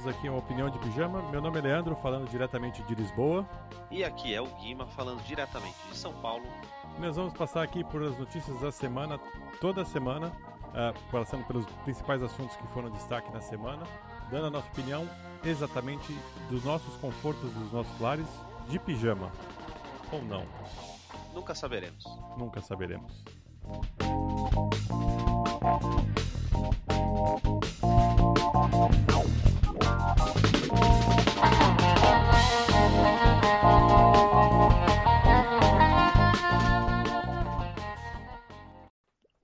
todos 0.00 0.06
aqui 0.06 0.28
ao 0.28 0.38
Opinião 0.38 0.70
de 0.70 0.78
Pijama. 0.78 1.22
Meu 1.30 1.40
nome 1.40 1.58
é 1.58 1.62
Leandro, 1.62 1.94
falando 1.96 2.28
diretamente 2.28 2.82
de 2.82 2.94
Lisboa. 2.94 3.46
E 3.90 4.02
aqui 4.02 4.34
é 4.34 4.40
o 4.40 4.46
Guima, 4.56 4.86
falando 4.86 5.22
diretamente 5.24 5.76
de 5.90 5.96
São 5.96 6.12
Paulo. 6.14 6.44
Nós 6.98 7.16
vamos 7.16 7.34
passar 7.34 7.62
aqui 7.62 7.84
por 7.84 8.02
as 8.02 8.18
notícias 8.18 8.58
da 8.60 8.72
semana, 8.72 9.18
toda 9.60 9.84
semana, 9.84 10.28
uh, 10.28 11.10
passando 11.10 11.44
pelos 11.46 11.66
principais 11.84 12.22
assuntos 12.22 12.56
que 12.56 12.66
foram 12.68 12.90
destaque 12.90 13.30
na 13.32 13.40
semana, 13.40 13.82
dando 14.30 14.46
a 14.46 14.50
nossa 14.50 14.68
opinião 14.68 15.08
exatamente 15.44 16.16
dos 16.48 16.64
nossos 16.64 16.96
confortos, 16.96 17.50
dos 17.52 17.72
nossos 17.72 18.00
lares, 18.00 18.26
de 18.68 18.78
pijama. 18.78 19.30
Ou 20.12 20.22
não. 20.22 20.44
Nunca 21.34 21.54
saberemos. 21.54 22.04
Nunca 22.38 22.60
saberemos. 22.60 23.22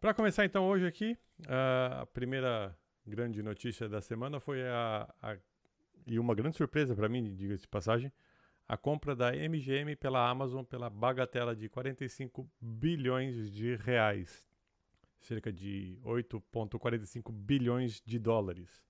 Para 0.06 0.15
começar 0.15 0.45
então 0.45 0.69
hoje 0.69 0.87
aqui, 0.87 1.19
a 1.48 2.06
primeira 2.14 2.78
grande 3.05 3.42
notícia 3.42 3.89
da 3.89 4.00
semana 4.00 4.39
foi 4.39 4.62
a, 4.62 5.12
a 5.20 5.36
e 6.06 6.17
uma 6.20 6.33
grande 6.33 6.56
surpresa 6.56 6.94
para 6.94 7.08
mim, 7.08 7.34
diga-se 7.34 7.62
de 7.62 7.69
passagem, 7.69 8.12
a 8.69 8.77
compra 8.77 9.16
da 9.16 9.33
MGM 9.33 9.97
pela 9.97 10.31
Amazon 10.31 10.62
pela 10.62 10.89
bagatela 10.89 11.56
de 11.56 11.69
45 11.69 12.48
bilhões 12.61 13.50
de 13.50 13.75
reais, 13.75 14.48
cerca 15.19 15.53
de 15.53 15.98
8,45 16.05 17.33
bilhões 17.33 18.00
de 18.06 18.20
dólares. 18.20 18.84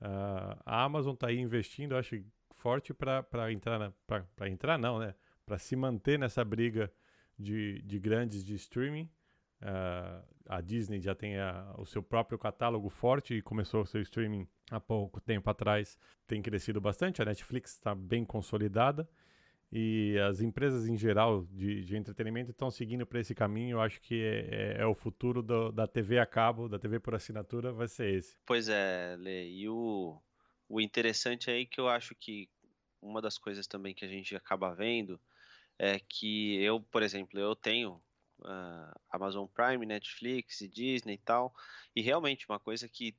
Uh, 0.00 0.56
a 0.64 0.84
Amazon 0.84 1.12
está 1.12 1.26
aí 1.26 1.38
investindo, 1.38 1.94
acho 1.94 2.18
forte 2.52 2.94
para 2.94 3.52
entrar, 3.52 3.92
para 4.06 4.48
entrar 4.48 4.78
não, 4.78 5.00
né? 5.00 5.14
Para 5.44 5.58
se 5.58 5.76
manter 5.76 6.18
nessa 6.18 6.42
briga 6.42 6.90
de, 7.38 7.82
de 7.82 7.98
grandes 7.98 8.42
de 8.42 8.54
streaming. 8.54 9.10
Uh, 9.60 10.35
a 10.48 10.60
Disney 10.60 11.00
já 11.00 11.14
tem 11.14 11.38
a, 11.38 11.74
o 11.78 11.84
seu 11.84 12.02
próprio 12.02 12.38
catálogo 12.38 12.88
forte 12.88 13.34
e 13.34 13.42
começou 13.42 13.82
o 13.82 13.86
seu 13.86 14.00
streaming 14.02 14.46
há 14.70 14.80
pouco 14.80 15.20
tempo 15.20 15.48
atrás. 15.50 15.98
Tem 16.26 16.42
crescido 16.42 16.80
bastante, 16.80 17.22
a 17.22 17.24
Netflix 17.24 17.72
está 17.72 17.94
bem 17.94 18.24
consolidada 18.24 19.08
e 19.72 20.16
as 20.20 20.40
empresas 20.40 20.86
em 20.86 20.96
geral 20.96 21.44
de, 21.50 21.84
de 21.84 21.96
entretenimento 21.96 22.50
estão 22.50 22.70
seguindo 22.70 23.04
para 23.04 23.20
esse 23.20 23.34
caminho. 23.34 23.76
Eu 23.76 23.80
acho 23.80 24.00
que 24.00 24.22
é, 24.22 24.48
é, 24.50 24.82
é 24.82 24.86
o 24.86 24.94
futuro 24.94 25.42
do, 25.42 25.72
da 25.72 25.86
TV 25.86 26.18
a 26.18 26.26
cabo, 26.26 26.68
da 26.68 26.78
TV 26.78 27.00
por 27.00 27.14
assinatura, 27.14 27.72
vai 27.72 27.88
ser 27.88 28.14
esse. 28.14 28.36
Pois 28.46 28.68
é, 28.68 29.16
Lê. 29.18 29.48
E 29.48 29.68
o, 29.68 30.20
o 30.68 30.80
interessante 30.80 31.50
aí 31.50 31.66
que 31.66 31.80
eu 31.80 31.88
acho 31.88 32.14
que 32.14 32.48
uma 33.02 33.20
das 33.20 33.38
coisas 33.38 33.66
também 33.66 33.94
que 33.94 34.04
a 34.04 34.08
gente 34.08 34.34
acaba 34.34 34.74
vendo 34.74 35.20
é 35.78 35.98
que 35.98 36.62
eu, 36.62 36.80
por 36.80 37.02
exemplo, 37.02 37.38
eu 37.38 37.54
tenho 37.54 38.00
uh, 38.40 39.00
Amazon 39.10 39.46
Prime, 39.46 39.84
Netflix 39.86 40.58
Disney 40.70 41.14
e 41.14 41.18
tal. 41.18 41.54
E 41.94 42.00
realmente 42.00 42.46
uma 42.48 42.58
coisa 42.58 42.88
que 42.88 43.16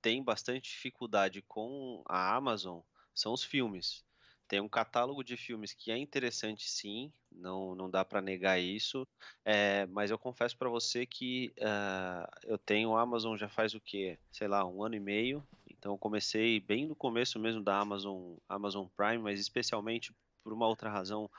tem 0.00 0.22
bastante 0.22 0.70
dificuldade 0.70 1.42
com 1.42 2.02
a 2.06 2.34
Amazon 2.34 2.80
são 3.14 3.32
os 3.32 3.42
filmes. 3.42 4.04
Tem 4.46 4.60
um 4.60 4.68
catálogo 4.68 5.22
de 5.22 5.36
filmes 5.36 5.74
que 5.74 5.90
é 5.90 5.98
interessante, 5.98 6.70
sim, 6.70 7.12
não, 7.30 7.74
não 7.74 7.90
dá 7.90 8.02
para 8.02 8.22
negar 8.22 8.58
isso. 8.58 9.06
É, 9.44 9.84
mas 9.86 10.10
eu 10.10 10.18
confesso 10.18 10.56
para 10.56 10.70
você 10.70 11.04
que 11.04 11.52
uh, 11.58 12.26
eu 12.44 12.56
tenho 12.56 12.96
Amazon 12.96 13.36
já 13.36 13.48
faz 13.48 13.74
o 13.74 13.80
quê? 13.80 14.18
Sei 14.32 14.48
lá, 14.48 14.64
um 14.64 14.82
ano 14.82 14.94
e 14.94 15.00
meio. 15.00 15.46
Então 15.68 15.92
eu 15.92 15.98
comecei 15.98 16.60
bem 16.60 16.86
no 16.86 16.96
começo 16.96 17.38
mesmo 17.38 17.62
da 17.62 17.78
Amazon, 17.78 18.36
Amazon 18.48 18.86
Prime, 18.96 19.18
mas 19.18 19.38
especialmente 19.38 20.14
por 20.42 20.54
uma 20.54 20.66
outra 20.66 20.88
razão 20.88 21.30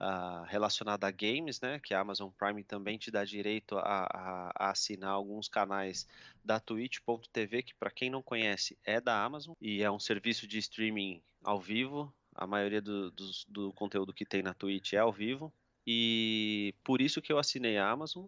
uh, 0.00 0.44
relacionada 0.46 1.06
a 1.06 1.10
games, 1.10 1.60
né? 1.60 1.78
Que 1.80 1.94
a 1.94 2.00
Amazon 2.00 2.30
Prime 2.30 2.62
também 2.64 2.98
te 2.98 3.10
dá 3.10 3.24
direito 3.24 3.76
a, 3.78 4.06
a, 4.12 4.52
a 4.54 4.70
assinar 4.70 5.10
alguns 5.10 5.48
canais 5.48 6.06
da 6.44 6.60
Twitch.tv, 6.60 7.62
que 7.62 7.74
para 7.74 7.90
quem 7.90 8.10
não 8.10 8.22
conhece 8.22 8.78
é 8.84 9.00
da 9.00 9.22
Amazon 9.22 9.54
e 9.60 9.82
é 9.82 9.90
um 9.90 9.98
serviço 9.98 10.46
de 10.46 10.58
streaming 10.58 11.22
ao 11.42 11.60
vivo. 11.60 12.12
A 12.34 12.46
maioria 12.46 12.80
do, 12.80 13.10
do, 13.10 13.30
do 13.48 13.72
conteúdo 13.72 14.14
que 14.14 14.24
tem 14.24 14.42
na 14.42 14.54
Twitch 14.54 14.92
é 14.92 14.98
ao 14.98 15.12
vivo. 15.12 15.52
E 15.86 16.74
por 16.84 17.00
isso 17.00 17.22
que 17.22 17.32
eu 17.32 17.38
assinei 17.38 17.78
a 17.78 17.90
Amazon. 17.90 18.26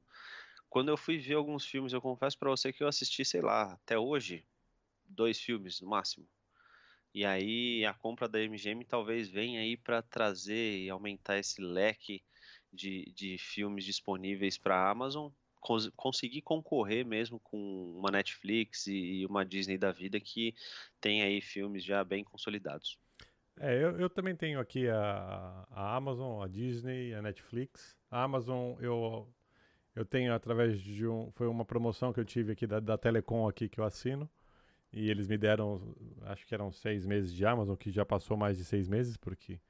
Quando 0.68 0.88
eu 0.88 0.96
fui 0.96 1.18
ver 1.18 1.34
alguns 1.34 1.64
filmes, 1.64 1.92
eu 1.92 2.00
confesso 2.00 2.38
para 2.38 2.50
você 2.50 2.72
que 2.72 2.82
eu 2.82 2.88
assisti, 2.88 3.24
sei 3.24 3.40
lá, 3.40 3.72
até 3.72 3.98
hoje, 3.98 4.44
dois 5.04 5.38
filmes 5.38 5.80
no 5.80 5.88
máximo. 5.88 6.26
E 7.12 7.24
aí 7.24 7.84
a 7.84 7.92
compra 7.92 8.28
da 8.28 8.38
MGM 8.38 8.84
talvez 8.84 9.28
venha 9.28 9.60
aí 9.60 9.76
para 9.76 10.00
trazer 10.00 10.78
e 10.78 10.88
aumentar 10.88 11.38
esse 11.38 11.60
leque 11.60 12.22
de, 12.72 13.12
de 13.14 13.36
filmes 13.38 13.84
disponíveis 13.84 14.56
para 14.56 14.76
a 14.76 14.90
Amazon, 14.90 15.30
cons 15.60 15.90
conseguir 15.96 16.42
concorrer 16.42 17.04
mesmo 17.04 17.38
com 17.40 17.58
uma 17.96 18.10
Netflix 18.10 18.86
e 18.86 19.26
uma 19.26 19.44
Disney 19.44 19.76
da 19.76 19.92
vida 19.92 20.20
que 20.20 20.54
tem 21.00 21.22
aí 21.22 21.40
filmes 21.40 21.84
já 21.84 22.02
bem 22.04 22.24
consolidados. 22.24 22.98
É, 23.58 23.74
eu, 23.74 23.98
eu 23.98 24.08
também 24.08 24.34
tenho 24.34 24.58
aqui 24.58 24.88
a, 24.88 25.66
a 25.70 25.96
Amazon, 25.96 26.42
a 26.42 26.48
Disney, 26.48 27.12
a 27.12 27.20
Netflix. 27.20 27.94
A 28.10 28.22
Amazon 28.22 28.74
eu, 28.80 29.28
eu 29.94 30.04
tenho 30.04 30.32
através 30.32 30.80
de 30.80 31.06
um. 31.06 31.30
Foi 31.32 31.46
uma 31.46 31.64
promoção 31.64 32.12
que 32.12 32.20
eu 32.20 32.24
tive 32.24 32.52
aqui 32.52 32.66
da, 32.66 32.80
da 32.80 32.96
Telecom 32.96 33.46
aqui 33.46 33.68
que 33.68 33.78
eu 33.78 33.84
assino. 33.84 34.30
E 34.92 35.08
eles 35.08 35.28
me 35.28 35.38
deram, 35.38 35.94
acho 36.22 36.46
que 36.46 36.54
eram 36.54 36.72
seis 36.72 37.06
meses 37.06 37.32
de 37.32 37.46
Amazon, 37.46 37.76
que 37.76 37.90
já 37.90 38.04
passou 38.04 38.36
mais 38.36 38.58
de 38.58 38.64
seis 38.64 38.88
meses, 38.88 39.16
porque 39.16 39.60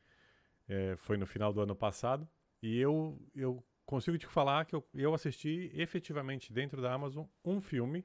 é, 0.66 0.96
foi 0.96 1.16
no 1.16 1.26
final 1.26 1.52
do 1.52 1.60
ano 1.60 1.76
passado. 1.76 2.26
E 2.62 2.78
eu, 2.78 3.20
eu 3.34 3.62
consigo 3.84 4.16
te 4.16 4.26
falar 4.26 4.64
que 4.64 4.74
eu, 4.74 4.86
eu 4.94 5.12
assisti 5.12 5.70
efetivamente 5.74 6.52
dentro 6.52 6.80
da 6.80 6.92
Amazon 6.92 7.26
um 7.44 7.60
filme. 7.60 8.04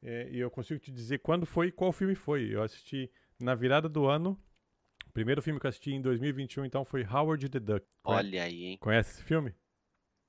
É, 0.00 0.28
e 0.30 0.38
eu 0.38 0.50
consigo 0.50 0.78
te 0.78 0.92
dizer 0.92 1.18
quando 1.18 1.46
foi 1.46 1.68
e 1.68 1.72
qual 1.72 1.92
filme 1.92 2.14
foi. 2.14 2.54
Eu 2.54 2.62
assisti 2.62 3.10
na 3.40 3.54
virada 3.54 3.88
do 3.88 4.06
ano. 4.06 4.38
O 5.06 5.12
primeiro 5.12 5.42
filme 5.42 5.58
que 5.58 5.66
eu 5.66 5.68
assisti 5.68 5.92
em 5.92 6.00
2021, 6.00 6.64
então, 6.64 6.84
foi 6.84 7.04
Howard 7.04 7.48
the 7.48 7.60
Duck. 7.60 7.86
Olha 8.04 8.44
aí, 8.44 8.64
hein? 8.64 8.78
Conhece 8.78 9.12
esse 9.12 9.22
filme? 9.22 9.54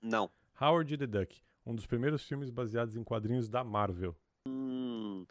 Não. 0.02 0.30
Howard 0.60 0.98
the 0.98 1.08
Duck. 1.08 1.42
Um 1.66 1.76
dos 1.76 1.86
primeiros 1.86 2.28
filmes 2.28 2.50
baseados 2.50 2.96
em 2.96 3.04
quadrinhos 3.04 3.48
da 3.48 3.64
Marvel. 3.64 4.16
Hum. 4.48 5.26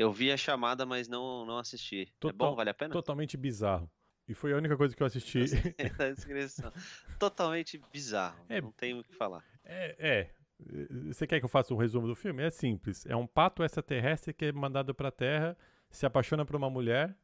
Eu 0.00 0.10
vi 0.10 0.32
a 0.32 0.36
chamada, 0.36 0.86
mas 0.86 1.08
não, 1.08 1.44
não 1.44 1.58
assisti. 1.58 2.10
Total, 2.18 2.30
é 2.30 2.50
bom? 2.50 2.56
Vale 2.56 2.70
a 2.70 2.74
pena? 2.74 2.90
Totalmente 2.90 3.36
bizarro. 3.36 3.90
E 4.26 4.32
foi 4.32 4.54
a 4.54 4.56
única 4.56 4.74
coisa 4.74 4.96
que 4.96 5.02
eu 5.02 5.06
assisti. 5.06 5.44
da 5.98 6.10
descrição. 6.14 6.72
Totalmente 7.18 7.78
bizarro. 7.92 8.42
É, 8.48 8.62
não 8.62 8.72
tenho 8.72 9.00
o 9.00 9.04
que 9.04 9.14
falar. 9.14 9.44
É, 9.62 9.96
é. 9.98 10.30
Você 11.06 11.26
quer 11.26 11.38
que 11.38 11.44
eu 11.44 11.50
faça 11.50 11.74
um 11.74 11.76
resumo 11.76 12.06
do 12.06 12.14
filme? 12.14 12.42
É 12.42 12.48
simples. 12.48 13.04
É 13.04 13.14
um 13.14 13.26
pato 13.26 13.62
extraterrestre 13.62 14.32
que 14.32 14.46
é 14.46 14.52
mandado 14.52 14.94
pra 14.94 15.10
Terra, 15.10 15.54
se 15.90 16.06
apaixona 16.06 16.46
por 16.46 16.56
uma 16.56 16.70
mulher 16.70 17.14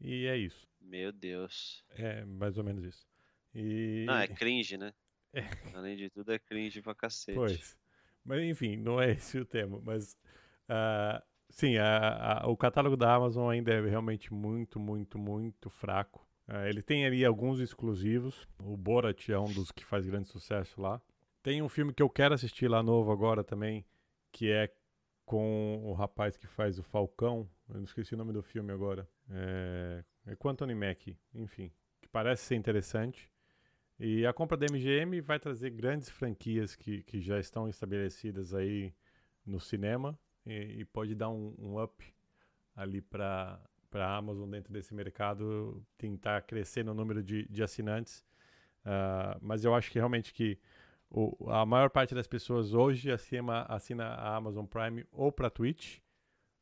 e 0.00 0.26
é 0.26 0.36
isso. 0.36 0.68
Meu 0.80 1.10
Deus. 1.10 1.84
É 1.96 2.24
mais 2.24 2.56
ou 2.58 2.62
menos 2.62 2.84
isso. 2.84 3.08
E... 3.52 4.04
Não, 4.06 4.18
é 4.18 4.28
cringe, 4.28 4.78
né? 4.78 4.94
É. 5.32 5.46
Além 5.74 5.96
de 5.96 6.10
tudo, 6.10 6.32
é 6.32 6.40
cringe 6.40 6.82
pra 6.82 6.92
cacete. 6.92 7.36
Pois. 7.36 7.76
Mas 8.24 8.42
enfim, 8.42 8.76
não 8.76 9.00
é 9.00 9.12
esse 9.12 9.38
o 9.38 9.44
tema. 9.44 9.80
Mas 9.80 10.16
uh, 10.68 11.22
Sim, 11.50 11.78
a, 11.78 12.42
a, 12.42 12.48
o 12.48 12.56
catálogo 12.56 12.96
da 12.96 13.12
Amazon 13.12 13.50
ainda 13.50 13.72
é 13.72 13.80
realmente 13.80 14.32
muito, 14.32 14.78
muito, 14.78 15.18
muito 15.18 15.68
fraco. 15.68 16.24
Uh, 16.48 16.66
ele 16.66 16.80
tem 16.80 17.04
ali 17.04 17.24
alguns 17.24 17.58
exclusivos. 17.58 18.48
O 18.58 18.76
Borat 18.76 19.28
é 19.28 19.38
um 19.38 19.52
dos 19.52 19.72
que 19.72 19.84
faz 19.84 20.06
grande 20.06 20.28
sucesso 20.28 20.80
lá. 20.80 21.02
Tem 21.42 21.60
um 21.60 21.68
filme 21.68 21.92
que 21.92 22.02
eu 22.02 22.08
quero 22.08 22.34
assistir 22.34 22.68
lá 22.68 22.82
novo 22.82 23.10
agora 23.10 23.42
também, 23.42 23.84
que 24.30 24.50
é 24.50 24.72
com 25.24 25.80
o 25.84 25.92
rapaz 25.92 26.36
que 26.36 26.46
faz 26.46 26.78
o 26.78 26.82
Falcão. 26.82 27.48
Eu 27.68 27.76
não 27.76 27.84
esqueci 27.84 28.14
o 28.14 28.18
nome 28.18 28.32
do 28.32 28.42
filme 28.42 28.72
agora. 28.72 29.08
É, 29.28 30.04
é 30.26 30.36
com 30.36 30.48
Anthony 30.48 30.74
Mack, 30.74 31.16
enfim. 31.34 31.72
Que 32.00 32.08
parece 32.08 32.44
ser 32.44 32.54
interessante. 32.54 33.30
E 33.98 34.24
a 34.24 34.32
compra 34.32 34.56
da 34.56 34.66
MGM 34.66 35.20
vai 35.20 35.38
trazer 35.38 35.70
grandes 35.70 36.08
franquias 36.10 36.76
que, 36.76 37.02
que 37.02 37.20
já 37.20 37.38
estão 37.38 37.68
estabelecidas 37.68 38.54
aí 38.54 38.94
no 39.44 39.60
cinema 39.60 40.18
e, 40.46 40.80
e 40.80 40.84
pode 40.84 41.14
dar 41.14 41.30
um, 41.30 41.54
um 41.58 41.82
up 41.82 42.04
ali 42.74 43.00
para 43.00 43.60
a 43.92 44.16
Amazon 44.16 44.48
dentro 44.48 44.72
desse 44.72 44.94
mercado, 44.94 45.84
tentar 45.98 46.42
crescer 46.42 46.84
no 46.84 46.94
número 46.94 47.22
de, 47.22 47.46
de 47.48 47.62
assinantes. 47.62 48.24
Uh, 48.84 49.36
mas 49.40 49.64
eu 49.64 49.74
acho 49.74 49.90
que 49.90 49.98
realmente 49.98 50.32
que 50.32 50.58
o, 51.10 51.50
a 51.50 51.66
maior 51.66 51.90
parte 51.90 52.14
das 52.14 52.26
pessoas 52.26 52.72
hoje 52.72 53.10
acima, 53.10 53.62
assina 53.68 54.06
a 54.06 54.36
Amazon 54.36 54.64
Prime 54.64 55.04
ou 55.10 55.30
para 55.30 55.50
Twitch 55.50 55.98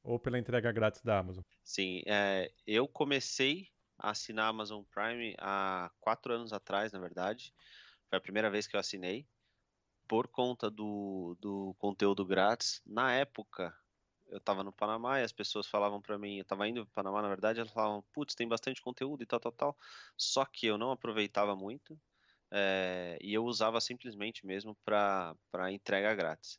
ou 0.03 0.19
pela 0.19 0.39
entrega 0.39 0.73
grátis 0.73 1.03
da 1.03 1.19
Amazon. 1.19 1.45
Sim, 1.63 2.03
é, 2.07 2.51
eu 2.67 2.89
comecei 2.89 3.69
a 3.99 4.11
assinar 4.11 4.47
a 4.47 4.49
Amazon 4.49 4.83
Prime 4.83 5.35
há 5.39 5.91
quatro 6.01 6.33
anos 6.33 6.53
atrás, 6.53 6.93
na 6.93 6.99
verdade. 6.99 7.53
Foi 8.09 8.17
a 8.17 8.21
primeira 8.21 8.51
vez 8.51 8.67
que 8.67 8.75
eu 8.75 8.81
assinei 8.81 9.27
por 10.09 10.27
conta 10.29 10.71
do, 10.71 11.37
do 11.41 11.75
conteúdo 11.79 12.25
grátis. 12.25 12.83
Na 12.87 13.13
época, 13.13 13.77
eu 14.29 14.41
tava 14.41 14.65
no 14.65 14.73
Panamá 14.73 15.21
e 15.21 15.25
as 15.25 15.33
pessoas 15.33 15.67
falavam 15.67 16.01
para 16.01 16.19
mim, 16.19 16.39
eu 16.39 16.45
tava 16.45 16.67
indo 16.69 16.85
para 16.87 17.03
Panamá, 17.03 17.23
na 17.23 17.29
verdade, 17.29 17.61
elas 17.61 17.73
falavam, 17.73 18.03
putz, 18.13 18.35
tem 18.35 18.49
bastante 18.49 18.81
conteúdo 18.83 19.23
e 19.23 19.27
tal, 19.27 19.39
tal, 19.39 19.53
tal. 19.53 19.77
Só 20.17 20.45
que 20.45 20.67
eu 20.67 20.79
não 20.79 20.91
aproveitava 20.91 21.55
muito 21.55 22.01
é, 22.51 23.19
e 23.21 23.35
eu 23.35 23.45
usava 23.45 23.81
simplesmente 23.81 24.47
mesmo 24.47 24.77
para 24.85 25.37
entrega 25.71 26.15
grátis. 26.15 26.59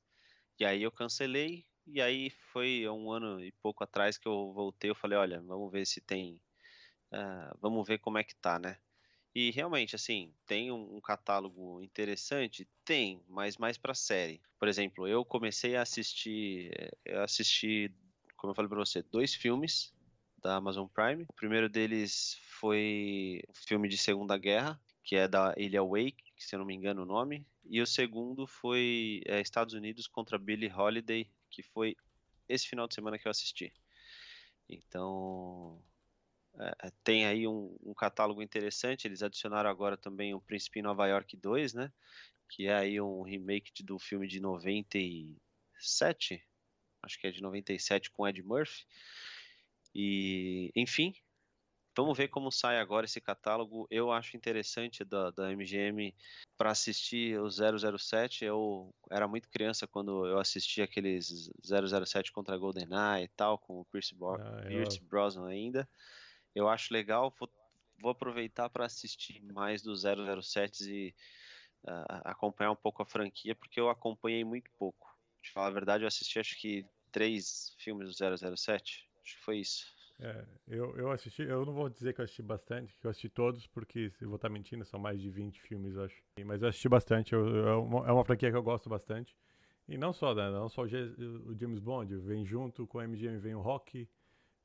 E 0.60 0.66
aí 0.66 0.84
eu 0.84 0.92
cancelei 0.92 1.66
e 1.88 2.02
aí 2.02 2.30
foi 2.30 2.88
um 2.88 3.12
ano 3.12 3.44
e 3.44 3.52
pouco 3.64 3.84
atrás 3.84 4.18
que 4.18 4.28
eu 4.28 4.54
voltei, 4.54 4.92
eu 4.92 4.96
falei, 4.96 5.18
olha, 5.18 5.42
vamos 5.42 5.72
ver 5.72 5.86
se 5.86 6.02
tem, 6.02 6.36
uh, 7.14 7.58
vamos 7.60 7.88
ver 7.88 7.98
como 8.00 8.18
é 8.18 8.24
que 8.24 8.36
tá, 8.36 8.60
né? 8.60 8.78
E 9.34 9.52
realmente, 9.52 9.96
assim, 9.96 10.34
tem 10.46 10.72
um, 10.72 10.96
um 10.96 11.02
catálogo 11.02 11.82
interessante? 11.82 12.68
Tem, 12.84 13.22
mas 13.28 13.58
mais 13.58 13.78
para 13.78 13.94
série. 13.94 14.42
Por 14.58 14.68
exemplo, 14.68 15.08
eu 15.08 15.24
comecei 15.24 15.76
a 15.76 15.84
assistir, 15.84 16.72
eh, 16.74 16.92
eu 17.06 17.22
assisti, 17.22 17.94
como 18.36 18.52
eu 18.52 18.56
falei 18.56 18.70
para 18.70 18.80
você, 18.80 19.04
dois 19.04 19.34
filmes 19.36 19.94
da 20.42 20.56
Amazon 20.56 20.88
Prime. 20.88 21.24
O 21.30 21.34
primeiro 21.34 21.70
deles 21.70 22.40
foi 22.60 23.42
o 23.48 23.54
filme 23.54 23.88
de 23.88 23.98
Segunda 23.98 24.38
Guerra, 24.38 24.82
que 25.04 25.16
é 25.16 25.28
da 25.28 25.54
Ilha 25.58 25.84
Wake, 25.84 26.24
se 26.38 26.56
eu 26.56 26.60
não 26.60 26.66
me 26.66 26.74
engano 26.74 27.04
o 27.04 27.06
nome. 27.06 27.46
E 27.66 27.82
o 27.82 27.86
segundo 27.86 28.48
foi 28.48 29.22
é, 29.26 29.40
Estados 29.40 29.74
Unidos 29.74 30.08
contra 30.08 30.38
Billie 30.40 30.72
Holiday, 30.72 31.30
que 31.52 31.62
foi 31.62 31.96
esse 32.48 32.68
final 32.68 32.88
de 32.88 32.96
semana 32.96 33.20
que 33.20 33.28
eu 33.28 33.32
assisti. 33.32 33.72
Então, 34.68 35.82
é, 36.58 36.88
é, 36.88 36.92
tem 37.04 37.26
aí 37.26 37.48
um, 37.48 37.76
um, 37.84 37.94
catálogo 37.94 38.42
interessante. 38.42 39.06
Eles 39.06 39.22
adicionaram 39.22 39.70
agora 39.70 39.98
também 39.98 40.34
o 40.34 40.42
Príncipe 40.42 40.80
em 40.80 40.84
Nova 40.84 41.08
York 41.08 41.38
2, 41.38 41.74
né? 41.74 41.92
Que 42.50 42.68
é 42.68 42.76
aí 42.76 43.00
um 43.00 43.22
remake 43.22 43.84
do 43.84 44.00
filme 44.00 44.28
de 44.28 44.40
97, 44.40 46.44
acho 47.04 47.20
que 47.20 47.28
é 47.28 47.32
de 47.32 47.42
97 47.42 48.10
com 48.12 48.28
Ed 48.28 48.42
Murphy. 48.42 48.86
E, 49.94 50.72
enfim, 50.76 51.14
vamos 51.96 52.18
ver 52.18 52.28
como 52.28 52.52
sai 52.52 52.80
agora 52.80 53.06
esse 53.06 53.22
catálogo. 53.22 53.88
Eu 53.90 54.12
acho 54.12 54.36
interessante 54.36 55.06
da, 55.06 55.32
da 55.32 55.56
MGM 55.56 56.16
para 56.58 56.72
assistir 56.72 57.40
o 57.40 57.50
007. 57.50 58.46
Eu 58.46 58.94
era 59.12 59.28
muito 59.28 59.50
criança 59.50 59.88
quando 59.88 60.26
eu 60.26 60.40
assisti 60.40 60.82
aqueles 60.82 61.52
007 61.64 62.32
contra 62.32 62.58
GoldenEye 62.58 63.26
e 63.26 63.30
tal, 63.30 63.60
com 63.60 63.80
o 63.80 63.86
Pierce, 63.86 64.16
ah, 64.22 64.68
Pierce 64.68 65.00
Brosnan 65.02 65.48
ainda 65.48 65.88
eu 66.60 66.70
acho 66.70 66.94
legal. 66.94 67.34
Vou, 67.40 67.50
vou 68.00 68.12
aproveitar 68.12 68.70
para 68.70 68.86
assistir 68.86 69.42
mais 69.54 69.82
do 69.82 69.94
007 69.96 70.84
e 70.92 71.16
uh, 71.86 72.22
acompanhar 72.26 72.72
um 72.72 72.76
pouco 72.76 73.02
a 73.02 73.06
franquia, 73.06 73.56
porque 73.56 73.80
eu 73.80 73.90
acompanhei 73.90 74.44
muito 74.44 74.70
pouco. 74.78 75.08
De 75.42 75.52
falar 75.52 75.68
a 75.68 75.72
verdade, 75.72 76.04
eu 76.04 76.08
assisti 76.08 76.40
acho 76.40 76.60
que 76.60 76.86
três 77.12 77.74
filmes 77.80 78.08
do 78.08 78.56
007. 78.58 79.08
Acho 79.24 79.38
que 79.38 79.44
foi 79.44 79.60
isso. 79.60 79.86
É, 80.22 80.46
eu, 80.68 80.98
eu 80.98 81.12
assisti, 81.12 81.44
eu 81.44 81.66
não 81.66 81.74
vou 81.74 81.90
dizer 81.90 82.14
que 82.14 82.20
eu 82.20 82.26
assisti 82.26 82.42
bastante, 82.42 82.94
que 83.00 83.08
eu 83.08 83.10
assisti 83.10 83.30
todos, 83.30 83.66
porque 83.68 84.10
se 84.12 84.26
eu 84.26 84.28
vou 84.28 84.36
estar 84.36 84.50
mentindo, 84.50 84.84
são 84.84 85.00
mais 85.00 85.22
de 85.22 85.30
20 85.30 85.62
filmes, 85.62 85.96
eu 85.96 86.04
acho. 86.04 86.22
Mas 86.46 86.62
eu 86.62 86.68
assisti 86.68 86.90
bastante, 86.90 87.34
eu, 87.34 87.48
eu, 87.48 87.68
é, 87.70 87.76
uma, 87.76 88.08
é 88.10 88.12
uma 88.12 88.26
franquia 88.26 88.52
que 88.52 88.58
eu 88.58 88.64
gosto 88.64 88.90
bastante. 88.90 89.34
E 89.88 89.98
não 89.98 90.12
só, 90.12 90.36
né, 90.36 90.52
não 90.52 90.68
só 90.68 90.84
o, 90.84 90.86
o 90.86 91.58
James 91.58 91.80
Bond, 91.80 92.14
vem 92.18 92.46
junto 92.46 92.86
com 92.86 93.00
a 93.00 93.08
MGM, 93.08 93.40
vem 93.40 93.56
o 93.56 93.62
Rock, 93.62 94.10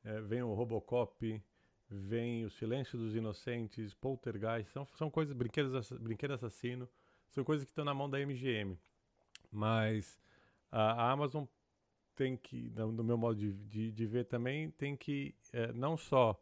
é, 0.02 0.20
vem 0.22 0.42
o 0.42 0.52
Robocop, 0.52 1.40
vem 1.90 2.44
O 2.44 2.50
Silêncio 2.50 2.98
dos 2.98 3.14
Inocentes, 3.14 3.94
Poltergeist, 3.94 4.70
são, 4.72 4.86
são 4.96 5.10
coisas, 5.10 5.34
brinquedos, 5.34 5.90
brinquedo 5.92 6.32
assassino, 6.32 6.88
são 7.30 7.44
coisas 7.44 7.64
que 7.64 7.70
estão 7.70 7.84
na 7.84 7.94
mão 7.94 8.08
da 8.08 8.18
MGM. 8.18 8.78
Mas 9.50 10.18
a, 10.70 11.04
a 11.04 11.10
Amazon 11.12 11.44
tem 12.14 12.36
que, 12.36 12.70
no 12.70 13.04
meu 13.04 13.16
modo 13.18 13.38
de, 13.38 13.52
de, 13.52 13.92
de 13.92 14.06
ver 14.06 14.24
também, 14.24 14.70
tem 14.70 14.96
que 14.96 15.34
é, 15.52 15.72
não 15.72 15.96
só 15.96 16.40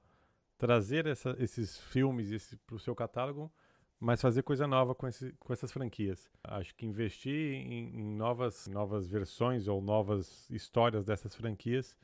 trazer 0.58 1.06
essa, 1.06 1.34
esses 1.38 1.78
filmes 1.78 2.54
para 2.66 2.76
o 2.76 2.78
seu 2.78 2.94
catálogo, 2.94 3.50
mas 3.98 4.20
fazer 4.20 4.42
coisa 4.42 4.66
nova 4.66 4.94
com, 4.94 5.06
esse, 5.06 5.32
com 5.38 5.52
essas 5.52 5.72
franquias. 5.72 6.30
Acho 6.42 6.74
que 6.74 6.84
investir 6.84 7.54
em, 7.54 8.00
em 8.00 8.14
novas, 8.16 8.66
novas 8.66 9.06
versões 9.06 9.68
ou 9.68 9.80
novas 9.80 10.48
histórias 10.50 11.04
dessas 11.04 11.34
franquias 11.34 11.96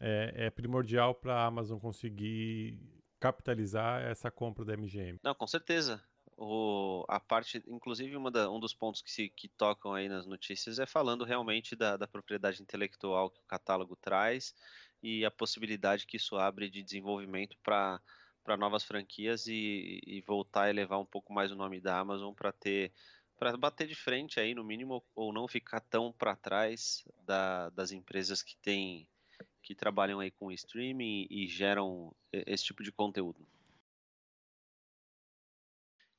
é, 0.00 0.46
é 0.46 0.50
primordial 0.50 1.14
para 1.14 1.34
a 1.34 1.46
Amazon 1.46 1.78
conseguir 1.78 2.78
capitalizar 3.20 4.02
essa 4.02 4.30
compra 4.30 4.64
da 4.64 4.76
MGM. 4.76 5.18
Não, 5.22 5.34
com 5.34 5.46
certeza. 5.46 6.02
O, 6.36 7.04
a 7.08 7.18
parte, 7.18 7.62
inclusive 7.66 8.16
da, 8.30 8.48
um 8.48 8.60
dos 8.60 8.72
pontos 8.72 9.02
que, 9.02 9.10
se, 9.10 9.28
que 9.28 9.48
tocam 9.48 9.92
aí 9.92 10.08
nas 10.08 10.24
notícias 10.24 10.78
é 10.78 10.86
falando 10.86 11.24
realmente 11.24 11.74
da, 11.74 11.96
da 11.96 12.06
propriedade 12.06 12.62
intelectual 12.62 13.28
que 13.28 13.40
o 13.40 13.46
catálogo 13.46 13.96
traz 13.96 14.54
e 15.02 15.24
a 15.24 15.30
possibilidade 15.32 16.06
que 16.06 16.16
isso 16.16 16.36
abre 16.36 16.70
de 16.70 16.82
desenvolvimento 16.82 17.56
para 17.62 18.00
para 18.44 18.56
novas 18.56 18.82
franquias 18.82 19.46
e, 19.46 20.00
e, 20.06 20.22
voltar 20.22 20.62
a 20.62 20.70
elevar 20.70 20.98
um 20.98 21.04
pouco 21.04 21.34
mais 21.34 21.52
o 21.52 21.54
nome 21.54 21.82
da 21.82 21.98
Amazon 21.98 22.32
para 22.32 22.50
ter 22.50 22.94
para 23.38 23.54
bater 23.58 23.86
de 23.86 23.94
frente 23.94 24.40
aí 24.40 24.54
no 24.54 24.64
mínimo 24.64 25.04
ou 25.14 25.34
não 25.34 25.46
ficar 25.46 25.80
tão 25.80 26.10
para 26.12 26.34
trás 26.34 27.04
da, 27.26 27.68
das 27.70 27.92
empresas 27.92 28.42
que 28.42 28.56
têm 28.56 29.06
que 29.62 29.74
trabalham 29.74 30.20
aí 30.20 30.30
com 30.30 30.52
streaming 30.52 31.26
e 31.30 31.46
geram 31.46 32.14
esse 32.32 32.64
tipo 32.64 32.82
de 32.82 32.92
conteúdo. 32.92 33.46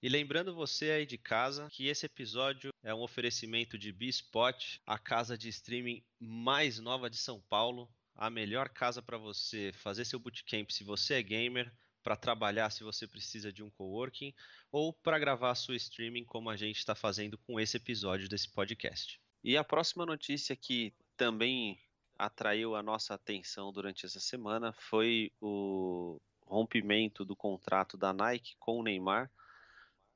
E 0.01 0.07
lembrando 0.07 0.55
você 0.55 0.91
aí 0.91 1.05
de 1.05 1.17
casa 1.17 1.67
que 1.69 1.87
esse 1.87 2.05
episódio 2.05 2.71
é 2.81 2.93
um 2.93 3.01
oferecimento 3.01 3.77
de 3.77 3.91
B-Spot, 3.91 4.79
a 4.85 4.97
casa 4.97 5.37
de 5.37 5.49
streaming 5.49 6.01
mais 6.17 6.79
nova 6.79 7.09
de 7.09 7.17
São 7.17 7.41
Paulo, 7.49 7.89
a 8.15 8.29
melhor 8.29 8.69
casa 8.69 9.01
para 9.01 9.17
você 9.17 9.71
fazer 9.73 10.05
seu 10.05 10.17
bootcamp 10.17 10.69
se 10.71 10.85
você 10.85 11.15
é 11.15 11.21
gamer, 11.21 11.69
para 12.01 12.15
trabalhar 12.15 12.69
se 12.69 12.81
você 12.83 13.05
precisa 13.05 13.51
de 13.51 13.61
um 13.61 13.69
coworking 13.69 14.33
ou 14.71 14.93
para 14.93 15.19
gravar 15.19 15.53
sua 15.55 15.75
streaming 15.75 16.23
como 16.23 16.49
a 16.49 16.55
gente 16.55 16.77
está 16.77 16.95
fazendo 16.95 17.37
com 17.37 17.59
esse 17.59 17.75
episódio 17.75 18.29
desse 18.29 18.49
podcast. 18.49 19.19
E 19.43 19.57
a 19.57 19.63
próxima 19.63 20.05
notícia 20.05 20.55
que 20.55 20.93
também 21.17 21.77
atraiu 22.19 22.75
a 22.75 22.83
nossa 22.83 23.13
atenção 23.13 23.71
durante 23.71 24.05
essa 24.05 24.19
semana 24.19 24.73
foi 24.73 25.31
o 25.39 26.19
rompimento 26.45 27.23
do 27.23 27.35
contrato 27.35 27.95
da 27.95 28.11
Nike 28.11 28.57
com 28.59 28.79
o 28.79 28.83
Neymar 28.83 29.31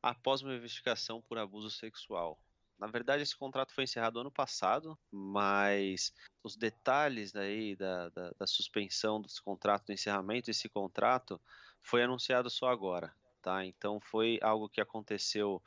após 0.02 0.42
uma 0.42 0.54
investigação 0.54 1.22
por 1.22 1.38
abuso 1.38 1.72
sexual. 1.72 2.38
Na 2.78 2.88
verdade, 2.88 3.24
esse 3.24 3.38
contrato 3.38 3.72
foi 3.72 3.86
encerrado 3.86 4.20
ano 4.20 4.32
passado, 4.32 5.00
mas 5.10 6.14
os 6.44 6.58
detalhes 6.58 7.34
aí 7.34 7.78
da, 7.78 8.10
da, 8.10 8.32
da 8.38 8.48
suspensão 8.48 9.22
desse 9.22 9.42
contrato, 9.42 9.86
do 9.86 9.94
encerramento 9.94 10.48
desse 10.48 10.68
contrato, 10.68 11.40
foi 11.82 12.04
anunciado 12.04 12.50
só 12.50 12.68
agora. 12.68 13.16
Tá? 13.42 13.64
Então 13.66 14.02
foi 14.02 14.40
algo 14.42 14.68
que 14.68 14.82
aconteceu 14.82 15.64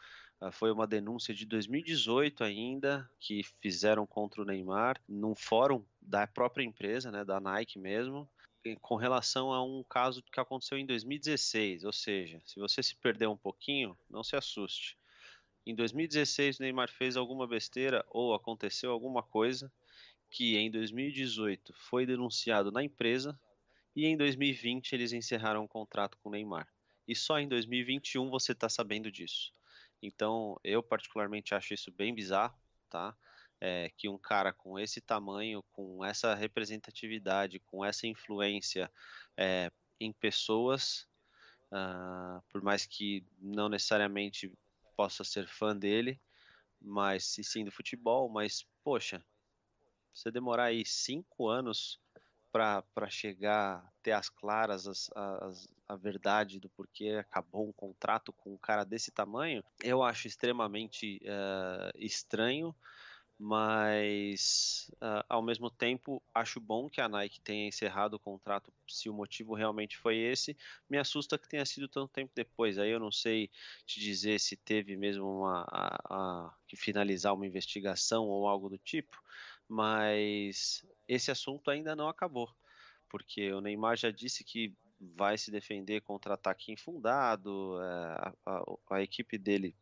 foi 0.52 0.70
uma 0.70 0.86
denúncia 0.86 1.34
de 1.34 1.46
2018 1.46 2.44
ainda 2.44 3.08
que 3.18 3.42
fizeram 3.60 4.06
contra 4.06 4.42
o 4.42 4.44
Neymar 4.44 5.00
num 5.08 5.34
fórum 5.34 5.84
da 6.00 6.26
própria 6.26 6.64
empresa, 6.64 7.10
né, 7.10 7.24
da 7.24 7.40
Nike 7.40 7.78
mesmo, 7.78 8.28
com 8.80 8.96
relação 8.96 9.52
a 9.52 9.64
um 9.64 9.84
caso 9.84 10.22
que 10.22 10.40
aconteceu 10.40 10.76
em 10.76 10.86
2016. 10.86 11.84
Ou 11.84 11.92
seja, 11.92 12.40
se 12.44 12.58
você 12.58 12.82
se 12.82 12.94
perder 12.96 13.28
um 13.28 13.36
pouquinho, 13.36 13.96
não 14.10 14.22
se 14.22 14.36
assuste. 14.36 14.96
Em 15.64 15.74
2016 15.74 16.58
o 16.58 16.62
Neymar 16.62 16.90
fez 16.90 17.16
alguma 17.16 17.46
besteira 17.46 18.04
ou 18.10 18.34
aconteceu 18.34 18.92
alguma 18.92 19.22
coisa 19.22 19.72
que 20.30 20.56
em 20.56 20.70
2018 20.70 21.72
foi 21.74 22.04
denunciado 22.04 22.70
na 22.70 22.82
empresa 22.82 23.38
e 23.94 24.04
em 24.04 24.16
2020 24.16 24.92
eles 24.92 25.12
encerraram 25.12 25.64
um 25.64 25.68
contrato 25.68 26.18
com 26.18 26.28
o 26.28 26.32
Neymar. 26.32 26.68
E 27.08 27.14
só 27.14 27.38
em 27.38 27.48
2021 27.48 28.28
você 28.28 28.52
está 28.52 28.68
sabendo 28.68 29.10
disso. 29.10 29.52
Então, 30.02 30.58
eu 30.62 30.82
particularmente 30.82 31.54
acho 31.54 31.74
isso 31.74 31.90
bem 31.90 32.14
bizarro, 32.14 32.58
tá? 32.88 33.16
É, 33.60 33.90
que 33.96 34.08
um 34.08 34.18
cara 34.18 34.52
com 34.52 34.78
esse 34.78 35.00
tamanho, 35.00 35.62
com 35.72 36.04
essa 36.04 36.34
representatividade, 36.34 37.58
com 37.60 37.84
essa 37.84 38.06
influência 38.06 38.90
é, 39.36 39.70
em 39.98 40.12
pessoas, 40.12 41.08
uh, 41.72 42.42
por 42.50 42.62
mais 42.62 42.84
que 42.84 43.26
não 43.38 43.68
necessariamente 43.68 44.52
possa 44.94 45.24
ser 45.24 45.48
fã 45.48 45.76
dele, 45.76 46.20
mas 46.80 47.24
sim 47.24 47.64
do 47.64 47.72
futebol, 47.72 48.28
mas 48.28 48.66
poxa, 48.84 49.24
você 50.12 50.30
demorar 50.30 50.64
aí 50.64 50.84
cinco 50.84 51.48
anos 51.48 52.00
para 52.56 53.10
chegar, 53.10 53.92
ter 54.02 54.12
as 54.12 54.28
claras, 54.28 54.86
as, 54.86 55.10
as, 55.14 55.68
a 55.88 55.96
verdade 55.96 56.58
do 56.58 56.68
porquê 56.68 57.16
acabou 57.20 57.68
um 57.68 57.72
contrato 57.72 58.32
com 58.32 58.54
um 58.54 58.58
cara 58.58 58.84
desse 58.84 59.10
tamanho, 59.10 59.62
eu 59.82 60.02
acho 60.02 60.26
extremamente 60.26 61.20
uh, 61.24 61.96
estranho, 61.96 62.74
mas 63.38 64.90
uh, 64.94 65.22
ao 65.28 65.42
mesmo 65.42 65.70
tempo 65.70 66.22
acho 66.34 66.58
bom 66.58 66.88
que 66.88 67.00
a 67.02 67.08
Nike 67.08 67.40
tenha 67.40 67.68
encerrado 67.68 68.14
o 68.14 68.18
contrato 68.18 68.72
se 68.88 69.10
o 69.10 69.14
motivo 69.14 69.54
realmente 69.54 69.98
foi 69.98 70.16
esse. 70.16 70.56
Me 70.88 70.96
assusta 70.96 71.36
que 71.36 71.48
tenha 71.48 71.66
sido 71.66 71.86
tanto 71.86 72.12
tempo 72.12 72.32
depois. 72.34 72.78
Aí 72.78 72.90
eu 72.90 72.98
não 72.98 73.12
sei 73.12 73.50
te 73.84 74.00
dizer 74.00 74.40
se 74.40 74.56
teve 74.56 74.96
mesmo 74.96 75.40
uma, 75.40 75.66
a, 75.70 75.96
a, 76.08 76.54
que 76.66 76.76
finalizar 76.76 77.34
uma 77.34 77.46
investigação 77.46 78.24
ou 78.24 78.48
algo 78.48 78.70
do 78.70 78.78
tipo 78.78 79.22
mas 79.68 80.84
esse 81.08 81.30
assunto 81.30 81.70
ainda 81.70 81.96
não 81.96 82.08
acabou, 82.08 82.54
porque 83.08 83.52
o 83.52 83.60
Neymar 83.60 83.96
já 83.96 84.10
disse 84.10 84.44
que 84.44 84.74
vai 84.98 85.36
se 85.36 85.50
defender 85.50 86.00
contra 86.00 86.34
ataque 86.34 86.72
infundado, 86.72 87.80
é, 87.80 87.86
a, 87.86 88.34
a, 88.46 88.96
a 88.96 89.02
equipe 89.02 89.36
dele 89.36 89.76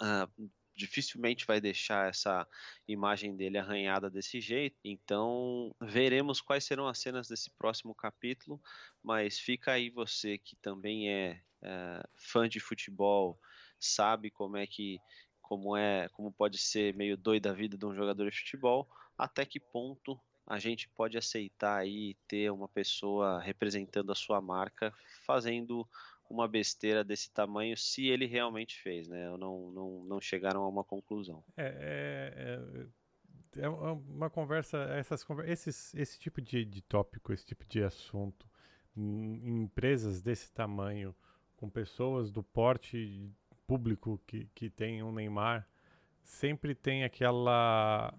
uh, 0.00 0.50
dificilmente 0.74 1.46
vai 1.46 1.60
deixar 1.60 2.08
essa 2.08 2.46
imagem 2.88 3.36
dele 3.36 3.58
arranhada 3.58 4.08
desse 4.08 4.40
jeito. 4.40 4.78
Então, 4.84 5.74
veremos 5.80 6.40
quais 6.40 6.64
serão 6.64 6.88
as 6.88 6.98
cenas 6.98 7.28
desse 7.28 7.50
próximo 7.50 7.94
capítulo, 7.94 8.60
mas 9.02 9.38
fica 9.38 9.72
aí 9.72 9.90
você 9.90 10.38
que 10.38 10.56
também 10.56 11.10
é, 11.10 11.42
é 11.62 12.02
fã 12.14 12.48
de 12.48 12.60
futebol, 12.60 13.38
sabe 13.78 14.30
como 14.30 14.56
é 14.56 14.66
que 14.66 14.98
como 15.50 15.76
é, 15.76 16.08
como 16.10 16.30
pode 16.30 16.58
ser 16.58 16.94
meio 16.94 17.16
doida 17.16 17.50
a 17.50 17.52
vida 17.52 17.76
de 17.76 17.84
um 17.84 17.92
jogador 17.92 18.30
de 18.30 18.38
futebol, 18.38 18.88
até 19.18 19.44
que 19.44 19.58
ponto 19.58 20.16
a 20.46 20.60
gente 20.60 20.88
pode 20.90 21.18
aceitar 21.18 21.76
aí 21.76 22.14
ter 22.28 22.52
uma 22.52 22.68
pessoa 22.68 23.40
representando 23.40 24.12
a 24.12 24.14
sua 24.14 24.40
marca 24.40 24.94
fazendo 25.26 25.84
uma 26.30 26.46
besteira 26.46 27.02
desse 27.02 27.32
tamanho 27.32 27.76
se 27.76 28.06
ele 28.06 28.26
realmente 28.26 28.80
fez, 28.80 29.08
né? 29.08 29.28
Não, 29.36 29.72
não, 29.72 30.04
não 30.04 30.20
chegaram 30.20 30.62
a 30.62 30.68
uma 30.68 30.84
conclusão. 30.84 31.42
É, 31.56 32.62
é, 33.56 33.60
é, 33.60 33.64
é 33.64 33.68
uma 33.68 34.30
conversa, 34.30 34.78
essas, 34.92 35.26
esses, 35.46 35.92
esse 35.96 36.16
tipo 36.16 36.40
de, 36.40 36.64
de 36.64 36.80
tópico, 36.80 37.32
esse 37.32 37.44
tipo 37.44 37.66
de 37.66 37.82
assunto, 37.82 38.48
em 38.96 39.62
empresas 39.62 40.22
desse 40.22 40.52
tamanho, 40.52 41.12
com 41.56 41.68
pessoas 41.68 42.30
do 42.30 42.40
porte 42.40 43.34
público 43.70 44.20
que, 44.26 44.48
que 44.52 44.68
tem 44.68 45.00
um 45.00 45.12
Neymar, 45.12 45.64
sempre 46.24 46.74
tem 46.74 47.04
aquela 47.04 48.12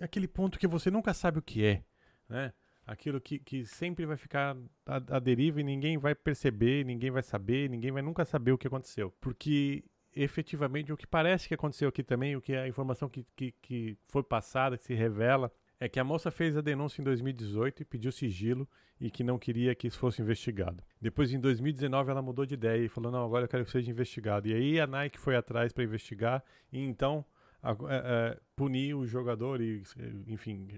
aquele 0.00 0.26
ponto 0.26 0.58
que 0.58 0.66
você 0.66 0.90
nunca 0.90 1.12
sabe 1.12 1.38
o 1.38 1.42
que 1.42 1.62
é, 1.62 1.84
né? 2.26 2.54
aquilo 2.86 3.20
que, 3.20 3.38
que 3.38 3.66
sempre 3.66 4.06
vai 4.06 4.16
ficar 4.16 4.56
à, 4.86 4.96
à 5.16 5.18
deriva 5.18 5.60
e 5.60 5.64
ninguém 5.64 5.98
vai 5.98 6.14
perceber, 6.14 6.86
ninguém 6.86 7.10
vai 7.10 7.22
saber, 7.22 7.68
ninguém 7.68 7.92
vai 7.92 8.00
nunca 8.00 8.24
saber 8.24 8.52
o 8.52 8.58
que 8.58 8.66
aconteceu. 8.66 9.10
Porque 9.20 9.84
efetivamente 10.16 10.90
o 10.90 10.96
que 10.96 11.06
parece 11.06 11.48
que 11.48 11.54
aconteceu 11.54 11.90
aqui 11.90 12.02
também, 12.02 12.34
o 12.34 12.40
que 12.40 12.54
a 12.54 12.66
informação 12.66 13.06
que, 13.08 13.26
que, 13.36 13.52
que 13.60 13.98
foi 14.08 14.22
passada, 14.22 14.78
que 14.78 14.84
se 14.84 14.94
revela, 14.94 15.52
é 15.80 15.88
que 15.88 15.98
a 15.98 16.04
moça 16.04 16.30
fez 16.30 16.56
a 16.56 16.60
denúncia 16.60 17.00
em 17.00 17.04
2018 17.04 17.82
e 17.82 17.84
pediu 17.84 18.12
sigilo 18.12 18.68
e 19.00 19.10
que 19.10 19.24
não 19.24 19.38
queria 19.38 19.74
que 19.74 19.86
isso 19.86 19.98
fosse 19.98 20.22
investigado. 20.22 20.82
Depois, 21.00 21.32
em 21.32 21.40
2019, 21.40 22.10
ela 22.10 22.22
mudou 22.22 22.46
de 22.46 22.54
ideia 22.54 22.84
e 22.84 22.88
falou: 22.88 23.10
não, 23.10 23.24
agora 23.24 23.44
eu 23.44 23.48
quero 23.48 23.64
que 23.64 23.70
seja 23.70 23.90
investigado. 23.90 24.48
E 24.48 24.54
aí 24.54 24.80
a 24.80 24.86
Nike 24.86 25.18
foi 25.18 25.36
atrás 25.36 25.72
para 25.72 25.84
investigar 25.84 26.42
e 26.72 26.80
então 26.80 27.24
a, 27.62 27.70
a, 27.70 27.72
a, 27.72 27.76
é, 27.90 28.40
punir 28.54 28.94
o 28.94 29.06
jogador 29.06 29.60
e, 29.60 29.82
enfim, 30.26 30.68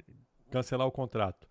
cancelar 0.50 0.86
o 0.86 0.92
contrato. 0.92 1.46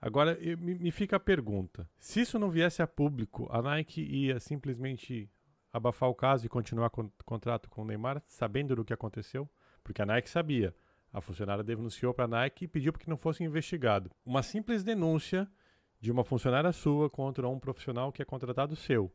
Agora, 0.00 0.38
me, 0.58 0.74
me 0.74 0.90
fica 0.90 1.16
a 1.16 1.20
pergunta: 1.20 1.88
se 1.98 2.20
isso 2.20 2.38
não 2.38 2.50
viesse 2.50 2.82
a 2.82 2.86
público, 2.86 3.48
a 3.50 3.60
Nike 3.60 4.02
ia 4.02 4.40
simplesmente 4.40 5.30
abafar 5.72 6.08
o 6.08 6.14
caso 6.14 6.46
e 6.46 6.48
continuar 6.48 6.90
com 6.90 7.02
o 7.02 7.12
contrato 7.24 7.68
com 7.68 7.82
o 7.82 7.84
Neymar, 7.84 8.22
sabendo 8.26 8.74
do 8.74 8.84
que 8.84 8.94
aconteceu? 8.94 9.48
Porque 9.84 10.00
a 10.00 10.06
Nike 10.06 10.30
sabia. 10.30 10.74
A 11.16 11.20
funcionária 11.22 11.64
denunciou 11.64 12.12
para 12.12 12.26
a 12.26 12.28
Nike 12.28 12.66
e 12.66 12.68
pediu 12.68 12.92
para 12.92 13.00
que 13.00 13.08
não 13.08 13.16
fosse 13.16 13.42
investigado. 13.42 14.10
Uma 14.22 14.42
simples 14.42 14.84
denúncia 14.84 15.50
de 15.98 16.12
uma 16.12 16.22
funcionária 16.22 16.70
sua 16.72 17.08
contra 17.08 17.48
um 17.48 17.58
profissional 17.58 18.12
que 18.12 18.20
é 18.20 18.24
contratado 18.24 18.76
seu 18.76 19.10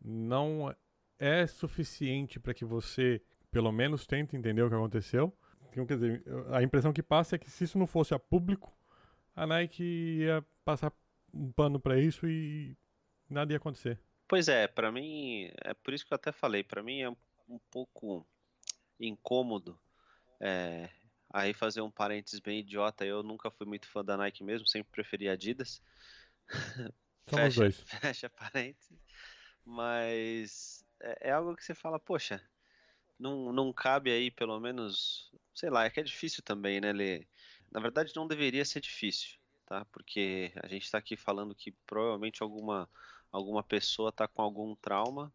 não 0.00 0.72
é 1.18 1.48
suficiente 1.48 2.38
para 2.38 2.54
que 2.54 2.64
você, 2.64 3.20
pelo 3.50 3.72
menos, 3.72 4.06
tente 4.06 4.36
entender 4.36 4.62
o 4.62 4.68
que 4.68 4.74
aconteceu. 4.76 5.36
Então, 5.72 5.84
quer 5.84 5.94
dizer, 5.94 6.24
a 6.52 6.62
impressão 6.62 6.92
que 6.92 7.02
passa 7.02 7.34
é 7.34 7.38
que 7.40 7.50
se 7.50 7.64
isso 7.64 7.76
não 7.76 7.88
fosse 7.88 8.14
a 8.14 8.18
público, 8.20 8.72
a 9.34 9.44
Nike 9.44 9.82
ia 9.82 10.46
passar 10.64 10.92
um 11.34 11.50
pano 11.50 11.80
para 11.80 11.98
isso 11.98 12.24
e 12.28 12.76
nada 13.28 13.52
ia 13.52 13.56
acontecer. 13.56 13.98
Pois 14.28 14.46
é, 14.46 14.68
para 14.68 14.92
mim, 14.92 15.50
é 15.64 15.74
por 15.74 15.92
isso 15.92 16.06
que 16.06 16.12
eu 16.12 16.16
até 16.16 16.30
falei, 16.30 16.62
para 16.62 16.84
mim 16.84 17.00
é 17.00 17.10
um 17.10 17.58
pouco 17.68 18.24
incômodo. 19.00 19.76
É, 20.40 20.88
aí 21.30 21.54
fazer 21.54 21.80
um 21.80 21.90
parênteses 21.90 22.40
bem 22.40 22.60
idiota, 22.60 23.04
eu 23.04 23.22
nunca 23.22 23.50
fui 23.50 23.66
muito 23.66 23.88
fã 23.88 24.04
da 24.04 24.16
Nike 24.16 24.44
mesmo, 24.44 24.66
sempre 24.66 24.90
preferi 24.92 25.28
Adidas. 25.28 25.82
Fecha, 27.26 27.60
dois. 27.60 27.80
Fecha 27.86 28.28
parênteses. 28.28 28.98
Mas 29.64 30.84
é, 31.00 31.28
é, 31.28 31.32
algo 31.32 31.54
que 31.54 31.64
você 31.64 31.74
fala, 31.74 31.98
poxa, 31.98 32.42
não, 33.18 33.52
não 33.52 33.72
cabe 33.72 34.10
aí 34.10 34.30
pelo 34.30 34.58
menos, 34.58 35.30
sei 35.54 35.70
lá, 35.70 35.84
é 35.84 35.90
que 35.90 36.00
é 36.00 36.02
difícil 36.02 36.42
também, 36.42 36.80
né, 36.80 36.92
ler 36.92 37.28
na 37.70 37.80
verdade, 37.80 38.12
não 38.16 38.26
deveria 38.26 38.64
ser 38.64 38.80
difícil, 38.80 39.38
tá? 39.64 39.84
Porque 39.86 40.52
a 40.62 40.66
gente 40.66 40.84
está 40.84 40.98
aqui 40.98 41.16
falando 41.16 41.54
que 41.54 41.72
provavelmente 41.86 42.42
alguma, 42.42 42.88
alguma 43.30 43.62
pessoa 43.62 44.08
está 44.10 44.26
com 44.26 44.42
algum 44.42 44.74
trauma, 44.74 45.32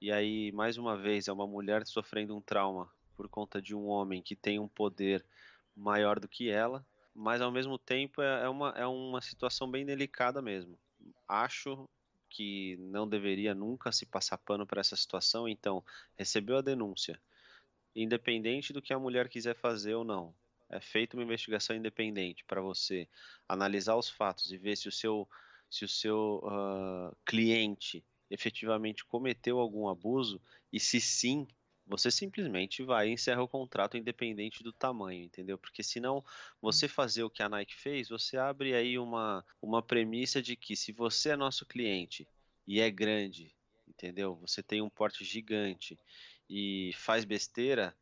e 0.00 0.12
aí, 0.12 0.52
mais 0.52 0.76
uma 0.76 0.96
vez, 0.96 1.26
é 1.26 1.32
uma 1.32 1.46
mulher 1.46 1.84
sofrendo 1.86 2.36
um 2.36 2.40
trauma 2.40 2.88
por 3.18 3.28
conta 3.28 3.60
de 3.60 3.74
um 3.74 3.88
homem 3.88 4.22
que 4.22 4.36
tem 4.36 4.60
um 4.60 4.68
poder 4.68 5.26
maior 5.74 6.20
do 6.20 6.28
que 6.28 6.48
ela, 6.48 6.86
mas 7.12 7.40
ao 7.40 7.50
mesmo 7.50 7.76
tempo 7.76 8.22
é, 8.22 8.44
é 8.44 8.48
uma, 8.48 8.70
é 8.76 8.86
uma 8.86 9.20
situação 9.20 9.68
bem 9.68 9.84
delicada 9.84 10.40
mesmo. 10.40 10.78
Acho 11.26 11.88
que 12.30 12.76
não 12.76 13.08
deveria 13.08 13.56
nunca 13.56 13.90
se 13.90 14.06
passar 14.06 14.38
pano 14.38 14.64
para 14.64 14.80
essa 14.80 14.94
situação, 14.94 15.48
então 15.48 15.84
recebeu 16.16 16.58
a 16.58 16.62
denúncia, 16.62 17.20
independente 17.92 18.72
do 18.72 18.80
que 18.80 18.92
a 18.92 18.98
mulher 19.00 19.28
quiser 19.28 19.56
fazer 19.56 19.94
ou 19.94 20.04
não, 20.04 20.32
é 20.70 20.78
feita 20.78 21.16
uma 21.16 21.24
investigação 21.24 21.74
independente 21.74 22.44
para 22.44 22.60
você 22.60 23.08
analisar 23.48 23.96
os 23.96 24.08
fatos 24.08 24.52
e 24.52 24.56
ver 24.56 24.76
se 24.76 24.86
o 24.86 24.92
seu, 24.92 25.28
se 25.68 25.84
o 25.84 25.88
seu 25.88 26.40
uh, 26.44 27.16
cliente 27.26 28.04
efetivamente 28.30 29.04
cometeu 29.04 29.58
algum 29.58 29.88
abuso 29.88 30.40
e 30.72 30.78
se 30.78 31.00
sim, 31.00 31.48
você 31.88 32.10
simplesmente 32.10 32.82
vai 32.82 33.08
e 33.08 33.12
encerra 33.12 33.42
o 33.42 33.48
contrato 33.48 33.96
independente 33.96 34.62
do 34.62 34.72
tamanho, 34.72 35.24
entendeu? 35.24 35.56
Porque 35.56 35.82
senão 35.82 36.22
você 36.60 36.86
hum. 36.86 36.90
fazer 36.90 37.24
o 37.24 37.30
que 37.30 37.42
a 37.42 37.48
Nike 37.48 37.74
fez, 37.74 38.08
você 38.08 38.36
abre 38.36 38.74
aí 38.74 38.98
uma, 38.98 39.44
uma 39.60 39.82
premissa 39.82 40.42
de 40.42 40.54
que 40.54 40.76
se 40.76 40.92
você 40.92 41.30
é 41.30 41.36
nosso 41.36 41.64
cliente 41.64 42.28
e 42.66 42.80
é 42.80 42.90
grande, 42.90 43.54
entendeu? 43.88 44.36
Você 44.36 44.62
tem 44.62 44.82
um 44.82 44.90
porte 44.90 45.24
gigante 45.24 45.98
e 46.48 46.92
faz 46.94 47.24
besteira, 47.24 47.96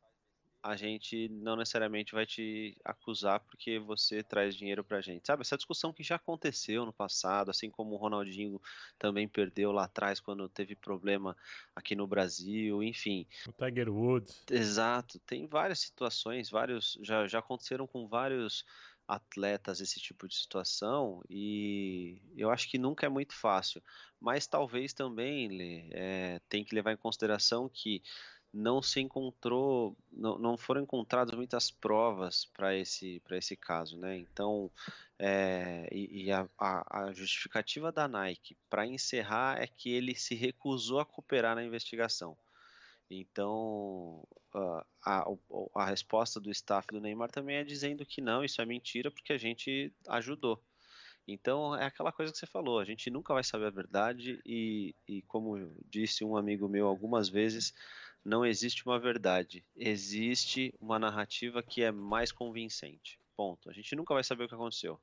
a 0.66 0.74
gente 0.74 1.28
não 1.28 1.54
necessariamente 1.54 2.12
vai 2.12 2.26
te 2.26 2.76
acusar 2.84 3.38
porque 3.38 3.78
você 3.78 4.22
traz 4.22 4.56
dinheiro 4.56 4.82
pra 4.82 5.00
gente. 5.00 5.24
Sabe, 5.24 5.42
essa 5.42 5.56
discussão 5.56 5.92
que 5.92 6.02
já 6.02 6.16
aconteceu 6.16 6.84
no 6.84 6.92
passado, 6.92 7.52
assim 7.52 7.70
como 7.70 7.94
o 7.94 7.96
Ronaldinho 7.96 8.60
também 8.98 9.28
perdeu 9.28 9.70
lá 9.70 9.84
atrás 9.84 10.18
quando 10.18 10.48
teve 10.48 10.74
problema 10.74 11.36
aqui 11.74 11.94
no 11.94 12.04
Brasil, 12.06 12.82
enfim. 12.82 13.26
O 13.46 13.52
Tiger 13.52 13.88
Woods. 13.88 14.42
Exato, 14.50 15.20
tem 15.20 15.46
várias 15.46 15.78
situações, 15.78 16.50
vários 16.50 16.98
já, 17.00 17.28
já 17.28 17.38
aconteceram 17.38 17.86
com 17.86 18.08
vários 18.08 18.64
atletas 19.06 19.80
esse 19.80 20.00
tipo 20.00 20.26
de 20.26 20.34
situação 20.34 21.22
e 21.30 22.20
eu 22.36 22.50
acho 22.50 22.68
que 22.68 22.76
nunca 22.76 23.06
é 23.06 23.08
muito 23.08 23.34
fácil, 23.34 23.80
mas 24.18 24.48
talvez 24.48 24.92
também 24.92 25.46
Lê, 25.46 25.88
é, 25.92 26.40
tem 26.48 26.64
que 26.64 26.74
levar 26.74 26.92
em 26.92 26.96
consideração 26.96 27.68
que 27.68 28.02
não 28.56 28.80
se 28.80 29.00
encontrou, 29.00 29.94
não, 30.10 30.38
não 30.38 30.56
foram 30.56 30.82
encontradas 30.82 31.34
muitas 31.34 31.70
provas 31.70 32.46
para 32.46 32.74
esse, 32.74 33.22
esse 33.32 33.54
caso, 33.54 33.98
né? 33.98 34.16
Então, 34.16 34.70
é, 35.18 35.86
e, 35.92 36.24
e 36.24 36.32
a, 36.32 36.48
a, 36.58 37.12
justificativa 37.12 37.92
da 37.92 38.08
Nike 38.08 38.56
para 38.70 38.86
encerrar 38.86 39.60
é 39.60 39.66
que 39.66 39.90
ele 39.90 40.14
se 40.14 40.34
recusou 40.34 41.00
a 41.00 41.04
cooperar 41.04 41.54
na 41.54 41.64
investigação. 41.64 42.36
Então, 43.10 44.26
a, 45.04 45.26
a 45.74 45.84
resposta 45.84 46.40
do 46.40 46.50
staff 46.50 46.88
do 46.88 47.00
Neymar 47.00 47.30
também 47.30 47.56
é 47.56 47.64
dizendo 47.64 48.06
que 48.06 48.20
não, 48.22 48.42
isso 48.42 48.60
é 48.60 48.64
mentira 48.64 49.10
porque 49.10 49.34
a 49.34 49.38
gente 49.38 49.92
ajudou. 50.08 50.60
Então 51.28 51.74
é 51.74 51.84
aquela 51.84 52.12
coisa 52.12 52.32
que 52.32 52.38
você 52.38 52.46
falou, 52.46 52.78
a 52.78 52.84
gente 52.84 53.10
nunca 53.10 53.34
vai 53.34 53.42
saber 53.42 53.66
a 53.66 53.70
verdade 53.70 54.40
e, 54.46 54.94
e 55.08 55.22
como 55.22 55.72
disse 55.90 56.24
um 56.24 56.36
amigo 56.36 56.68
meu 56.68 56.86
algumas 56.86 57.28
vezes, 57.28 57.74
não 58.26 58.44
existe 58.44 58.84
uma 58.84 58.98
verdade, 58.98 59.64
existe 59.76 60.74
uma 60.80 60.98
narrativa 60.98 61.62
que 61.62 61.82
é 61.82 61.92
mais 61.92 62.32
convincente. 62.32 63.20
Ponto. 63.36 63.70
A 63.70 63.72
gente 63.72 63.94
nunca 63.94 64.12
vai 64.12 64.24
saber 64.24 64.44
o 64.44 64.48
que 64.48 64.54
aconteceu 64.54 65.00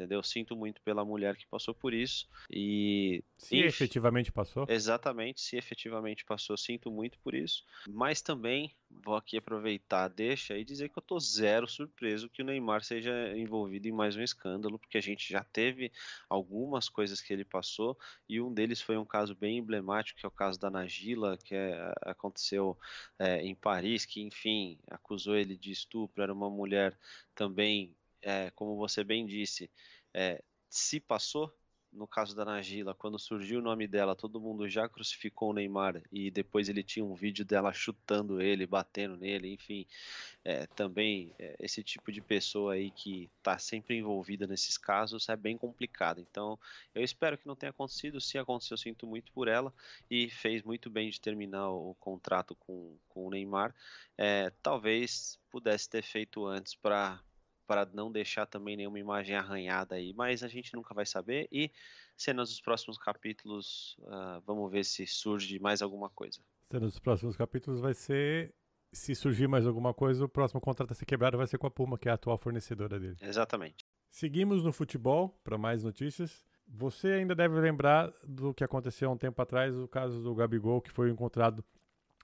entendeu? 0.00 0.22
Sinto 0.22 0.56
muito 0.56 0.80
pela 0.80 1.04
mulher 1.04 1.36
que 1.36 1.46
passou 1.46 1.74
por 1.74 1.92
isso 1.92 2.26
e 2.50 3.22
se 3.34 3.56
enfim, 3.56 3.66
efetivamente 3.66 4.32
passou. 4.32 4.64
Exatamente, 4.68 5.40
se 5.42 5.56
efetivamente 5.56 6.24
passou, 6.24 6.56
sinto 6.56 6.90
muito 6.90 7.18
por 7.20 7.34
isso. 7.34 7.64
Mas 7.86 8.22
também 8.22 8.74
vou 8.90 9.14
aqui 9.14 9.36
aproveitar, 9.36 10.08
deixa 10.08 10.56
e 10.56 10.64
dizer 10.64 10.88
que 10.88 10.98
eu 10.98 11.02
tô 11.02 11.18
zero 11.20 11.68
surpreso 11.68 12.30
que 12.30 12.42
o 12.42 12.44
Neymar 12.44 12.82
seja 12.82 13.36
envolvido 13.36 13.86
em 13.86 13.92
mais 13.92 14.16
um 14.16 14.22
escândalo, 14.22 14.78
porque 14.78 14.98
a 14.98 15.02
gente 15.02 15.30
já 15.30 15.44
teve 15.44 15.92
algumas 16.28 16.88
coisas 16.88 17.20
que 17.20 17.32
ele 17.32 17.44
passou 17.44 17.96
e 18.28 18.40
um 18.40 18.52
deles 18.52 18.80
foi 18.80 18.96
um 18.96 19.04
caso 19.04 19.34
bem 19.34 19.58
emblemático, 19.58 20.18
que 20.18 20.26
é 20.26 20.28
o 20.28 20.32
caso 20.32 20.58
da 20.58 20.70
Nagila, 20.70 21.36
que 21.36 21.54
é, 21.54 21.92
aconteceu 22.02 22.76
é, 23.18 23.42
em 23.42 23.54
Paris, 23.54 24.06
que 24.06 24.22
enfim 24.22 24.78
acusou 24.90 25.36
ele 25.36 25.56
de 25.56 25.70
estupro, 25.70 26.22
era 26.22 26.32
uma 26.32 26.50
mulher 26.50 26.98
também 27.34 27.94
é, 28.22 28.50
como 28.50 28.76
você 28.76 29.02
bem 29.04 29.26
disse, 29.26 29.70
é, 30.14 30.42
se 30.68 31.00
passou, 31.00 31.52
no 31.92 32.06
caso 32.06 32.36
da 32.36 32.44
Nagila, 32.44 32.94
quando 32.94 33.18
surgiu 33.18 33.58
o 33.58 33.62
nome 33.62 33.86
dela, 33.88 34.14
todo 34.14 34.40
mundo 34.40 34.68
já 34.68 34.88
crucificou 34.88 35.50
o 35.50 35.52
Neymar 35.52 36.00
e 36.12 36.30
depois 36.30 36.68
ele 36.68 36.84
tinha 36.84 37.04
um 37.04 37.14
vídeo 37.14 37.44
dela 37.44 37.72
chutando 37.72 38.40
ele, 38.40 38.64
batendo 38.64 39.16
nele, 39.16 39.52
enfim. 39.52 39.84
É, 40.44 40.66
também 40.68 41.34
esse 41.58 41.82
tipo 41.82 42.12
de 42.12 42.20
pessoa 42.20 42.74
aí 42.74 42.92
que 42.92 43.28
está 43.38 43.58
sempre 43.58 43.96
envolvida 43.96 44.46
nesses 44.46 44.78
casos 44.78 45.28
é 45.28 45.36
bem 45.36 45.58
complicado. 45.58 46.20
Então 46.20 46.56
eu 46.94 47.02
espero 47.02 47.36
que 47.36 47.46
não 47.46 47.56
tenha 47.56 47.70
acontecido. 47.70 48.20
Se 48.20 48.38
aconteceu, 48.38 48.74
eu 48.74 48.78
sinto 48.78 49.04
muito 49.04 49.32
por 49.32 49.48
ela 49.48 49.74
e 50.08 50.30
fez 50.30 50.62
muito 50.62 50.88
bem 50.88 51.10
de 51.10 51.20
terminar 51.20 51.70
o 51.70 51.96
contrato 51.98 52.54
com, 52.54 52.96
com 53.08 53.26
o 53.26 53.30
Neymar. 53.30 53.74
Talvez 54.62 55.40
pudesse 55.50 55.90
ter 55.90 56.02
feito 56.02 56.46
antes 56.46 56.74
para 56.76 57.20
para 57.70 57.88
não 57.94 58.10
deixar 58.10 58.46
também 58.46 58.76
nenhuma 58.76 58.98
imagem 58.98 59.36
arranhada 59.36 59.94
aí, 59.94 60.12
mas 60.12 60.42
a 60.42 60.48
gente 60.48 60.74
nunca 60.74 60.92
vai 60.92 61.06
saber 61.06 61.46
e 61.52 61.70
cenas 62.16 62.48
dos 62.48 62.60
próximos 62.60 62.98
capítulos, 62.98 63.96
uh, 64.00 64.42
vamos 64.44 64.68
ver 64.72 64.84
se 64.84 65.06
surge 65.06 65.56
mais 65.60 65.80
alguma 65.80 66.10
coisa. 66.10 66.40
Cenas 66.68 66.90
dos 66.90 66.98
próximos 66.98 67.36
capítulos 67.36 67.78
vai 67.78 67.94
ser 67.94 68.52
se 68.92 69.14
surgir 69.14 69.46
mais 69.46 69.68
alguma 69.68 69.94
coisa, 69.94 70.24
o 70.24 70.28
próximo 70.28 70.60
contrato 70.60 70.90
a 70.90 70.94
ser 70.96 71.04
quebrado 71.04 71.38
vai 71.38 71.46
ser 71.46 71.58
com 71.58 71.66
a 71.68 71.70
Puma, 71.70 71.96
que 71.96 72.08
é 72.08 72.10
a 72.10 72.16
atual 72.16 72.36
fornecedora 72.38 72.98
dele. 72.98 73.16
Exatamente. 73.20 73.86
Seguimos 74.10 74.64
no 74.64 74.72
futebol 74.72 75.40
para 75.44 75.56
mais 75.56 75.84
notícias. 75.84 76.44
Você 76.66 77.12
ainda 77.12 77.36
deve 77.36 77.54
lembrar 77.60 78.12
do 78.24 78.52
que 78.52 78.64
aconteceu 78.64 79.08
há 79.08 79.12
um 79.12 79.16
tempo 79.16 79.40
atrás, 79.40 79.76
o 79.76 79.86
caso 79.86 80.20
do 80.20 80.34
Gabigol, 80.34 80.82
que 80.82 80.90
foi 80.90 81.08
encontrado 81.08 81.64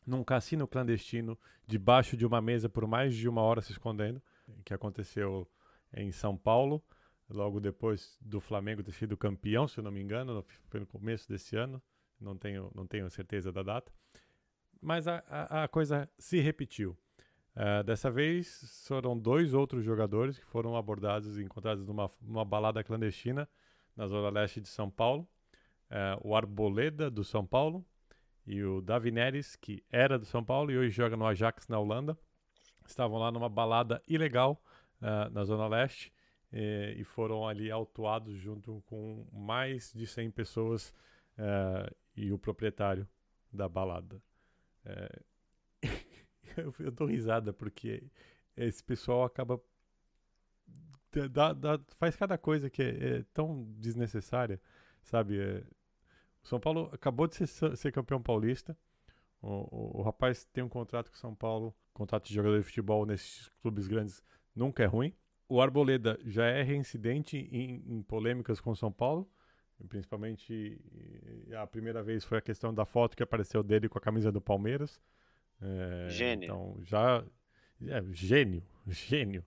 num 0.04 0.24
cassino 0.24 0.66
clandestino, 0.66 1.38
debaixo 1.64 2.16
de 2.16 2.26
uma 2.26 2.40
mesa 2.40 2.68
por 2.68 2.84
mais 2.84 3.14
de 3.14 3.28
uma 3.28 3.42
hora 3.42 3.62
se 3.62 3.70
escondendo 3.70 4.20
que 4.64 4.74
aconteceu 4.74 5.48
em 5.92 6.10
São 6.12 6.36
Paulo, 6.36 6.82
logo 7.28 7.60
depois 7.60 8.16
do 8.20 8.40
Flamengo 8.40 8.82
ter 8.82 8.92
sido 8.92 9.16
campeão, 9.16 9.66
se 9.66 9.80
não 9.80 9.90
me 9.90 10.00
engano, 10.00 10.44
foi 10.68 10.80
no 10.80 10.86
começo 10.86 11.28
desse 11.28 11.56
ano, 11.56 11.82
não 12.20 12.36
tenho, 12.36 12.70
não 12.74 12.86
tenho 12.86 13.10
certeza 13.10 13.52
da 13.52 13.62
data. 13.62 13.92
Mas 14.80 15.08
a, 15.08 15.22
a, 15.28 15.64
a 15.64 15.68
coisa 15.68 16.08
se 16.18 16.40
repetiu. 16.40 16.96
Uh, 17.54 17.82
dessa 17.84 18.10
vez 18.10 18.84
foram 18.86 19.18
dois 19.18 19.54
outros 19.54 19.82
jogadores 19.82 20.38
que 20.38 20.44
foram 20.44 20.76
abordados 20.76 21.38
e 21.38 21.42
encontrados 21.42 21.86
numa, 21.86 22.10
numa 22.20 22.44
balada 22.44 22.84
clandestina 22.84 23.48
na 23.96 24.06
zona 24.06 24.28
leste 24.28 24.60
de 24.60 24.68
São 24.68 24.90
Paulo. 24.90 25.26
Uh, 25.90 26.28
o 26.28 26.36
Arboleda, 26.36 27.10
do 27.10 27.24
São 27.24 27.46
Paulo, 27.46 27.84
e 28.46 28.62
o 28.62 28.80
Davi 28.80 29.10
Neres, 29.10 29.56
que 29.56 29.82
era 29.90 30.18
do 30.18 30.26
São 30.26 30.44
Paulo 30.44 30.70
e 30.70 30.76
hoje 30.76 30.90
joga 30.90 31.16
no 31.16 31.26
Ajax 31.26 31.66
na 31.68 31.78
Holanda 31.78 32.16
estavam 32.90 33.18
lá 33.18 33.30
numa 33.30 33.48
balada 33.48 34.02
ilegal 34.06 34.62
uh, 35.00 35.30
na 35.30 35.44
Zona 35.44 35.66
Leste 35.66 36.12
e, 36.52 36.96
e, 36.98 37.04
foram 37.04 37.46
ali 37.46 37.70
autuados 37.70 38.36
junto 38.36 38.82
com 38.86 39.26
mais 39.32 39.92
de 39.92 40.06
100 40.06 40.30
pessoas 40.30 40.94
uh, 41.38 41.94
e 42.16 42.32
o 42.32 42.38
proprietário 42.38 43.06
da 43.52 43.68
balada. 43.68 44.22
Uh, 44.84 45.24
eu, 46.56 46.74
eu 46.78 46.90
dou 46.90 47.06
risada 47.06 47.52
porque 47.52 48.02
esse 48.56 48.82
pessoal 48.82 49.24
acaba. 49.24 49.60
Dá, 51.30 51.52
dá, 51.52 51.80
faz 51.98 52.14
cada 52.14 52.36
coisa 52.36 52.68
que 52.68 52.82
é, 52.82 53.18
é 53.18 53.24
tão 53.32 53.64
desnecessária, 53.78 54.60
sabe? 55.02 55.40
É, 55.40 55.64
o 56.42 56.46
São 56.46 56.60
Paulo 56.60 56.90
acabou 56.92 57.26
de 57.26 57.46
ser, 57.46 57.76
ser 57.76 57.90
campeão 57.90 58.20
paulista. 58.20 58.76
O, 59.42 59.48
o, 59.48 60.00
o, 60.00 60.02
rapaz 60.02 60.44
tem 60.46 60.64
um 60.64 60.68
contrato 60.68 61.10
com 61.10 61.16
São 61.16 61.34
Paulo 61.34 61.74
contrato 61.96 62.28
de 62.28 62.34
jogador 62.34 62.58
de 62.58 62.64
futebol 62.64 63.06
nesses 63.06 63.48
clubes 63.60 63.86
grandes 63.86 64.22
nunca 64.54 64.82
é 64.82 64.86
ruim. 64.86 65.14
O 65.48 65.60
Arboleda 65.60 66.18
já 66.24 66.46
é 66.46 66.62
reincidente 66.62 67.36
em, 67.50 67.82
em 67.86 68.02
polêmicas 68.02 68.60
com 68.60 68.74
São 68.74 68.92
Paulo, 68.92 69.28
principalmente 69.88 70.80
a 71.56 71.66
primeira 71.66 72.02
vez 72.02 72.24
foi 72.24 72.38
a 72.38 72.40
questão 72.40 72.74
da 72.74 72.84
foto 72.84 73.16
que 73.16 73.22
apareceu 73.22 73.62
dele 73.62 73.88
com 73.88 73.98
a 73.98 74.00
camisa 74.00 74.30
do 74.30 74.40
Palmeiras. 74.40 75.00
É, 75.60 76.08
gênio. 76.10 76.44
Então 76.44 76.76
já 76.82 77.24
é, 77.86 78.02
gênio, 78.12 78.62
gênio. 78.86 79.44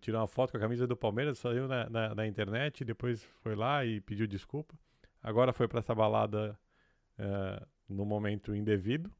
Tirou 0.00 0.20
uma 0.20 0.26
foto 0.26 0.50
com 0.50 0.58
a 0.58 0.60
camisa 0.60 0.86
do 0.86 0.96
Palmeiras, 0.96 1.38
saiu 1.38 1.66
na, 1.66 1.88
na, 1.88 2.14
na, 2.14 2.26
internet, 2.26 2.84
depois 2.84 3.22
foi 3.42 3.54
lá 3.54 3.84
e 3.84 4.00
pediu 4.00 4.26
desculpa. 4.26 4.78
Agora 5.22 5.54
foi 5.54 5.66
para 5.66 5.78
essa 5.78 5.94
balada 5.94 6.58
é, 7.16 7.66
no 7.88 8.04
momento 8.04 8.54
indevido. 8.54 9.10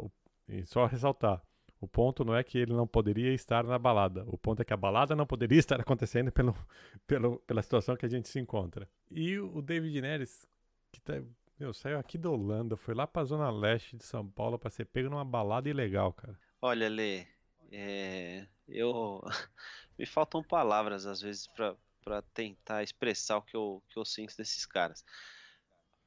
O 0.00 0.10
e 0.48 0.66
só 0.66 0.86
ressaltar, 0.86 1.42
o 1.80 1.88
ponto 1.88 2.24
não 2.24 2.36
é 2.36 2.44
que 2.44 2.58
ele 2.58 2.72
não 2.72 2.86
poderia 2.86 3.32
estar 3.32 3.64
na 3.64 3.78
balada. 3.78 4.24
O 4.26 4.36
ponto 4.36 4.60
é 4.60 4.64
que 4.64 4.72
a 4.72 4.76
balada 4.76 5.16
não 5.16 5.26
poderia 5.26 5.58
estar 5.58 5.80
acontecendo 5.80 6.30
pelo, 6.30 6.54
pelo, 7.06 7.38
pela 7.40 7.62
situação 7.62 7.96
que 7.96 8.06
a 8.06 8.08
gente 8.08 8.28
se 8.28 8.38
encontra. 8.38 8.88
E 9.10 9.38
o 9.38 9.62
David 9.62 10.00
Neres, 10.00 10.46
que 10.90 11.00
tá, 11.00 11.22
meu, 11.58 11.72
saiu 11.72 11.98
aqui 11.98 12.18
da 12.18 12.30
Holanda, 12.30 12.76
foi 12.76 12.94
lá 12.94 13.06
pra 13.06 13.24
zona 13.24 13.50
leste 13.50 13.96
de 13.96 14.04
São 14.04 14.28
Paulo 14.28 14.58
para 14.58 14.70
ser 14.70 14.84
pego 14.86 15.08
numa 15.08 15.24
balada 15.24 15.68
ilegal, 15.68 16.12
cara. 16.12 16.38
Olha, 16.60 16.88
Lê, 16.88 17.26
é, 17.70 18.46
eu 18.68 19.22
me 19.98 20.06
faltam 20.06 20.42
palavras 20.42 21.06
às 21.06 21.20
vezes 21.20 21.48
para 22.04 22.22
tentar 22.34 22.82
expressar 22.82 23.38
o 23.38 23.42
que 23.42 23.56
eu, 23.56 23.82
que 23.88 23.98
eu 23.98 24.04
sinto 24.04 24.36
desses 24.36 24.66
caras. 24.66 25.04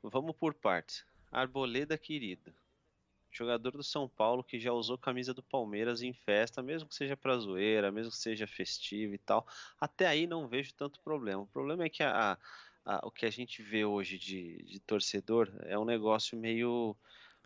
Vamos 0.04 0.36
por 0.36 0.54
partes. 0.54 1.04
Arboleda 1.32 1.98
querida 1.98 2.54
jogador 3.36 3.72
do 3.72 3.84
São 3.84 4.08
Paulo 4.08 4.44
que 4.44 4.60
já 4.60 4.72
usou 4.72 4.98
camisa 4.98 5.34
do 5.34 5.44
Palmeiras 5.44 6.02
em 6.02 6.14
festa, 6.14 6.64
mesmo 6.64 6.88
que 6.88 6.96
seja 6.96 7.18
pra 7.18 7.38
zoeira, 7.38 7.92
mesmo 7.92 8.12
que 8.12 8.18
seja 8.18 8.48
festivo 8.48 9.14
e 9.14 9.18
tal. 9.18 9.46
Até 9.80 10.08
aí 10.08 10.26
não 10.26 10.48
vejo 10.48 10.74
tanto 10.74 11.02
problema. 11.02 11.42
O 11.42 11.48
problema 11.48 11.84
é 11.84 11.90
que 11.90 12.02
a, 12.02 12.38
a, 12.86 13.06
o 13.06 13.12
que 13.12 13.26
a 13.26 13.30
gente 13.30 13.62
vê 13.62 13.84
hoje 13.84 14.18
de, 14.18 14.64
de 14.64 14.80
torcedor 14.80 15.52
é 15.64 15.78
um 15.78 15.86
negócio 15.86 16.38
meio 16.38 16.96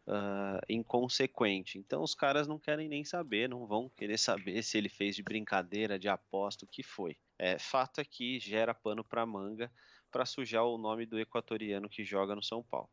uh, 0.07 0.61
inconsequente. 0.69 1.79
Então 1.79 2.03
os 2.03 2.13
caras 2.13 2.47
não 2.47 2.59
querem 2.59 2.87
nem 2.87 3.03
saber, 3.03 3.49
não 3.49 3.65
vão 3.65 3.89
querer 3.89 4.19
saber 4.19 4.61
se 4.61 4.77
ele 4.77 4.89
fez 4.89 5.15
de 5.15 5.23
brincadeira, 5.23 5.97
de 5.97 6.07
aposta, 6.07 6.65
o 6.65 6.67
que 6.67 6.83
foi. 6.83 7.17
É, 7.37 7.57
fato 7.57 7.99
é 7.99 8.05
que 8.05 8.39
gera 8.39 8.75
pano 8.75 9.03
para 9.03 9.25
manga 9.25 9.71
para 10.11 10.25
sujar 10.25 10.65
o 10.65 10.77
nome 10.77 11.05
do 11.05 11.19
equatoriano 11.19 11.87
que 11.87 12.03
joga 12.03 12.35
no 12.35 12.43
São 12.43 12.63
Paulo. 12.63 12.89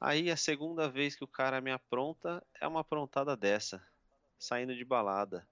Aí 0.00 0.30
a 0.30 0.36
segunda 0.36 0.88
vez 0.88 1.16
que 1.16 1.24
o 1.24 1.28
cara 1.28 1.60
me 1.60 1.70
apronta 1.70 2.44
é 2.60 2.66
uma 2.66 2.80
aprontada 2.80 3.36
dessa, 3.36 3.84
saindo 4.38 4.74
de 4.76 4.84
balada, 4.84 5.48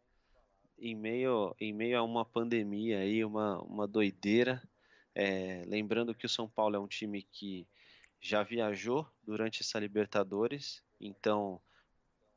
em 0.79 0.95
meio, 0.95 1.55
em 1.59 1.73
meio 1.73 1.99
a 1.99 2.03
uma 2.03 2.25
pandemia 2.25 2.99
aí, 2.99 3.25
uma, 3.25 3.61
uma 3.63 3.87
doideira. 3.87 4.63
É, 5.15 5.63
lembrando 5.67 6.15
que 6.15 6.27
o 6.27 6.29
São 6.29 6.49
Paulo 6.49 6.77
é 6.77 6.79
um 6.79 6.89
time 6.89 7.23
que 7.23 7.67
já 8.21 8.43
viajou 8.43 9.07
durante 9.23 9.63
essa 9.63 9.79
Libertadores, 9.79 10.83
então 11.01 11.61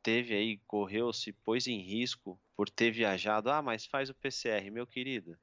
teve 0.03 0.33
aí, 0.33 0.57
correu, 0.67 1.11
se 1.11 1.33
pôs 1.33 1.67
em 1.67 1.81
risco 1.81 2.39
por 2.55 2.69
ter 2.69 2.91
viajado. 2.91 3.49
Ah, 3.49 3.61
mas 3.61 3.85
faz 3.85 4.09
o 4.09 4.15
PCR, 4.15 4.69
meu 4.69 4.87
querido. 4.87 5.37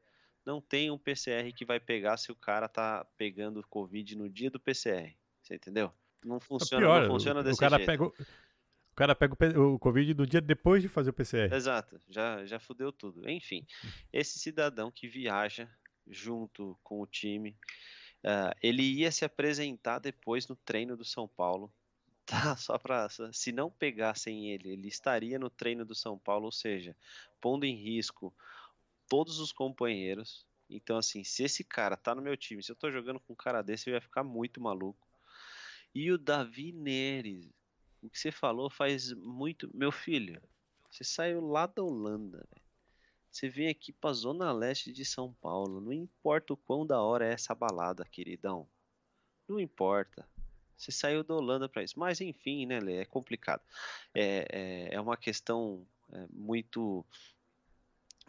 Não 0.44 0.60
tem 0.60 0.90
um 0.90 0.98
PCR 0.98 1.52
que 1.52 1.64
vai 1.64 1.80
pegar 1.80 2.16
se 2.16 2.30
o 2.30 2.36
cara 2.36 2.68
tá 2.68 3.06
pegando 3.16 3.66
Covid 3.68 4.16
no 4.16 4.28
dia 4.28 4.50
do 4.50 4.60
PCR. 4.60 5.16
Você 5.42 5.54
entendeu? 5.54 5.92
Não 6.24 6.40
funciona, 6.40 6.84
pior, 6.84 7.02
não 7.02 7.08
funciona 7.08 7.40
o, 7.40 7.42
desse 7.42 7.56
o 7.56 7.60
cara 7.60 7.76
jeito. 7.76 7.86
Pega, 7.86 8.04
o, 8.04 8.08
o 8.08 8.94
cara 8.94 9.14
pega 9.14 9.60
o, 9.60 9.74
o 9.74 9.78
Covid 9.78 10.14
do 10.14 10.26
dia 10.26 10.40
depois 10.40 10.82
de 10.82 10.88
fazer 10.88 11.10
o 11.10 11.12
PCR. 11.12 11.54
Exato, 11.54 12.00
já, 12.08 12.44
já 12.46 12.58
fudeu 12.58 12.90
tudo. 12.90 13.28
Enfim, 13.28 13.66
esse 14.12 14.38
cidadão 14.38 14.90
que 14.90 15.06
viaja 15.06 15.68
junto 16.06 16.78
com 16.82 17.00
o 17.00 17.06
time, 17.06 17.56
uh, 18.22 18.54
ele 18.62 18.82
ia 18.82 19.10
se 19.12 19.24
apresentar 19.24 19.98
depois 19.98 20.48
no 20.48 20.56
treino 20.56 20.96
do 20.96 21.04
São 21.04 21.28
Paulo. 21.28 21.72
Tá, 22.26 22.56
só 22.56 22.78
para 22.78 23.06
se 23.34 23.52
não 23.52 23.70
pegassem 23.70 24.50
ele, 24.50 24.70
ele 24.70 24.88
estaria 24.88 25.38
no 25.38 25.50
treino 25.50 25.84
do 25.84 25.94
São 25.94 26.18
Paulo, 26.18 26.46
ou 26.46 26.52
seja, 26.52 26.96
pondo 27.38 27.66
em 27.66 27.76
risco 27.76 28.34
todos 29.06 29.38
os 29.38 29.52
companheiros. 29.52 30.46
Então, 30.70 30.96
assim, 30.96 31.22
se 31.22 31.44
esse 31.44 31.62
cara 31.62 31.98
tá 31.98 32.14
no 32.14 32.22
meu 32.22 32.34
time, 32.34 32.62
se 32.62 32.72
eu 32.72 32.76
tô 32.76 32.90
jogando 32.90 33.20
com 33.20 33.34
um 33.34 33.36
cara 33.36 33.60
desse, 33.60 33.90
eu 33.90 33.94
ia 33.94 34.00
ficar 34.00 34.24
muito 34.24 34.58
maluco. 34.58 35.03
E 35.94 36.10
o 36.10 36.18
Davi 36.18 36.72
Neres, 36.72 37.48
o 38.02 38.10
que 38.10 38.18
você 38.18 38.32
falou 38.32 38.68
faz 38.68 39.12
muito. 39.12 39.70
Meu 39.72 39.92
filho, 39.92 40.42
você 40.90 41.04
saiu 41.04 41.40
lá 41.40 41.66
da 41.66 41.82
Holanda. 41.82 42.46
Você 43.30 43.48
vem 43.48 43.68
aqui 43.68 43.92
pra 43.92 44.12
Zona 44.12 44.52
Leste 44.52 44.92
de 44.92 45.04
São 45.04 45.32
Paulo. 45.34 45.80
Não 45.80 45.92
importa 45.92 46.52
o 46.52 46.56
quão 46.56 46.86
da 46.86 47.00
hora 47.00 47.26
é 47.26 47.32
essa 47.32 47.54
balada, 47.54 48.04
queridão. 48.04 48.68
Não 49.48 49.58
importa. 49.58 50.28
Você 50.76 50.92
saiu 50.92 51.24
da 51.24 51.34
Holanda 51.34 51.68
para 51.68 51.82
isso. 51.82 51.98
Mas 51.98 52.20
enfim, 52.20 52.66
né, 52.66 52.80
Lê? 52.80 52.98
É 52.98 53.04
complicado. 53.04 53.62
É, 54.14 54.46
é, 54.50 54.94
é 54.94 55.00
uma 55.00 55.16
questão 55.16 55.86
é, 56.12 56.26
muito 56.30 57.04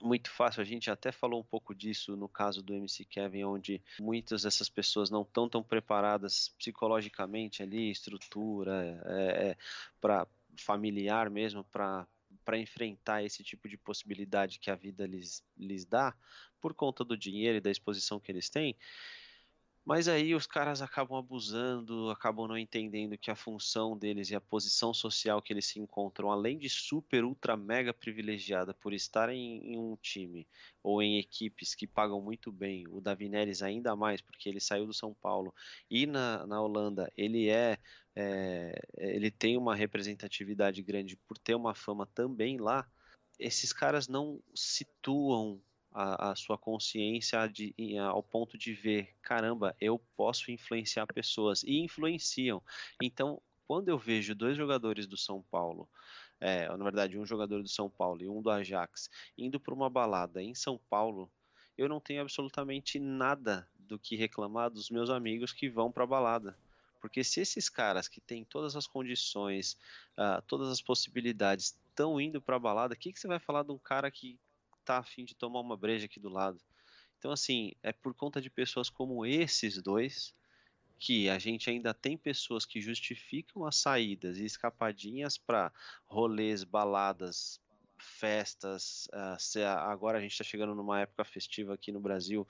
muito 0.01 0.29
fácil. 0.29 0.61
A 0.61 0.65
gente 0.65 0.89
até 0.89 1.11
falou 1.11 1.39
um 1.39 1.43
pouco 1.43 1.73
disso 1.73 2.15
no 2.15 2.27
caso 2.27 2.61
do 2.61 2.73
MC 2.73 3.05
Kevin, 3.05 3.43
onde 3.43 3.81
muitas 3.99 4.43
dessas 4.43 4.69
pessoas 4.69 5.09
não 5.09 5.21
estão 5.21 5.47
tão 5.49 5.63
preparadas 5.63 6.49
psicologicamente 6.57 7.63
ali, 7.63 7.91
estrutura, 7.91 9.01
é, 9.05 9.49
é, 9.49 9.57
para 9.99 10.27
familiar 10.57 11.29
mesmo, 11.29 11.63
para 11.63 12.07
para 12.43 12.59
enfrentar 12.59 13.23
esse 13.23 13.43
tipo 13.43 13.67
de 13.67 13.75
possibilidade 13.75 14.59
que 14.59 14.69
a 14.69 14.75
vida 14.75 15.07
lhes, 15.07 15.43
lhes 15.57 15.83
dá, 15.83 16.13
por 16.61 16.75
conta 16.75 17.03
do 17.03 17.17
dinheiro 17.17 17.57
e 17.57 17.61
da 17.61 17.71
exposição 17.71 18.19
que 18.19 18.31
eles 18.31 18.49
têm. 18.49 18.75
Mas 19.85 20.07
aí 20.07 20.33
os 20.33 20.47
caras 20.47 20.81
acabam 20.81 21.15
abusando, 21.15 22.09
acabam 22.09 22.47
não 22.47 22.57
entendendo 22.57 23.15
que 23.19 23.29
a 23.29 23.35
função 23.35 23.95
deles 23.95 24.31
e 24.31 24.35
a 24.35 24.41
posição 24.41 24.91
social 24.95 25.39
que 25.43 25.53
eles 25.53 25.67
se 25.67 25.79
encontram, 25.79 26.31
além 26.31 26.57
de 26.57 26.67
super, 26.67 27.23
ultra, 27.23 27.55
mega 27.55 27.93
privilegiada 27.93 28.73
por 28.73 28.93
estarem 28.95 29.61
em 29.63 29.77
um 29.77 29.95
time 29.97 30.47
ou 30.81 31.03
em 31.03 31.19
equipes 31.19 31.75
que 31.75 31.85
pagam 31.85 32.19
muito 32.19 32.51
bem, 32.51 32.87
o 32.89 32.99
Davi 32.99 33.29
Neres 33.29 33.61
ainda 33.61 33.95
mais, 33.95 34.21
porque 34.21 34.49
ele 34.49 34.59
saiu 34.59 34.87
do 34.87 34.93
São 34.93 35.13
Paulo, 35.13 35.53
e 35.87 36.07
na, 36.07 36.47
na 36.47 36.59
Holanda 36.59 37.11
ele 37.15 37.47
é, 37.49 37.77
é 38.15 38.73
ele 38.97 39.29
tem 39.29 39.55
uma 39.55 39.75
representatividade 39.75 40.81
grande 40.81 41.15
por 41.15 41.37
ter 41.37 41.53
uma 41.53 41.75
fama 41.75 42.07
também 42.07 42.57
lá, 42.57 42.89
esses 43.39 43.71
caras 43.71 44.07
não 44.07 44.41
situam 44.55 45.61
a, 45.95 46.31
a 46.31 46.35
sua 46.35 46.57
consciência 46.57 47.47
de, 47.47 47.73
ao 47.97 48.21
ponto 48.21 48.57
de 48.57 48.73
ver, 48.73 49.15
caramba, 49.21 49.73
eu 49.79 49.97
posso 50.17 50.51
influenciar 50.51 51.07
pessoas 51.07 51.63
e 51.63 51.79
influenciam. 51.79 52.61
Então, 53.01 53.41
quando 53.65 53.87
eu 53.87 53.97
vejo 53.97 54.35
dois 54.35 54.57
jogadores 54.57 55.07
do 55.07 55.15
São 55.15 55.41
Paulo, 55.49 55.87
é, 56.41 56.67
na 56.67 56.83
verdade, 56.83 57.17
um 57.17 57.25
jogador 57.25 57.63
do 57.63 57.69
São 57.69 57.89
Paulo 57.89 58.21
e 58.21 58.27
um 58.27 58.41
do 58.41 58.51
Ajax, 58.51 59.09
indo 59.37 59.57
para 59.57 59.73
uma 59.73 59.89
balada 59.89 60.43
em 60.43 60.53
São 60.53 60.77
Paulo, 60.89 61.31
eu 61.77 61.87
não 61.87 62.01
tenho 62.01 62.21
absolutamente 62.21 62.99
nada 62.99 63.65
do 63.79 63.97
que 63.97 64.17
reclamar 64.17 64.69
dos 64.69 64.89
meus 64.89 65.09
amigos 65.09 65.53
que 65.53 65.69
vão 65.69 65.89
para 65.89 66.03
a 66.03 66.07
balada. 66.07 66.57
Porque 66.99 67.23
se 67.23 67.39
esses 67.39 67.69
caras 67.69 68.09
que 68.09 68.19
têm 68.19 68.43
todas 68.43 68.75
as 68.75 68.85
condições, 68.85 69.77
uh, 70.17 70.41
todas 70.45 70.69
as 70.69 70.81
possibilidades, 70.81 71.77
estão 71.89 72.19
indo 72.19 72.41
para 72.41 72.57
a 72.57 72.59
balada, 72.59 72.95
o 72.95 72.97
que, 72.97 73.13
que 73.13 73.19
você 73.19 73.27
vai 73.27 73.39
falar 73.39 73.63
de 73.63 73.71
um 73.71 73.77
cara 73.77 74.11
que 74.11 74.37
tá 74.85 74.97
afim 74.97 75.25
de 75.25 75.35
tomar 75.35 75.59
uma 75.59 75.75
breja 75.75 76.05
aqui 76.05 76.19
do 76.19 76.29
lado. 76.29 76.59
Então, 77.17 77.31
assim, 77.31 77.73
é 77.81 77.91
por 77.91 78.13
conta 78.13 78.41
de 78.41 78.49
pessoas 78.49 78.89
como 78.89 79.25
esses 79.25 79.81
dois 79.81 80.35
que 80.99 81.29
a 81.29 81.37
gente 81.37 81.69
ainda 81.69 81.93
tem 81.93 82.17
pessoas 82.17 82.65
que 82.65 82.79
justificam 82.79 83.65
as 83.65 83.75
saídas 83.77 84.37
e 84.37 84.45
escapadinhas 84.45 85.37
para 85.37 85.71
rolês, 86.05 86.63
baladas, 86.63 87.59
festas. 87.97 89.07
Uh, 89.07 89.65
agora 89.79 90.17
a 90.17 90.21
gente 90.21 90.31
está 90.31 90.43
chegando 90.43 90.75
numa 90.75 91.01
época 91.01 91.25
festiva 91.25 91.73
aqui 91.73 91.91
no 91.91 91.99
Brasil 91.99 92.47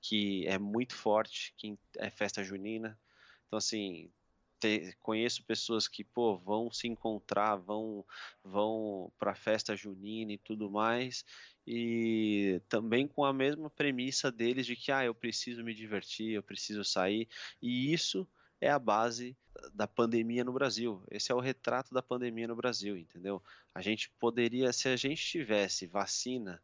que 0.00 0.46
é 0.46 0.58
muito 0.58 0.94
forte, 0.94 1.54
que 1.56 1.78
é 1.96 2.10
festa 2.10 2.44
junina. 2.44 2.98
Então, 3.46 3.56
assim, 3.56 4.10
te, 4.58 4.96
conheço 5.00 5.44
pessoas 5.44 5.88
que 5.88 6.04
pô, 6.04 6.36
vão 6.36 6.70
se 6.70 6.88
encontrar, 6.88 7.56
vão 7.56 8.04
vão 8.44 9.12
para 9.18 9.34
festa 9.34 9.76
junina 9.76 10.32
e 10.32 10.38
tudo 10.38 10.70
mais, 10.70 11.24
e 11.66 12.60
também 12.68 13.06
com 13.06 13.24
a 13.24 13.32
mesma 13.32 13.70
premissa 13.70 14.30
deles 14.32 14.66
de 14.66 14.76
que 14.76 14.90
ah, 14.92 15.04
eu 15.04 15.14
preciso 15.14 15.62
me 15.64 15.74
divertir, 15.74 16.32
eu 16.32 16.42
preciso 16.42 16.84
sair, 16.84 17.28
e 17.60 17.92
isso 17.92 18.26
é 18.60 18.70
a 18.70 18.78
base 18.78 19.36
da 19.72 19.86
pandemia 19.86 20.44
no 20.44 20.52
Brasil. 20.52 21.02
Esse 21.10 21.32
é 21.32 21.34
o 21.34 21.40
retrato 21.40 21.92
da 21.92 22.02
pandemia 22.02 22.48
no 22.48 22.56
Brasil, 22.56 22.96
entendeu? 22.96 23.42
A 23.74 23.80
gente 23.80 24.10
poderia, 24.18 24.72
se 24.72 24.88
a 24.88 24.96
gente 24.96 25.24
tivesse 25.24 25.86
vacina, 25.86 26.62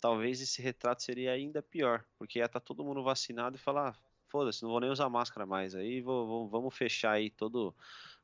talvez 0.00 0.40
esse 0.40 0.60
retrato 0.62 1.02
seria 1.02 1.32
ainda 1.32 1.62
pior, 1.62 2.04
porque 2.18 2.38
ia 2.38 2.46
estar 2.46 2.60
tá 2.60 2.64
todo 2.64 2.84
mundo 2.84 3.02
vacinado 3.02 3.56
e 3.56 3.60
falar, 3.60 3.90
ah, 3.90 4.06
foda-se, 4.36 4.62
não 4.62 4.68
vou 4.68 4.80
nem 4.80 4.90
usar 4.90 5.08
máscara 5.08 5.46
mais. 5.46 5.74
Aí 5.74 6.02
vou, 6.02 6.26
vou, 6.26 6.48
vamos 6.48 6.76
fechar 6.76 7.12
aí 7.12 7.30
todo, 7.30 7.74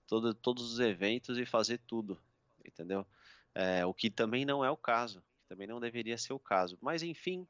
todo, 0.07 0.35
todos 0.35 0.75
os 0.75 0.79
eventos 0.79 1.38
e 1.38 1.46
fazer 1.46 1.79
tudo, 1.87 2.20
entendeu? 2.62 3.07
É, 3.55 3.87
o 3.87 3.94
que 3.94 4.11
também 4.11 4.44
não 4.44 4.62
é 4.62 4.70
o 4.70 4.77
caso, 4.77 5.22
também 5.48 5.66
não 5.66 5.81
deveria 5.81 6.18
ser 6.18 6.35
o 6.35 6.38
caso. 6.38 6.77
Mas 6.83 7.03
enfim, 7.03 7.46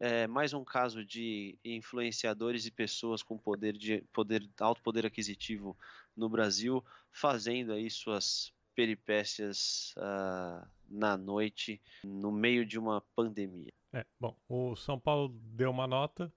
é 0.00 0.26
mais 0.26 0.52
um 0.52 0.64
caso 0.64 1.04
de 1.04 1.56
influenciadores 1.64 2.66
e 2.66 2.72
pessoas 2.72 3.22
com 3.22 3.38
poder 3.38 3.74
de 3.74 4.02
poder 4.12 4.48
alto 4.58 4.82
poder 4.82 5.06
aquisitivo 5.06 5.76
no 6.16 6.28
Brasil 6.28 6.84
fazendo 7.12 7.72
aí 7.72 7.88
suas 7.88 8.52
peripécias 8.74 9.94
uh, 9.98 10.66
na 10.88 11.16
noite 11.16 11.80
no 12.02 12.32
meio 12.32 12.66
de 12.66 12.76
uma 12.76 13.00
pandemia. 13.14 13.72
É, 13.92 14.04
bom, 14.18 14.36
o 14.48 14.74
São 14.74 14.98
Paulo 14.98 15.28
deu 15.28 15.70
uma 15.70 15.86
nota 15.86 16.32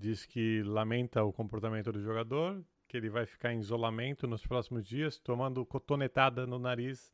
diz 0.00 0.24
que 0.24 0.62
lamenta 0.62 1.22
o 1.22 1.32
comportamento 1.32 1.92
do 1.92 2.00
jogador, 2.00 2.64
que 2.88 2.96
ele 2.96 3.10
vai 3.10 3.26
ficar 3.26 3.52
em 3.52 3.60
isolamento 3.60 4.26
nos 4.26 4.44
próximos 4.46 4.84
dias, 4.84 5.18
tomando 5.18 5.64
cotonetada 5.66 6.46
no 6.46 6.58
nariz 6.58 7.12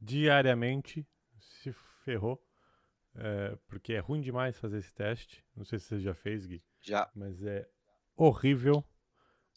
diariamente. 0.00 1.06
Se 1.38 1.72
ferrou. 2.04 2.42
É, 3.14 3.58
porque 3.66 3.94
é 3.94 3.98
ruim 3.98 4.20
demais 4.20 4.58
fazer 4.58 4.78
esse 4.78 4.94
teste. 4.94 5.44
Não 5.56 5.64
sei 5.64 5.78
se 5.78 5.86
você 5.86 5.98
já 5.98 6.14
fez, 6.14 6.46
Gui. 6.46 6.62
Já. 6.80 7.10
Mas 7.14 7.42
é 7.42 7.68
horrível 8.16 8.84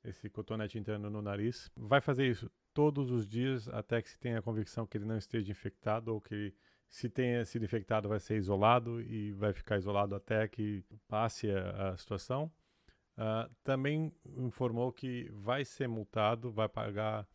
esse 0.04 0.28
cotonete 0.30 0.80
entrando 0.80 1.10
no 1.10 1.22
nariz. 1.22 1.72
Vai 1.76 2.02
fazer 2.02 2.28
isso 2.28 2.52
todos 2.74 3.12
os 3.12 3.28
dias 3.28 3.70
até 3.70 4.02
que 4.02 4.10
se 4.10 4.18
tenha 4.18 4.40
a 4.40 4.42
convicção 4.42 4.88
que 4.88 4.98
ele 4.98 5.06
não 5.06 5.18
esteja 5.18 5.52
infectado 5.52 6.12
ou 6.12 6.20
que 6.20 6.34
ele 6.34 6.56
se 6.90 7.10
tenha 7.10 7.44
sido 7.44 7.66
infectado 7.66 8.08
vai 8.08 8.20
ser 8.20 8.38
isolado 8.38 9.02
e 9.02 9.32
vai 9.32 9.52
ficar 9.52 9.78
isolado 9.78 10.14
até 10.14 10.48
que 10.48 10.84
passe 11.08 11.50
a, 11.50 11.90
a 11.90 11.98
situação. 11.98 12.52
Uh, 13.16 13.48
também 13.64 14.12
informou 14.38 14.92
que 14.92 15.30
vai 15.32 15.64
ser 15.64 15.88
multado, 15.88 16.52
vai 16.52 16.68
pagar, 16.68 17.28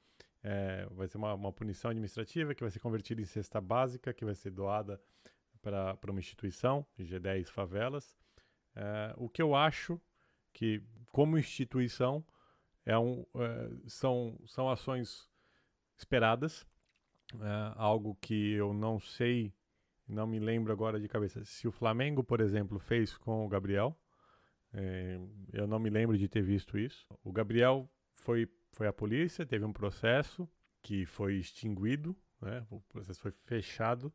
é, 0.42 0.84
vai 0.90 1.06
ser 1.06 1.18
uma, 1.18 1.34
uma, 1.34 1.52
punição 1.52 1.92
administrativa 1.92 2.52
que 2.52 2.64
vai 2.64 2.70
ser 2.70 2.80
convertida 2.80 3.20
em 3.20 3.24
cesta 3.24 3.60
básica, 3.60 4.12
que 4.12 4.24
vai 4.24 4.34
ser 4.34 4.50
doada 4.50 5.00
para 5.62 6.10
uma 6.10 6.18
instituição, 6.18 6.84
G10 6.98 7.46
Favelas. 7.46 8.16
Uh, 8.74 9.24
o 9.24 9.28
que 9.28 9.40
eu 9.40 9.54
acho 9.54 10.00
que, 10.52 10.82
como 11.12 11.38
instituição, 11.38 12.24
é 12.84 12.98
um, 12.98 13.20
uh, 13.20 13.88
são, 13.88 14.36
são 14.46 14.68
ações 14.68 15.30
esperadas, 15.96 16.66
algo 17.76 18.16
que 18.20 18.52
eu 18.52 18.72
não 18.72 18.98
sei, 18.98 19.52
não 20.08 20.26
me 20.26 20.38
lembro 20.38 20.72
agora 20.72 20.98
de 20.98 21.06
cabeça. 21.06 21.44
Se 21.44 21.68
o 21.68 21.72
Flamengo, 21.72 22.24
por 22.24 22.40
exemplo, 22.40 22.78
fez 22.78 23.16
com 23.18 23.44
o 23.44 23.48
Gabriel, 23.48 23.96
é, 24.72 25.18
eu 25.52 25.66
não 25.66 25.78
me 25.78 25.90
lembro 25.90 26.16
de 26.16 26.28
ter 26.28 26.42
visto 26.42 26.78
isso. 26.78 27.06
O 27.22 27.32
Gabriel 27.32 27.90
foi, 28.12 28.48
foi 28.72 28.86
à 28.86 28.92
polícia, 28.92 29.46
teve 29.46 29.64
um 29.64 29.72
processo 29.72 30.48
que 30.82 31.06
foi 31.06 31.36
extinguido, 31.36 32.16
né? 32.40 32.66
o 32.70 32.80
processo 32.80 33.20
foi 33.20 33.32
fechado 33.32 34.12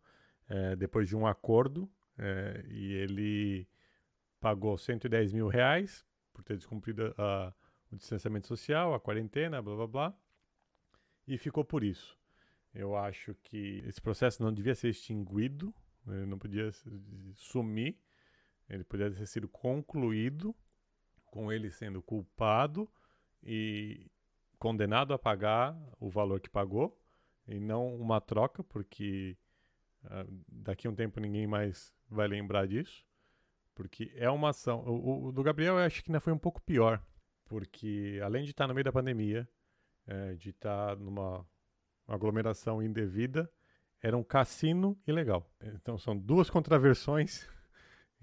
é, 0.48 0.76
depois 0.76 1.08
de 1.08 1.16
um 1.16 1.26
acordo 1.26 1.90
é, 2.18 2.64
e 2.68 2.94
ele 2.94 3.68
pagou 4.40 4.78
110 4.78 5.34
mil 5.34 5.48
reais 5.48 6.06
por 6.32 6.44
ter 6.44 6.58
descumprido 6.58 7.14
a, 7.18 7.54
o 7.92 7.96
distanciamento 7.96 8.48
social, 8.48 8.94
a 8.94 9.00
quarentena, 9.00 9.62
blá 9.62 9.76
blá 9.76 9.88
blá, 9.88 10.18
e 11.28 11.38
ficou 11.38 11.64
por 11.64 11.84
isso. 11.84 12.18
Eu 12.74 12.96
acho 12.96 13.36
que 13.44 13.84
esse 13.86 14.02
processo 14.02 14.42
não 14.42 14.52
devia 14.52 14.74
ser 14.74 14.90
extinguido, 14.90 15.74
não 16.06 16.40
podia 16.40 16.72
sumir, 17.36 17.98
ele 18.74 18.84
poderia 18.84 19.16
ter 19.16 19.26
sido 19.28 19.48
concluído 19.48 20.56
com 21.26 21.52
ele 21.52 21.70
sendo 21.70 22.02
culpado 22.02 22.90
e 23.42 24.10
condenado 24.58 25.14
a 25.14 25.20
pagar 25.20 25.78
o 26.00 26.10
valor 26.10 26.40
que 26.40 26.50
pagou 26.50 27.00
e 27.48 27.60
não 27.60 27.96
uma 27.96 28.22
troca, 28.22 28.64
porque 28.64 29.38
uh, 30.06 30.44
daqui 30.48 30.88
a 30.88 30.90
um 30.90 30.96
tempo 30.96 31.20
ninguém 31.20 31.46
mais 31.46 31.94
vai 32.10 32.28
lembrar 32.28 32.68
disso, 32.68 33.06
porque 33.76 34.12
é 34.16 34.30
uma 34.30 34.50
ação. 34.50 34.82
O, 34.86 35.28
o, 35.28 35.32
do 35.32 35.44
Gabriel 35.44 35.78
eu 35.78 35.86
acho 35.86 36.04
que 36.04 36.12
ainda 36.12 36.20
foi 36.20 36.32
um 36.32 36.38
pouco 36.38 36.62
pior, 36.62 37.04
porque 37.46 38.20
além 38.24 38.44
de 38.44 38.52
estar 38.52 38.68
no 38.68 38.74
meio 38.74 38.86
da 38.86 38.92
pandemia, 38.92 39.48
é, 40.08 40.36
de 40.36 40.52
estar 40.52 40.96
numa 40.98 41.46
aglomeração 42.08 42.82
indevida, 42.82 43.52
era 44.02 44.18
um 44.18 44.24
cassino 44.24 44.98
ilegal. 45.06 45.50
Então 45.62 45.98
são 45.98 46.18
duas 46.18 46.50
contraversões 46.50 47.48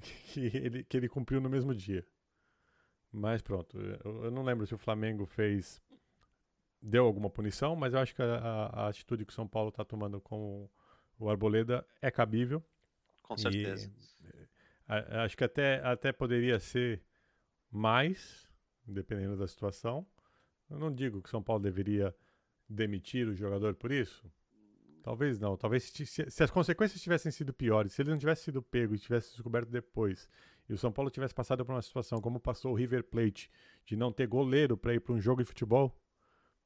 que 0.00 0.40
ele, 0.56 0.84
que 0.84 0.96
ele 0.96 1.08
cumpriu 1.08 1.40
no 1.40 1.48
mesmo 1.48 1.74
dia. 1.74 2.06
Mas 3.12 3.42
pronto, 3.42 3.78
eu, 3.78 4.24
eu 4.24 4.30
não 4.30 4.42
lembro 4.42 4.66
se 4.66 4.74
o 4.74 4.78
Flamengo 4.78 5.26
fez. 5.26 5.80
deu 6.80 7.04
alguma 7.04 7.28
punição, 7.28 7.74
mas 7.74 7.92
eu 7.92 8.00
acho 8.00 8.14
que 8.14 8.22
a, 8.22 8.36
a, 8.36 8.66
a 8.84 8.88
atitude 8.88 9.24
que 9.24 9.32
o 9.32 9.34
São 9.34 9.48
Paulo 9.48 9.70
está 9.70 9.84
tomando 9.84 10.20
com 10.20 10.68
o 11.18 11.28
Arboleda 11.28 11.86
é 12.00 12.10
cabível. 12.10 12.64
Com 13.22 13.36
certeza. 13.36 13.90
E, 14.22 14.48
a, 14.86 15.24
acho 15.24 15.36
que 15.36 15.44
até, 15.44 15.80
até 15.84 16.12
poderia 16.12 16.58
ser 16.58 17.02
mais, 17.70 18.48
dependendo 18.86 19.36
da 19.36 19.46
situação. 19.46 20.06
Eu 20.68 20.78
não 20.78 20.92
digo 20.92 21.20
que 21.20 21.28
o 21.28 21.30
São 21.30 21.42
Paulo 21.42 21.62
deveria 21.62 22.14
demitir 22.68 23.26
o 23.26 23.34
jogador 23.34 23.74
por 23.74 23.90
isso. 23.90 24.30
Talvez 25.02 25.38
não. 25.38 25.56
Talvez 25.56 25.84
se, 25.84 26.06
se, 26.06 26.42
as 26.42 26.50
consequências 26.50 27.00
tivessem 27.00 27.32
sido 27.32 27.52
piores, 27.52 27.92
se 27.92 28.02
ele 28.02 28.10
não 28.10 28.18
tivesse 28.18 28.44
sido 28.44 28.62
pego 28.62 28.94
e 28.94 28.98
tivesse 28.98 29.30
descoberto 29.32 29.70
depois, 29.70 30.28
e 30.68 30.72
o 30.72 30.78
São 30.78 30.92
Paulo 30.92 31.10
tivesse 31.10 31.34
passado 31.34 31.64
por 31.64 31.72
uma 31.72 31.82
situação 31.82 32.20
como 32.20 32.38
passou 32.38 32.72
o 32.72 32.74
River 32.74 33.04
Plate, 33.04 33.50
de 33.84 33.96
não 33.96 34.12
ter 34.12 34.26
goleiro 34.26 34.76
para 34.76 34.94
ir 34.94 35.00
para 35.00 35.14
um 35.14 35.20
jogo 35.20 35.42
de 35.42 35.48
futebol, 35.48 35.96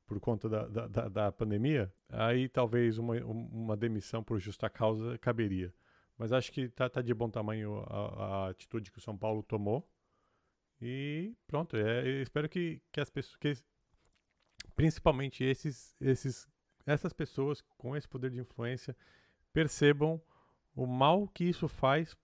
por 0.06 0.20
conta 0.20 0.48
da, 0.48 0.66
da, 0.66 0.86
da, 0.86 1.08
da 1.08 1.32
pandemia, 1.32 1.92
aí 2.08 2.48
talvez 2.48 2.98
uma, 2.98 3.14
uma 3.24 3.76
demissão 3.76 4.22
por 4.22 4.38
justa 4.38 4.68
causa 4.68 5.16
caberia. 5.18 5.72
Mas 6.18 6.32
acho 6.32 6.52
que 6.52 6.68
tá, 6.68 6.88
tá 6.88 7.02
de 7.02 7.12
bom 7.14 7.28
tamanho 7.28 7.78
a, 7.88 8.46
a 8.46 8.50
atitude 8.50 8.92
que 8.92 8.98
o 8.98 9.00
São 9.00 9.16
Paulo 9.16 9.42
tomou. 9.42 9.88
E 10.80 11.34
pronto, 11.46 11.76
é, 11.76 12.20
espero 12.20 12.48
que, 12.48 12.82
que 12.92 13.00
as 13.00 13.08
pessoas, 13.08 13.36
que, 13.36 13.54
principalmente 14.76 15.42
esses, 15.42 15.96
esses, 16.00 16.46
essas 16.86 17.12
pessoas 17.12 17.60
com 17.78 17.96
esse 17.96 18.08
poder 18.08 18.30
de 18.30 18.40
influência, 18.40 18.96
percebam 19.52 20.20
o 20.74 20.86
mal 20.86 21.28
que 21.28 21.44
isso 21.44 21.68
faz 21.68 22.16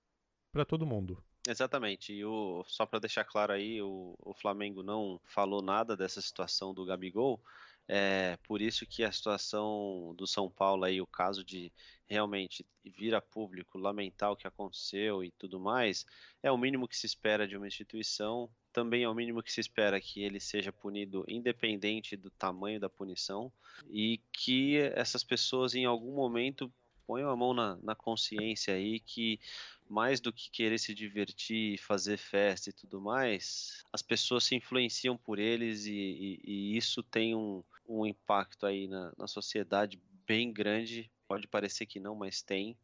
para 0.53 0.65
todo 0.65 0.87
mundo. 0.87 1.23
Exatamente. 1.49 2.13
E 2.13 2.25
o, 2.25 2.63
só 2.67 2.85
para 2.85 2.99
deixar 2.99 3.25
claro 3.25 3.53
aí, 3.53 3.81
o, 3.81 4.15
o 4.19 4.35
Flamengo 4.35 4.83
não 4.83 5.21
falou 5.25 5.63
nada 5.63 5.97
dessa 5.97 6.21
situação 6.21 6.75
do 6.75 6.85
Gabigol. 6.85 7.41
É 7.89 8.37
por 8.45 8.63
isso 8.63 8.87
que 8.87 9.03
a 9.03 9.11
situação 9.11 10.15
do 10.17 10.27
São 10.27 10.49
Paulo 10.49 10.85
aí, 10.85 11.01
o 11.01 11.07
caso 11.07 11.45
de 11.45 11.73
realmente 12.07 12.65
vir 12.85 13.15
a 13.15 13.21
público 13.21 13.79
lamentar 13.79 14.31
o 14.31 14.37
que 14.37 14.47
aconteceu 14.47 15.25
e 15.25 15.31
tudo 15.33 15.59
mais, 15.59 16.05
é 16.43 16.51
o 16.51 16.59
mínimo 16.59 16.87
que 16.87 16.97
se 16.97 17.07
espera 17.07 17.47
de 17.47 17.57
uma 17.57 17.67
instituição. 17.67 18.49
Também 18.73 19.03
é 19.03 19.09
o 19.09 19.15
mínimo 19.15 19.43
que 19.43 19.53
se 19.53 19.61
espera 19.61 20.01
que 20.01 20.23
ele 20.23 20.39
seja 20.39 20.73
punido 20.73 21.25
independente 21.27 22.17
do 22.17 22.31
tamanho 22.31 22.79
da 22.79 22.89
punição 22.89 23.53
e 23.89 24.21
que 24.33 24.77
essas 24.95 25.25
pessoas 25.25 25.75
em 25.75 25.85
algum 25.85 26.15
momento 26.15 26.73
ponham 27.11 27.29
a 27.29 27.35
mão 27.35 27.53
na, 27.53 27.77
na 27.83 27.97
consciência 27.97 28.73
aí 28.73 29.01
que 29.01 29.41
mais 29.89 30.21
do 30.21 30.33
que 30.33 30.49
querer 30.49 30.79
se 30.79 30.95
divertir, 30.95 31.77
fazer 31.77 32.17
festa 32.17 32.71
e 32.71 32.73
tudo 32.73 33.01
mais, 33.01 33.85
as 33.93 34.01
pessoas 34.01 34.45
se 34.45 34.55
influenciam 34.55 35.17
por 35.17 35.41
eles 35.41 35.87
e, 35.87 35.91
e, 35.93 36.41
e 36.45 36.77
isso 36.77 37.03
tem 37.03 37.35
um, 37.35 37.65
um 37.89 38.07
impacto 38.07 38.65
aí 38.65 38.87
na, 38.87 39.13
na 39.19 39.27
sociedade 39.27 40.01
bem 40.25 40.53
grande. 40.53 41.11
Pode 41.27 41.49
parecer 41.49 41.85
que 41.85 41.99
não, 41.99 42.15
mas 42.15 42.43
tem. 42.43 42.79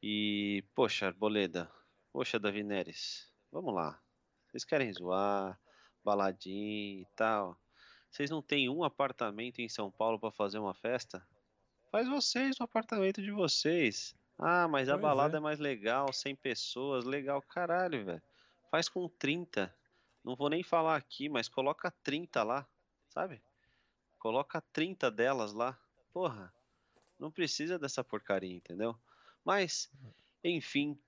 E, 0.00 0.62
poxa, 0.72 1.06
Arboleda, 1.06 1.68
poxa, 2.12 2.38
Davi 2.38 2.62
Neres, 2.62 3.28
vamos 3.50 3.74
lá. 3.74 4.00
Vocês 4.46 4.64
querem 4.64 4.92
zoar, 4.92 5.58
baladinha 6.04 7.02
e 7.02 7.06
tal. 7.16 7.58
Vocês 8.12 8.30
não 8.30 8.40
têm 8.40 8.68
um 8.68 8.84
apartamento 8.84 9.58
em 9.58 9.68
São 9.68 9.90
Paulo 9.90 10.20
para 10.20 10.30
fazer 10.30 10.60
uma 10.60 10.72
festa? 10.72 11.26
Faz 11.96 12.08
vocês 12.08 12.58
no 12.58 12.64
apartamento 12.64 13.22
de 13.22 13.30
vocês. 13.30 14.14
Ah, 14.38 14.68
mas 14.68 14.90
a 14.90 14.98
balada 14.98 15.38
é. 15.38 15.40
é. 15.40 15.40
mais 15.40 15.58
legal, 15.58 16.12
100 16.12 16.36
pessoas, 16.36 17.06
legal, 17.06 17.40
caralho, 17.40 18.04
velho. 18.04 18.22
Faz 18.70 18.86
com 18.86 19.08
30. 19.08 19.74
Não 20.22 20.36
vou 20.36 20.50
nem 20.50 20.62
falar 20.62 20.96
aqui, 20.96 21.26
mas 21.26 21.48
coloca 21.48 21.90
30 22.02 22.42
lá, 22.42 22.68
sabe? 23.08 23.40
Coloca 24.18 24.60
30 24.74 25.10
delas 25.10 25.54
lá. 25.54 25.74
Porra, 26.12 26.52
não 27.18 27.30
precisa 27.30 27.78
dessa 27.78 28.04
porcaria, 28.04 28.54
entendeu? 28.54 28.94
Mas, 29.42 29.90
enfim, 30.44 30.98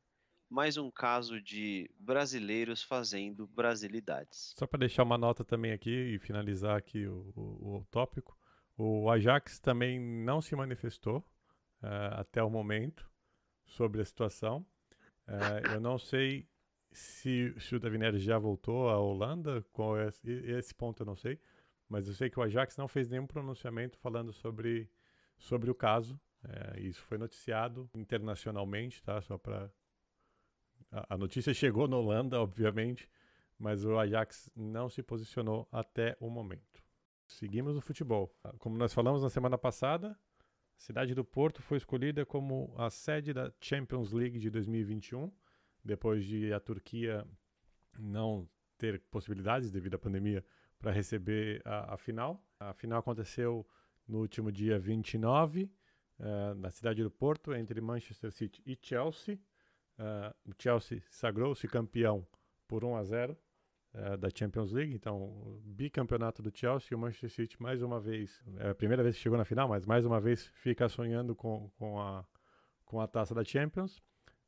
mais 0.49 0.79
um 0.79 0.91
caso 0.91 1.39
de 1.39 1.91
brasileiros 1.99 2.83
fazendo 2.83 3.47
brasilidades. 3.47 4.55
Só 4.57 4.67
para 4.67 4.79
deixar 4.79 5.03
uma 5.03 5.19
nota 5.19 5.45
também 5.45 5.73
aqui 5.73 5.91
e 5.91 6.19
finalizar 6.19 6.79
aqui 6.79 7.07
o, 7.07 7.31
o, 7.37 7.77
o 7.77 7.87
tópico, 7.91 8.38
o 8.79 9.11
Ajax 9.11 9.59
também 9.59 10.01
não 10.01 10.41
se 10.41 10.55
manifestou 10.55 11.19
uh, 11.83 12.15
até 12.21 12.43
o 12.43 12.49
momento 12.49 13.11
sobre 13.67 14.01
a 14.01 14.05
situação. 14.05 14.65
Uh, 15.27 15.75
eu 15.75 15.81
não 15.81 15.99
sei 15.99 16.49
se, 16.93 17.53
se 17.59 17.75
o 17.75 17.81
Davi 17.81 17.99
Neres 17.99 18.23
já 18.23 18.39
voltou 18.39 18.89
à 18.89 18.99
Holanda, 18.99 19.63
com 19.73 19.99
esse, 19.99 20.31
esse 20.31 20.73
ponto 20.73 21.03
eu 21.03 21.07
não 21.07 21.17
sei, 21.17 21.41
mas 21.89 22.07
eu 22.07 22.15
sei 22.15 22.31
que 22.31 22.39
o 22.39 22.43
Ajax 22.43 22.77
não 22.77 22.87
fez 22.87 23.09
nenhum 23.09 23.27
pronunciamento 23.27 23.99
falando 23.99 24.33
sobre, 24.33 24.89
sobre 25.37 25.71
o 25.71 25.75
caso. 25.75 26.19
É, 26.45 26.81
isso 26.81 27.03
foi 27.03 27.19
noticiado 27.19 27.91
internacionalmente, 27.93 29.03
tá? 29.03 29.21
Só 29.21 29.37
para 29.37 29.73
a, 30.93 31.15
a 31.15 31.19
notícia 31.19 31.53
chegou 31.53 31.89
na 31.89 31.97
Holanda, 31.97 32.41
obviamente, 32.41 33.11
mas 33.59 33.85
o 33.85 33.99
Ajax 33.99 34.49
não 34.55 34.89
se 34.89 35.03
posicionou 35.03 35.67
até 35.73 36.17
o 36.21 36.31
momento. 36.31 36.88
Seguimos 37.29 37.77
o 37.77 37.81
futebol. 37.83 38.35
Como 38.59 38.79
nós 38.79 38.95
falamos 38.95 39.23
na 39.23 39.29
semana 39.29 39.59
passada, 39.59 40.13
a 40.13 40.81
cidade 40.81 41.15
do 41.15 41.23
Porto 41.23 41.61
foi 41.61 41.77
escolhida 41.77 42.25
como 42.25 42.75
a 42.77 42.89
sede 42.89 43.35
da 43.35 43.53
Champions 43.61 44.13
League 44.13 44.39
de 44.39 44.49
2021, 44.49 45.31
depois 45.85 46.25
de 46.25 46.53
a 46.55 46.59
Turquia 46.59 47.29
não 47.99 48.49
ter 48.79 49.01
possibilidades 49.11 49.71
devido 49.71 49.95
à 49.95 49.99
pandemia 49.99 50.43
para 50.79 50.91
receber 50.91 51.61
a, 51.67 51.95
a, 51.95 51.97
final. 51.99 52.43
A 52.59 52.73
final 52.73 53.01
aconteceu 53.01 53.69
no 54.07 54.21
último 54.21 54.51
dia 54.51 54.79
29, 54.79 55.65
uh, 55.65 55.71
eh, 56.21 56.55
na 56.55 56.71
cidade 56.71 57.03
do 57.03 57.11
Porto, 57.11 57.55
entre 57.55 57.79
Manchester 57.79 58.33
City 58.33 58.63
e 58.65 58.77
Chelsea. 58.81 59.39
Uh, 59.99 60.51
o 60.51 60.55
Chelsea 60.59 61.03
sagrou-se 61.11 61.69
campeão 61.69 62.27
por 62.67 62.85
1 62.85 62.97
a 62.97 63.05
0 63.05 63.39
uh, 63.95 64.17
da 64.17 64.29
Champions 64.35 64.73
League, 64.73 64.95
então 64.95 65.61
bicampeonato 65.65 66.43
do 66.43 66.51
Chelsea, 66.57 66.97
o 66.97 67.01
Manchester 67.01 67.31
City 67.31 67.63
mais 67.63 67.83
uma 67.83 68.01
vez, 68.01 68.43
é 68.59 68.71
a 68.71 68.75
primeira 68.75 69.03
vez 69.03 69.17
que 69.17 69.23
chegou 69.23 69.39
na 69.39 69.45
final, 69.45 69.69
mas 69.69 69.85
mais 69.85 70.05
uma 70.05 70.21
vez 70.21 70.47
fica 70.55 70.89
sonhando 70.89 71.35
com, 71.35 71.71
com, 71.79 72.01
a, 72.01 72.25
com 72.85 73.01
a 73.01 73.07
taça 73.07 73.35
da 73.35 73.45
Champions. 73.45 74.03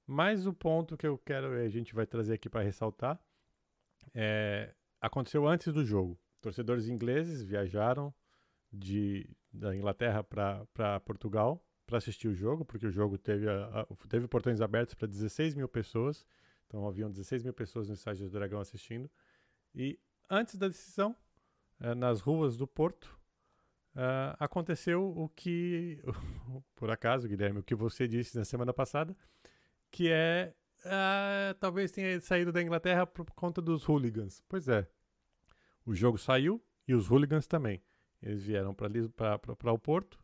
Mas 0.07 0.47
o 0.47 0.53
ponto 0.53 0.97
que 0.97 1.07
eu 1.07 1.17
quero, 1.19 1.53
a 1.53 1.69
gente 1.69 1.95
vai 1.95 2.05
trazer 2.05 2.35
aqui 2.35 2.49
para 2.49 2.63
ressaltar, 2.63 3.21
é, 4.13 4.75
aconteceu 5.01 5.47
antes 5.47 5.73
do 5.73 5.85
jogo. 5.85 6.19
Torcedores 6.41 6.89
ingleses 6.89 7.43
viajaram 7.45 8.13
de, 8.73 9.29
da 9.53 9.75
Inglaterra 9.75 10.25
para 10.25 11.01
Portugal 11.01 11.65
para 11.87 11.99
assistir 11.99 12.29
o 12.29 12.35
jogo, 12.35 12.65
porque 12.65 12.87
o 12.87 12.91
jogo 12.91 13.19
teve, 13.19 13.49
a, 13.49 13.81
a, 13.81 13.87
teve 14.09 14.29
portões 14.29 14.61
abertos 14.61 14.95
para 14.95 15.09
16 15.09 15.55
mil 15.55 15.69
pessoas. 15.69 16.27
Então 16.71 16.87
haviam 16.87 17.11
16 17.11 17.43
mil 17.43 17.53
pessoas 17.53 17.89
no 17.89 17.95
estádio 17.95 18.27
do 18.27 18.31
Dragão 18.31 18.61
assistindo. 18.61 19.11
E 19.75 19.99
antes 20.31 20.55
da 20.55 20.69
decisão, 20.69 21.17
eh, 21.81 21.97
nas 21.97 22.21
ruas 22.21 22.57
do 22.57 22.65
Porto, 22.65 23.19
eh, 23.97 24.37
aconteceu 24.39 25.05
o 25.05 25.29
que, 25.29 26.01
por 26.77 26.89
acaso, 26.89 27.27
Guilherme, 27.27 27.59
o 27.59 27.63
que 27.65 27.75
você 27.75 28.07
disse 28.07 28.39
na 28.39 28.45
semana 28.45 28.73
passada, 28.73 29.17
que 29.91 30.13
é 30.13 30.55
eh, 30.85 31.57
talvez 31.59 31.91
tenha 31.91 32.21
saído 32.21 32.53
da 32.53 32.63
Inglaterra 32.63 33.05
por 33.05 33.29
conta 33.33 33.61
dos 33.61 33.89
hooligans. 33.89 34.41
Pois 34.49 34.69
é, 34.69 34.89
o 35.85 35.93
jogo 35.93 36.19
saiu 36.19 36.65
e 36.87 36.95
os 36.95 37.11
hooligans 37.11 37.49
também. 37.49 37.83
Eles 38.23 38.45
vieram 38.45 38.73
para 38.73 39.73
o 39.73 39.79
Porto, 39.79 40.23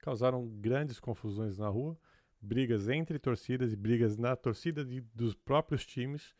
causaram 0.00 0.46
grandes 0.46 1.00
confusões 1.00 1.58
na 1.58 1.66
rua, 1.66 1.98
brigas 2.40 2.88
entre 2.88 3.18
torcidas 3.18 3.72
e 3.72 3.76
brigas 3.76 4.16
na 4.16 4.36
torcida 4.36 4.84
de, 4.84 5.00
dos 5.00 5.34
próprios 5.34 5.84
times 5.84 6.34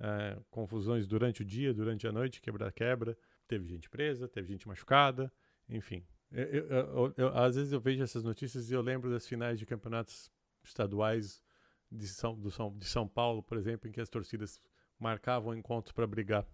é, 0.00 0.38
confusões 0.50 1.06
durante 1.06 1.42
o 1.42 1.44
dia, 1.44 1.72
durante 1.72 2.06
a 2.06 2.12
noite, 2.12 2.40
quebra-quebra. 2.40 3.16
Teve 3.46 3.66
gente 3.66 3.88
presa, 3.88 4.26
teve 4.26 4.48
gente 4.48 4.66
machucada, 4.66 5.32
enfim. 5.68 6.04
Eu, 6.30 6.44
eu, 6.44 7.14
eu, 7.16 7.28
às 7.36 7.56
vezes 7.56 7.72
eu 7.72 7.80
vejo 7.80 8.02
essas 8.02 8.24
notícias 8.24 8.70
e 8.70 8.74
eu 8.74 8.80
lembro 8.80 9.10
das 9.10 9.26
finais 9.26 9.58
de 9.58 9.66
campeonatos 9.66 10.32
estaduais 10.64 11.42
de 11.90 12.08
São, 12.08 12.38
do 12.38 12.50
São, 12.50 12.76
de 12.76 12.86
São 12.86 13.06
Paulo, 13.06 13.42
por 13.42 13.58
exemplo, 13.58 13.88
em 13.88 13.92
que 13.92 14.00
as 14.00 14.08
torcidas 14.08 14.60
marcavam 14.98 15.54
encontros 15.54 15.92
para 15.92 16.06
brigar 16.06 16.46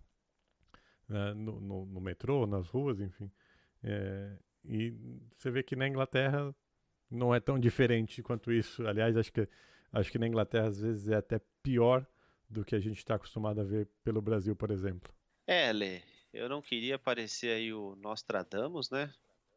né, 1.08 1.32
no, 1.34 1.60
no, 1.60 1.86
no, 1.86 2.00
metrô, 2.00 2.46
nas 2.46 2.68
ruas, 2.68 3.00
enfim. 3.00 3.30
É, 3.82 4.36
e 4.64 4.90
você 5.36 5.50
vê 5.50 5.62
que 5.62 5.76
na 5.76 5.86
Inglaterra 5.86 6.54
não 7.10 7.34
é 7.34 7.40
tão 7.40 7.58
diferente 7.58 8.22
quanto 8.22 8.52
isso. 8.52 8.86
Aliás, 8.86 9.16
acho 9.16 9.32
que, 9.32 9.48
acho 9.92 10.10
que 10.10 10.18
na 10.18 10.26
Inglaterra 10.26 10.68
às 10.68 10.80
vezes 10.80 11.08
é 11.08 11.16
até 11.16 11.40
pior 11.62 12.06
do 12.48 12.64
que 12.64 12.74
a 12.74 12.80
gente 12.80 12.98
está 12.98 13.14
acostumado 13.14 13.60
a 13.60 13.64
ver 13.64 13.88
pelo 14.02 14.22
Brasil, 14.22 14.56
por 14.56 14.70
exemplo. 14.70 15.12
É, 15.46 15.72
Lê, 15.72 16.02
eu 16.32 16.48
não 16.48 16.62
queria 16.62 16.98
parecer 16.98 17.50
aí 17.50 17.72
o 17.72 17.96
Nostradamus, 17.96 18.90
né? 18.90 19.12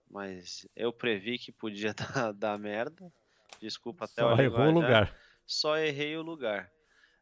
Mas 0.10 0.68
eu 0.76 0.92
previ 0.92 1.38
que 1.38 1.52
podia 1.52 1.94
dar, 1.96 2.34
dar 2.34 2.60
merda. 2.60 3.12
Desculpa 3.62 4.06
até 4.06 4.22
Só 4.22 4.36
errou 4.42 4.68
o 4.68 4.72
lugar. 4.72 5.18
Só 5.46 5.78
errei 5.78 6.18
o 6.18 6.22
lugar. 6.22 6.72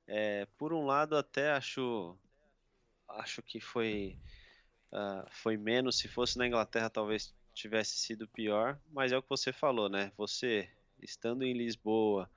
É, 0.08 0.48
por 0.58 0.74
um 0.74 0.86
lado, 0.86 1.16
até 1.16 1.52
acho 1.52 2.18
acho 3.08 3.42
que 3.42 3.60
foi 3.60 4.18
uh, 4.92 5.26
foi 5.30 5.58
menos. 5.58 5.98
Se 5.98 6.08
fosse 6.08 6.38
na 6.38 6.48
Inglaterra, 6.48 6.90
talvez 6.90 7.36
tivesse 7.60 7.98
sido 7.98 8.28
pior. 8.28 8.80
Mas 8.92 9.12
é 9.12 9.18
o 9.18 9.22
que 9.22 9.30
você 9.30 9.52
falou, 9.52 9.90
né? 9.90 10.12
Você 10.18 10.70
estando 11.02 11.44
em 11.44 11.54
Lisboa, 11.54 12.30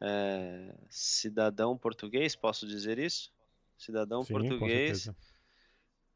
é, 0.00 0.74
cidadão 0.88 1.76
português, 1.76 2.34
posso 2.34 2.66
dizer 2.66 2.98
isso? 2.98 3.32
Cidadão 3.76 4.24
Sim, 4.24 4.32
português 4.32 5.08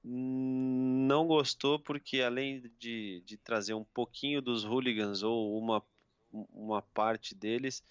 não 0.07 1.27
gostou 1.27 1.79
porque 1.79 2.21
além 2.21 2.71
de, 2.79 3.23
de 3.25 3.39
trazer 3.39 3.73
um 3.73 3.85
pouquinho 3.85 4.43
dos 4.43 4.63
hooligans 4.63 5.23
ou 5.23 5.59
uma, 5.59 5.83
uma 6.31 6.83
parte 6.83 7.35
deles, 7.35 7.83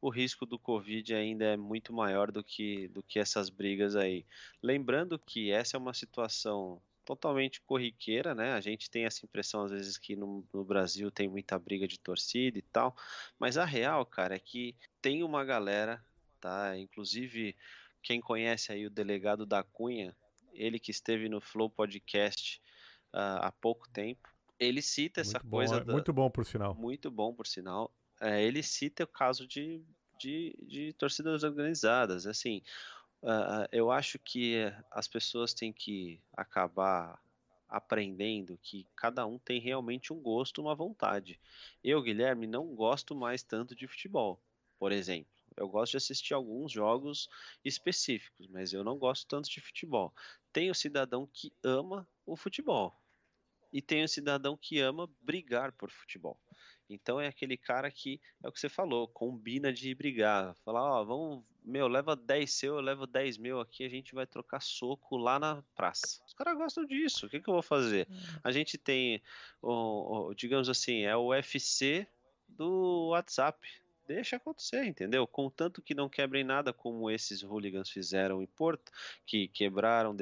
o 0.00 0.08
risco 0.08 0.44
do 0.44 0.58
Covid 0.58 1.14
ainda 1.14 1.44
é 1.44 1.56
muito 1.56 1.92
maior 1.92 2.32
do 2.32 2.42
que, 2.42 2.88
do 2.88 3.02
que 3.04 3.20
essas 3.20 3.48
brigas 3.48 3.94
aí. 3.94 4.26
Lembrando 4.60 5.16
que 5.16 5.52
essa 5.52 5.76
é 5.76 5.78
uma 5.78 5.94
situação 5.94 6.82
totalmente 7.04 7.60
corriqueira, 7.62 8.34
né? 8.34 8.52
A 8.52 8.60
gente 8.60 8.90
tem 8.90 9.04
essa 9.04 9.24
impressão 9.24 9.64
às 9.64 9.70
vezes 9.70 9.98
que 9.98 10.14
no, 10.14 10.44
no, 10.52 10.64
Brasil 10.64 11.10
tem 11.10 11.28
muita 11.28 11.58
briga 11.58 11.86
de 11.86 11.98
torcida 11.98 12.58
e 12.58 12.62
tal, 12.62 12.96
mas 13.38 13.56
a 13.56 13.64
real, 13.64 14.04
cara, 14.06 14.36
é 14.36 14.38
que 14.38 14.74
tem 15.00 15.22
uma 15.22 15.44
galera, 15.44 16.04
tá? 16.40 16.76
Inclusive 16.76 17.56
quem 18.02 18.20
conhece 18.20 18.72
aí 18.72 18.86
o 18.86 18.90
delegado 18.90 19.44
da 19.44 19.62
Cunha, 19.62 20.16
ele 20.52 20.78
que 20.78 20.90
esteve 20.90 21.28
no 21.28 21.40
Flow 21.40 21.70
Podcast 21.70 22.60
uh, 23.12 23.40
há 23.42 23.52
pouco 23.52 23.88
tempo, 23.88 24.28
ele 24.58 24.82
cita 24.82 25.22
essa 25.22 25.38
muito 25.38 25.50
coisa. 25.50 25.76
Bom, 25.76 25.80
é 25.80 25.84
da... 25.84 25.92
Muito 25.92 26.12
bom, 26.12 26.30
por 26.30 26.44
sinal. 26.44 26.74
Muito 26.74 27.10
bom, 27.10 27.34
por 27.34 27.46
sinal. 27.46 27.90
É, 28.20 28.42
ele 28.42 28.62
cita 28.62 29.04
o 29.04 29.06
caso 29.06 29.46
de, 29.46 29.82
de, 30.18 30.54
de 30.62 30.92
torcidas 30.92 31.42
organizadas. 31.42 32.26
Assim, 32.26 32.62
eu 33.72 33.90
acho 33.90 34.18
que 34.18 34.72
as 34.90 35.06
pessoas 35.06 35.52
têm 35.52 35.72
que 35.72 36.20
acabar 36.32 37.20
aprendendo 37.68 38.58
que 38.58 38.86
cada 38.96 39.24
um 39.24 39.38
tem 39.38 39.60
realmente 39.60 40.12
um 40.12 40.20
gosto, 40.20 40.60
uma 40.60 40.74
vontade. 40.74 41.38
Eu, 41.84 42.02
Guilherme, 42.02 42.46
não 42.46 42.74
gosto 42.74 43.14
mais 43.14 43.42
tanto 43.42 43.76
de 43.76 43.86
futebol, 43.86 44.40
por 44.78 44.90
exemplo. 44.90 45.30
Eu 45.56 45.68
gosto 45.68 45.92
de 45.92 45.96
assistir 45.98 46.34
alguns 46.34 46.72
jogos 46.72 47.28
específicos, 47.64 48.48
mas 48.48 48.72
eu 48.72 48.82
não 48.82 48.98
gosto 48.98 49.26
tanto 49.26 49.48
de 49.48 49.60
futebol. 49.60 50.12
Tem 50.52 50.70
o 50.70 50.74
cidadão 50.74 51.28
que 51.32 51.52
ama 51.62 52.08
o 52.26 52.36
futebol 52.36 52.96
e 53.72 53.80
tem 53.80 54.02
o 54.02 54.08
cidadão 54.08 54.56
que 54.56 54.80
ama 54.80 55.08
brigar 55.20 55.72
por 55.72 55.90
futebol. 55.90 56.40
Então 56.90 57.20
é 57.20 57.26
aquele 57.28 57.56
cara 57.56 57.90
que, 57.90 58.20
é 58.42 58.48
o 58.48 58.52
que 58.52 58.60
você 58.60 58.68
falou, 58.68 59.08
combina 59.08 59.72
de 59.72 59.94
brigar. 59.94 60.54
Falar, 60.64 60.82
ó, 60.82 61.04
vamos, 61.04 61.44
meu, 61.64 61.86
leva 61.88 62.16
10 62.16 62.50
seu, 62.52 62.74
eu 62.74 62.80
levo 62.80 63.06
10 63.06 63.38
meu 63.38 63.60
aqui, 63.60 63.84
a 63.84 63.88
gente 63.88 64.14
vai 64.14 64.26
trocar 64.26 64.60
soco 64.60 65.16
lá 65.16 65.38
na 65.38 65.62
praça. 65.74 66.22
Os 66.26 66.34
caras 66.34 66.56
gostam 66.56 66.84
disso, 66.84 67.26
o 67.26 67.28
que, 67.28 67.40
que 67.40 67.48
eu 67.48 67.54
vou 67.54 67.62
fazer? 67.62 68.06
Hum. 68.10 68.16
A 68.42 68.50
gente 68.50 68.76
tem, 68.76 69.22
o, 69.62 70.28
o, 70.28 70.34
digamos 70.34 70.68
assim, 70.68 71.02
é 71.02 71.16
o 71.16 71.28
UFC 71.28 72.06
do 72.48 73.08
WhatsApp 73.10 73.58
deixa 74.14 74.34
acontecer, 74.34 74.84
entendeu? 74.84 75.24
Contanto 75.24 75.80
que 75.80 75.94
não 75.94 76.08
quebrem 76.08 76.42
nada 76.42 76.72
como 76.72 77.08
esses 77.08 77.44
hooligans 77.44 77.88
fizeram 77.88 78.42
em 78.42 78.46
Porto, 78.46 78.90
que 79.24 79.46
quebraram, 79.46 80.16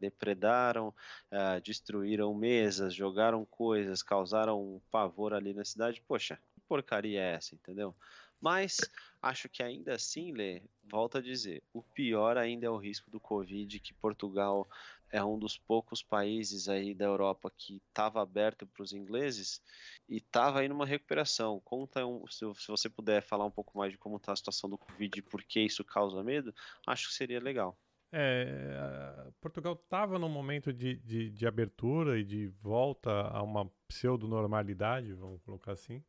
depredaram, 0.00 0.88
uh, 0.88 1.60
destruíram 1.62 2.34
mesas, 2.34 2.94
jogaram 2.94 3.44
coisas, 3.44 4.02
causaram 4.02 4.58
um 4.58 4.80
pavor 4.90 5.34
ali 5.34 5.52
na 5.52 5.62
cidade. 5.62 6.02
Poxa, 6.08 6.38
que 6.54 6.60
porcaria 6.62 7.20
é 7.20 7.34
essa, 7.34 7.54
entendeu? 7.54 7.94
Mas 8.40 8.80
acho 9.20 9.46
que 9.46 9.62
ainda 9.62 9.94
assim, 9.94 10.32
Lê, 10.32 10.62
volta 10.90 11.18
a 11.18 11.22
dizer, 11.22 11.62
o 11.72 11.82
pior 11.82 12.38
ainda 12.38 12.66
é 12.66 12.70
o 12.70 12.78
risco 12.78 13.10
do 13.10 13.20
Covid 13.20 13.78
que 13.78 13.92
Portugal 13.92 14.66
é 15.12 15.22
um 15.22 15.38
dos 15.38 15.58
poucos 15.58 16.02
países 16.02 16.68
aí 16.68 16.94
da 16.94 17.04
Europa 17.04 17.52
que 17.54 17.82
estava 17.88 18.22
aberto 18.22 18.66
para 18.66 18.82
os 18.82 18.94
ingleses 18.94 19.62
e 20.08 20.16
estava 20.16 20.60
aí 20.60 20.68
numa 20.68 20.86
recuperação. 20.86 21.60
Conta 21.60 22.04
um, 22.06 22.26
se, 22.26 22.46
se, 22.54 22.68
você 22.68 22.88
puder 22.88 23.22
falar 23.22 23.44
um 23.44 23.50
pouco 23.50 23.76
mais 23.76 23.92
de 23.92 23.98
como 23.98 24.16
está 24.16 24.32
a 24.32 24.36
situação 24.36 24.70
do 24.70 24.78
Covid 24.78 25.18
e 25.18 25.22
por 25.22 25.44
que 25.44 25.60
isso 25.60 25.84
causa 25.84 26.22
medo, 26.24 26.54
acho 26.86 27.08
que 27.08 27.14
seria 27.14 27.38
legal. 27.38 27.78
É, 28.10 29.30
Portugal 29.40 29.74
estava 29.74 30.18
num 30.18 30.28
momento 30.28 30.72
de, 30.72 30.96
de, 30.96 31.30
de, 31.30 31.46
abertura 31.46 32.18
e 32.18 32.24
de 32.24 32.48
volta 32.60 33.10
a 33.10 33.42
uma 33.42 33.70
pseudo-normalidade, 33.88 35.12
vamos 35.12 35.40
colocar 35.42 35.72
assim. 35.72 36.02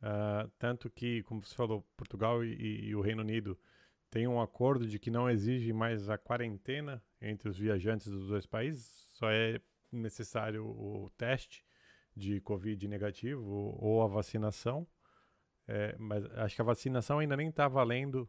Uh, 0.00 0.48
tanto 0.58 0.88
que, 0.90 1.22
como 1.24 1.42
você 1.42 1.54
falou, 1.54 1.82
Portugal 1.96 2.44
e, 2.44 2.88
e 2.88 2.94
o 2.94 3.00
Reino 3.00 3.22
Unido 3.22 3.58
tem 4.16 4.26
um 4.26 4.40
acordo 4.40 4.86
de 4.86 4.98
que 4.98 5.10
não 5.10 5.28
exige 5.28 5.74
mais 5.74 6.08
a 6.08 6.16
quarentena 6.16 7.04
entre 7.20 7.50
os 7.50 7.58
viajantes 7.58 8.10
dos 8.10 8.28
dois 8.28 8.46
países, 8.46 8.86
só 9.12 9.30
é 9.30 9.60
necessário 9.92 10.64
o 10.64 11.10
teste 11.18 11.62
de 12.16 12.40
Covid 12.40 12.88
negativo 12.88 13.44
ou 13.78 14.02
a 14.02 14.06
vacinação. 14.06 14.88
É, 15.68 15.94
mas 15.98 16.24
acho 16.38 16.56
que 16.56 16.62
a 16.62 16.64
vacinação 16.64 17.18
ainda 17.18 17.36
nem 17.36 17.50
está 17.50 17.68
valendo, 17.68 18.26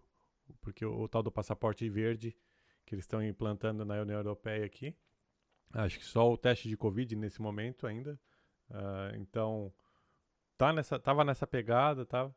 porque 0.59 0.85
o, 0.85 1.03
o, 1.03 1.07
tal 1.07 1.23
do 1.23 1.31
passaporte 1.31 1.89
verde 1.89 2.37
que 2.85 2.93
eles 2.93 3.05
estão 3.05 3.23
implantando 3.23 3.85
na 3.85 4.01
União 4.01 4.17
Europeia 4.17 4.65
aqui, 4.65 4.93
acho 5.71 5.99
que 5.99 6.05
só 6.05 6.29
o 6.29 6.37
teste 6.37 6.67
de 6.67 6.75
Covid 6.75 7.15
nesse 7.15 7.41
momento 7.41 7.87
ainda. 7.87 8.19
Uh, 8.69 9.15
então, 9.15 9.73
tá 10.57 10.73
nessa, 10.73 10.99
tava 10.99 11.23
nessa 11.23 11.47
pegada, 11.47 12.05
tá, 12.05 12.29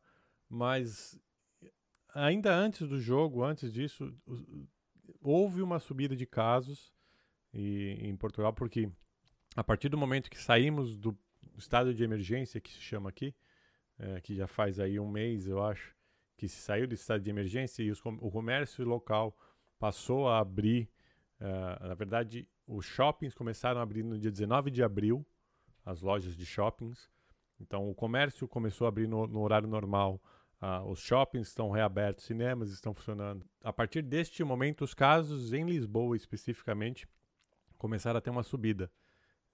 mas 0.49 1.19
ainda 2.14 2.55
antes 2.55 2.88
do 2.88 3.01
jogo, 3.01 3.44
antes 3.44 3.73
disso, 3.73 4.14
houve 5.20 5.62
uma 5.62 5.79
subida 5.79 6.16
de 6.16 6.27
casos 6.27 6.92
e, 7.53 7.99
em 8.01 8.16
Portugal, 8.16 8.53
porque 8.53 8.90
a 9.57 9.64
partir 9.64 9.88
do 9.88 9.99
momento 9.99 10.31
que 10.31 10.38
saímos 10.38 10.96
do 10.96 11.16
estado 11.59 11.94
de 11.94 12.03
emergência, 12.03 12.61
que 12.61 12.73
se 12.73 12.81
chama 12.81 13.11
aqui, 13.11 13.35
é, 13.99 14.20
que 14.20 14.35
já 14.35 14.46
faz 14.46 14.79
aí 14.79 14.99
um 14.99 15.09
mês, 15.09 15.46
eu 15.46 15.62
acho, 15.62 15.94
que 16.37 16.49
se 16.49 16.57
saiu 16.57 16.88
do 16.88 16.94
estado 16.94 17.23
de 17.23 17.29
emergência 17.29 17.83
e 17.83 17.90
os, 17.90 18.01
o 18.05 18.31
comércio 18.31 18.83
local 18.85 19.37
passou 19.79 20.27
a 20.27 20.38
abrir. 20.38 20.88
Uh, 21.38 21.87
na 21.87 21.94
verdade, 21.94 22.49
os 22.66 22.87
shoppings 22.87 23.35
começaram 23.35 23.79
a 23.79 23.83
abrir 23.83 24.03
no 24.03 24.18
dia 24.18 24.31
19 24.31 24.70
de 24.70 24.83
abril, 24.83 25.27
as 25.85 26.01
lojas 26.01 26.35
de 26.35 26.46
shoppings. 26.46 27.11
Então, 27.61 27.90
o 27.90 27.94
comércio 27.94 28.49
começou 28.49 28.87
a 28.87 28.88
abrir 28.88 29.07
no, 29.07 29.27
no 29.27 29.40
horário 29.40 29.68
normal 29.68 30.18
ah, 30.61 30.85
os 30.85 31.01
shoppings 31.01 31.49
estão 31.49 31.70
reabertos, 31.70 32.25
cinemas 32.25 32.70
estão 32.70 32.92
funcionando. 32.92 33.46
A 33.62 33.73
partir 33.73 34.03
deste 34.03 34.44
momento, 34.44 34.85
os 34.85 34.92
casos 34.92 35.53
em 35.53 35.64
Lisboa 35.64 36.16
especificamente 36.16 37.09
começaram 37.79 38.18
a 38.18 38.20
ter 38.20 38.31
uma 38.31 38.42
subida. 38.42 38.92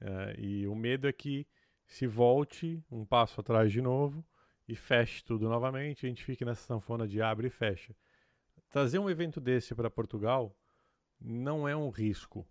Uh, 0.01 0.41
e 0.41 0.67
o 0.67 0.75
medo 0.75 1.07
é 1.07 1.13
que 1.13 1.47
se 1.87 2.07
volte 2.07 2.83
um 2.91 3.07
passo 3.07 3.41
atrás 3.41 3.71
de 3.71 3.81
novo 3.81 4.27
e 4.69 4.75
feche 4.75 5.25
tudo 5.25 5.49
novamente, 5.49 6.05
a 6.05 6.09
gente 6.09 6.25
fique 6.25 6.45
nessa 6.45 6.63
sanfona 6.63 7.07
de 7.07 7.23
abre 7.23 7.47
e 7.47 7.51
fecha. 7.51 7.95
Trazer 8.69 8.99
um 8.99 9.09
evento 9.09 9.41
desse 9.41 9.75
para 9.75 9.89
Portugal 9.89 10.55
não 11.21 11.69
é 11.69 11.77
um 11.77 11.89
risco. 11.89 12.47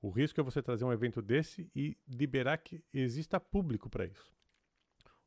O 0.00 0.08
risco 0.08 0.40
é 0.40 0.42
você 0.42 0.62
trazer 0.62 0.84
um 0.84 0.92
evento 0.92 1.20
desse 1.20 1.70
e 1.74 1.96
liberar 2.08 2.56
que 2.58 2.82
exista 2.92 3.38
público 3.38 3.90
para 3.90 4.06
isso. 4.06 4.34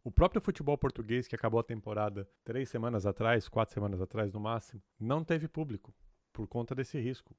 O 0.03 0.11
próprio 0.11 0.41
futebol 0.41 0.77
português, 0.77 1.27
que 1.27 1.35
acabou 1.35 1.59
a 1.59 1.63
temporada 1.63 2.29
três 2.43 2.69
semanas 2.69 3.05
atrás, 3.05 3.49
quatro 3.49 3.73
semanas 3.73 4.01
atrás 4.01 4.31
no 4.31 4.39
máximo, 4.39 4.81
não 4.99 5.23
teve 5.23 5.47
público 5.47 5.93
por 6.31 6.47
conta 6.47 6.73
desse 6.73 6.99
risco. 6.99 7.35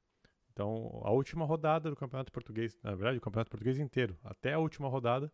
Então, 0.52 1.00
a 1.04 1.10
última 1.10 1.46
rodada 1.46 1.88
do 1.88 1.96
Campeonato 1.96 2.30
Português, 2.30 2.78
na 2.82 2.94
verdade, 2.94 3.18
o 3.18 3.20
Campeonato 3.20 3.50
Português 3.50 3.78
inteiro, 3.78 4.18
até 4.22 4.52
a 4.52 4.58
última 4.58 4.88
rodada, 4.88 5.32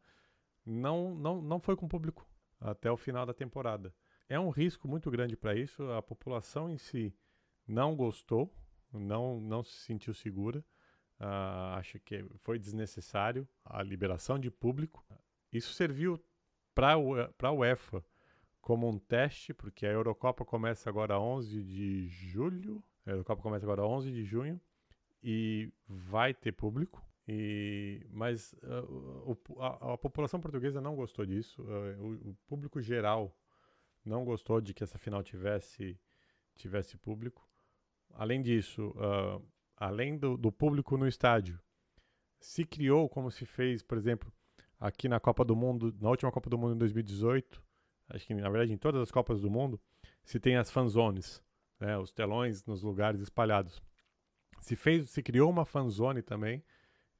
não, 0.65 1.15
não, 1.15 1.43
não 1.43 1.59
foi 1.59 1.75
com 1.75 1.89
público 1.89 2.29
até 2.61 2.91
o 2.91 2.97
final 2.97 3.27
da 3.27 3.35
temporada. 3.35 3.93
É 4.29 4.39
um 4.39 4.51
risco 4.51 4.87
muito 4.87 5.11
grande 5.11 5.37
para 5.37 5.55
isso. 5.55 5.83
A 5.93 6.03
população 6.03 6.71
em 6.71 6.79
si 6.79 7.15
não 7.67 7.97
gostou, 7.97 8.53
não, 8.93 9.41
não 9.41 9.63
se 9.63 9.77
sentiu 9.79 10.15
segura. 10.15 10.65
Uh, 11.19 11.75
acho 11.77 11.99
que 12.01 12.25
foi 12.43 12.59
desnecessário 12.59 13.49
a 13.65 13.83
liberação 13.83 14.39
de 14.39 14.51
público. 14.51 15.05
Isso 15.53 15.73
serviu 15.73 16.23
para 16.77 16.93
a 17.49 17.53
UEFA 17.53 18.05
como 18.61 18.87
um 18.87 18.99
teste, 18.99 19.55
porque 19.55 19.87
a 19.87 19.91
Eurocopa 19.91 20.45
começa 20.45 20.91
agora 20.91 21.19
11 21.19 21.63
de 21.63 22.07
julho, 22.09 22.85
a 23.07 23.11
Eurocopa 23.11 23.41
começa 23.41 23.65
agora 23.65 23.83
11 23.83 24.13
de 24.13 24.25
junho 24.25 24.61
e 25.23 25.73
vai 25.89 26.35
ter 26.35 26.53
público. 26.53 27.03
E, 27.27 28.07
mas 28.11 28.53
uh, 28.63 29.37
a, 29.59 29.95
a, 29.95 29.99
população 29.99 30.39
portuguesa 30.39 30.81
não 30.81 30.95
gostou 30.95 31.27
disso, 31.27 31.61
uh, 31.63 32.01
o, 32.01 32.31
o, 32.31 32.37
público 32.47 32.81
geral 32.81 33.37
não 34.05 34.25
gostou 34.25 34.61
de 34.61 34.73
que 34.73 34.85
essa 34.85 34.97
final 34.97 35.25
tivesse, 35.25 35.99
tivesse 36.55 36.97
público. 36.97 37.49
Além 38.15 38.43
disso, 38.43 38.91
uh, 38.91 39.45
além 39.77 40.17
do, 40.17 40.37
do 40.37 40.53
público 40.53 40.97
no 40.97 41.09
estádio, 41.09 41.59
se 42.39 42.65
criou 42.65 43.09
como 43.09 43.31
se 43.31 43.45
fez, 43.45 43.83
por 43.83 43.99
exemplo, 43.99 44.33
aqui 44.81 45.09
na 45.09 45.19
Copa 45.19 45.45
do 45.45 45.57
Mundo, 45.57 45.95
na 46.01 46.11
última 46.11 46.31
Copa 46.31 46.51
do 46.51 46.59
Mundo 46.59 46.75
em 46.75 46.79
2018, 46.79 47.63
acho 48.11 48.27
que 48.27 48.35
na 48.35 48.49
verdade 48.49 48.73
em 48.73 48.79
todas 48.79 49.01
as 49.01 49.11
Copas 49.11 49.41
do 49.41 49.51
Mundo, 49.51 49.81
se 50.25 50.39
tem 50.39 50.57
as 50.57 50.71
fanzones, 50.71 51.43
né, 51.81 51.97
os 51.99 52.13
telões 52.13 52.65
nos 52.65 52.83
lugares 52.83 53.21
espalhados. 53.21 53.83
Se 54.61 54.75
fez, 54.75 55.11
se 55.11 55.23
criou 55.23 55.51
uma 55.51 55.65
fanzone 55.65 56.23
também 56.23 56.65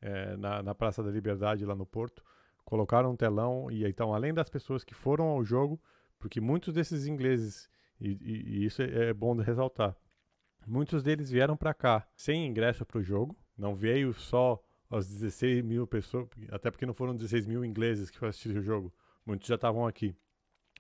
é, 0.01 0.37
na, 0.37 0.63
na 0.63 0.75
Praça 0.75 1.03
da 1.03 1.11
Liberdade 1.11 1.65
lá 1.65 1.75
no 1.75 1.87
Porto, 1.87 2.23
colocaram 2.65 3.13
um 3.13 3.17
telão 3.17 3.71
e 3.71 3.87
então 3.87 4.13
além 4.13 4.35
das 4.35 4.49
pessoas 4.49 4.85
que 4.85 4.95
foram 4.95 5.27
ao 5.27 5.45
jogo, 5.45 5.81
porque 6.19 6.41
muitos 6.41 6.75
desses 6.75 7.07
ingleses 7.07 7.71
e, 8.01 8.11
e, 8.21 8.59
e 8.61 8.65
isso 8.65 8.83
é, 8.83 9.09
é 9.09 9.15
bom 9.15 9.37
de 9.37 9.43
ressaltar, 9.43 9.97
muitos 10.67 11.03
deles 11.03 11.31
vieram 11.31 11.57
para 11.57 11.73
cá 11.73 12.07
sem 12.17 12.47
ingresso 12.47 12.85
para 12.85 12.99
o 12.99 13.03
jogo, 13.03 13.37
não 13.57 13.75
veio 13.75 14.13
só 14.13 14.63
as 14.91 15.07
16 15.09 15.65
mil 15.65 15.87
pessoas, 15.87 16.29
até 16.51 16.71
porque 16.71 16.87
não 16.87 16.95
foram 16.95 17.15
16 17.15 17.47
mil 17.47 17.65
ingleses 17.65 18.11
que 18.11 18.25
assistiram 18.25 18.61
o 18.61 18.63
jogo, 18.63 18.95
muitos 19.25 19.49
já 19.49 19.57
estavam 19.57 19.87
aqui, 19.87 20.15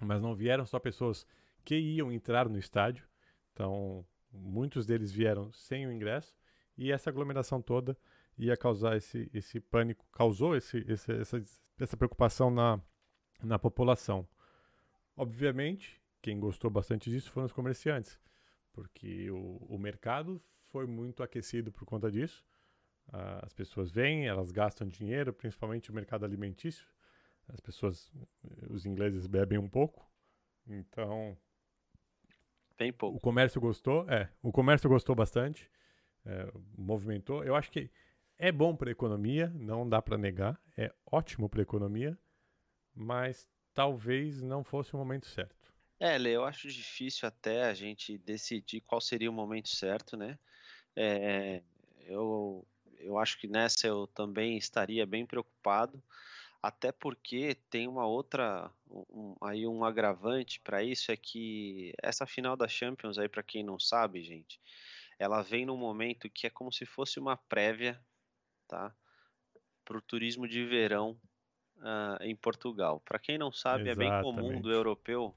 mas 0.00 0.20
não 0.22 0.34
vieram 0.34 0.64
só 0.64 0.78
pessoas 0.78 1.26
que 1.64 1.76
iam 1.76 2.12
entrar 2.12 2.48
no 2.48 2.58
estádio, 2.58 3.06
então 3.52 4.06
muitos 4.32 4.86
deles 4.86 5.10
vieram 5.10 5.52
sem 5.52 5.86
o 5.86 5.92
ingresso, 5.92 6.36
e 6.76 6.92
essa 6.92 7.10
aglomeração 7.10 7.60
toda 7.60 7.96
ia 8.38 8.56
causar 8.56 8.96
esse, 8.96 9.30
esse 9.32 9.60
pânico, 9.60 10.06
causou 10.12 10.54
esse, 10.54 10.84
esse, 10.86 11.12
essa, 11.12 11.42
essa 11.78 11.96
preocupação 11.96 12.50
na, 12.50 12.80
na 13.42 13.58
população. 13.58 14.28
Obviamente, 15.16 16.00
quem 16.20 16.38
gostou 16.38 16.70
bastante 16.70 17.08
disso 17.08 17.30
foram 17.30 17.46
os 17.46 17.52
comerciantes, 17.52 18.20
porque 18.72 19.30
o, 19.30 19.56
o 19.68 19.78
mercado 19.78 20.42
foi 20.70 20.86
muito 20.86 21.22
aquecido 21.22 21.72
por 21.72 21.86
conta 21.86 22.10
disso. 22.10 22.44
Uh, 23.08 23.40
as 23.42 23.52
pessoas 23.52 23.90
vêm, 23.90 24.26
elas 24.26 24.50
gastam 24.50 24.88
dinheiro, 24.88 25.32
principalmente 25.32 25.90
o 25.90 25.94
mercado 25.94 26.24
alimentício. 26.24 26.86
As 27.48 27.60
pessoas, 27.60 28.12
os 28.68 28.84
ingleses 28.84 29.26
bebem 29.26 29.58
um 29.58 29.68
pouco, 29.68 30.04
então. 30.66 31.36
Bem 32.76 32.92
pouco. 32.92 33.16
O 33.16 33.20
comércio 33.20 33.60
gostou, 33.60 34.08
é. 34.10 34.28
O 34.42 34.50
comércio 34.50 34.88
gostou 34.88 35.14
bastante, 35.14 35.70
é, 36.24 36.50
movimentou. 36.76 37.44
Eu 37.44 37.54
acho 37.54 37.70
que 37.70 37.90
é 38.36 38.50
bom 38.50 38.76
para 38.76 38.90
a 38.90 38.92
economia, 38.92 39.48
não 39.54 39.88
dá 39.88 40.02
para 40.02 40.18
negar. 40.18 40.60
É 40.76 40.92
ótimo 41.06 41.48
para 41.48 41.60
a 41.60 41.62
economia, 41.62 42.18
mas 42.94 43.48
talvez 43.72 44.42
não 44.42 44.64
fosse 44.64 44.94
o 44.94 44.98
momento 44.98 45.26
certo. 45.26 45.54
É, 45.98 46.18
Lê, 46.18 46.36
eu 46.36 46.44
acho 46.44 46.68
difícil 46.68 47.26
até 47.26 47.64
a 47.64 47.72
gente 47.72 48.18
decidir 48.18 48.82
qual 48.82 49.00
seria 49.00 49.30
o 49.30 49.32
momento 49.32 49.68
certo, 49.68 50.16
né? 50.16 50.38
É, 50.94 51.62
eu, 52.00 52.66
eu 53.00 53.18
acho 53.18 53.38
que 53.38 53.46
nessa 53.46 53.86
eu 53.86 54.06
também 54.08 54.56
estaria 54.56 55.06
bem 55.06 55.26
preocupado, 55.26 56.02
até 56.62 56.90
porque 56.90 57.56
tem 57.70 57.86
uma 57.86 58.06
outra, 58.06 58.70
um, 58.90 59.34
aí 59.40 59.66
um 59.66 59.84
agravante 59.84 60.60
para 60.60 60.82
isso 60.82 61.12
é 61.12 61.16
que 61.16 61.92
essa 62.02 62.26
final 62.26 62.56
da 62.56 62.66
Champions 62.66 63.18
aí 63.18 63.28
para 63.28 63.42
quem 63.42 63.62
não 63.62 63.78
sabe, 63.78 64.22
gente, 64.22 64.60
ela 65.18 65.42
vem 65.42 65.64
num 65.64 65.76
momento 65.76 66.28
que 66.28 66.46
é 66.46 66.50
como 66.50 66.72
se 66.72 66.84
fosse 66.84 67.18
uma 67.18 67.36
prévia, 67.36 68.00
tá? 68.68 68.94
Para 69.84 69.98
o 69.98 70.02
turismo 70.02 70.48
de 70.48 70.64
verão 70.64 71.18
uh, 71.76 72.22
em 72.22 72.34
Portugal. 72.34 73.00
Para 73.00 73.18
quem 73.18 73.38
não 73.38 73.52
sabe, 73.52 73.88
Exatamente. 73.88 74.12
é 74.12 74.22
bem 74.22 74.22
comum 74.22 74.60
do 74.60 74.70
europeu 74.70 75.34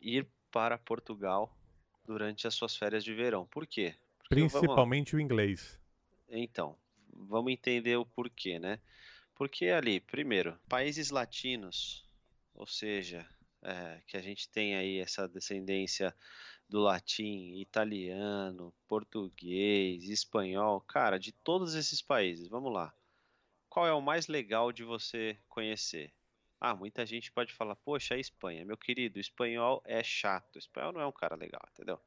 ir 0.00 0.26
para 0.50 0.76
Portugal 0.76 1.56
durante 2.04 2.46
as 2.46 2.54
suas 2.54 2.76
férias 2.76 3.04
de 3.04 3.14
verão. 3.14 3.46
Por 3.46 3.66
quê? 3.66 3.94
Porque 4.18 4.34
Principalmente 4.34 5.12
vamos... 5.12 5.22
o 5.22 5.24
inglês. 5.24 5.80
Então, 6.28 6.76
vamos 7.28 7.52
entender 7.52 7.96
o 7.96 8.06
porquê, 8.06 8.58
né? 8.58 8.80
Porque 9.34 9.66
ali, 9.66 10.00
primeiro, 10.00 10.58
países 10.68 11.10
latinos, 11.10 12.04
ou 12.54 12.66
seja, 12.66 13.28
é, 13.62 14.00
que 14.06 14.16
a 14.16 14.22
gente 14.22 14.48
tem 14.48 14.76
aí 14.76 14.98
essa 14.98 15.28
descendência 15.28 16.14
do 16.68 16.80
latim, 16.80 17.60
italiano, 17.60 18.74
português, 18.88 20.08
espanhol, 20.08 20.80
cara, 20.80 21.18
de 21.18 21.32
todos 21.32 21.74
esses 21.74 22.02
países, 22.02 22.48
vamos 22.48 22.72
lá. 22.72 22.94
Qual 23.68 23.86
é 23.86 23.92
o 23.92 24.00
mais 24.00 24.26
legal 24.26 24.72
de 24.72 24.84
você 24.84 25.38
conhecer? 25.48 26.12
Ah, 26.60 26.74
muita 26.74 27.04
gente 27.04 27.30
pode 27.30 27.52
falar, 27.52 27.76
poxa, 27.76 28.14
a 28.14 28.18
Espanha, 28.18 28.64
meu 28.64 28.76
querido, 28.76 29.18
o 29.18 29.20
espanhol 29.20 29.82
é 29.84 30.02
chato, 30.02 30.58
espanhol 30.58 30.92
não 30.92 31.00
é 31.00 31.06
um 31.06 31.12
cara 31.12 31.36
legal, 31.36 31.62
entendeu? 31.72 32.00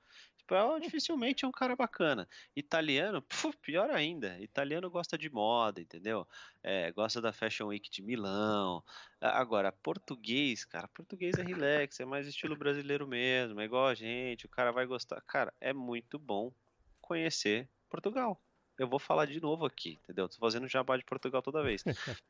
espanhol 0.50 0.80
dificilmente 0.80 1.46
é 1.46 1.48
um 1.48 1.52
cara 1.52 1.76
bacana. 1.76 2.28
Italiano, 2.56 3.22
puf, 3.22 3.56
pior 3.58 3.92
ainda. 3.92 4.40
Italiano 4.40 4.90
gosta 4.90 5.18
de 5.18 5.30
moda, 5.30 5.80
entendeu? 5.80 6.28
É, 6.64 6.92
gosta 6.92 7.22
da 7.22 7.32
Fashion 7.32 7.68
Week 7.68 7.90
de 7.90 8.02
Milão. 8.02 8.84
Agora, 9.22 9.72
português, 9.72 10.66
cara, 10.66 10.88
português 10.88 11.38
é 11.38 11.44
relax, 11.44 12.00
é 12.00 12.06
mais 12.06 12.28
estilo 12.28 12.56
brasileiro 12.56 13.08
mesmo, 13.08 13.62
é 13.62 13.66
igual 13.66 13.88
a 13.88 13.94
gente, 13.94 14.46
o 14.46 14.50
cara 14.50 14.72
vai 14.72 14.86
gostar. 14.86 15.22
Cara, 15.22 15.54
é 15.62 15.72
muito 15.72 16.18
bom 16.18 16.52
conhecer 17.00 17.70
Portugal. 17.90 18.42
Eu 18.78 18.88
vou 18.88 19.00
falar 19.00 19.26
de 19.26 19.40
novo 19.42 19.66
aqui, 19.66 20.00
entendeu? 20.04 20.28
Tô 20.28 20.38
fazendo 20.38 20.68
jabá 20.68 20.98
de 20.98 21.04
Portugal 21.04 21.42
toda 21.42 21.62
vez. 21.62 21.84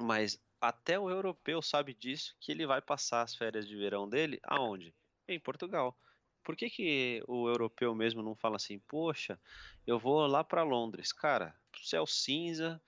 Mas 0.00 0.40
até 0.68 0.98
o 0.98 1.10
europeu 1.10 1.60
sabe 1.62 1.94
disso, 1.94 2.34
que 2.40 2.52
ele 2.52 2.66
vai 2.66 2.80
passar 2.80 3.22
as 3.22 3.34
férias 3.34 3.66
de 3.66 3.76
verão 3.76 4.08
dele 4.08 4.40
aonde? 4.42 4.94
Em 5.28 5.40
Portugal 5.40 5.96
por 6.44 6.54
que, 6.54 6.68
que 6.68 7.24
o 7.26 7.48
europeu 7.48 7.94
mesmo 7.94 8.22
não 8.22 8.36
fala 8.36 8.56
assim, 8.56 8.78
poxa, 8.78 9.40
eu 9.86 9.98
vou 9.98 10.26
lá 10.26 10.44
para 10.44 10.62
Londres, 10.62 11.10
cara, 11.10 11.58
céu 11.82 12.06
cinza, 12.06 12.80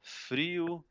frio, 0.00 0.84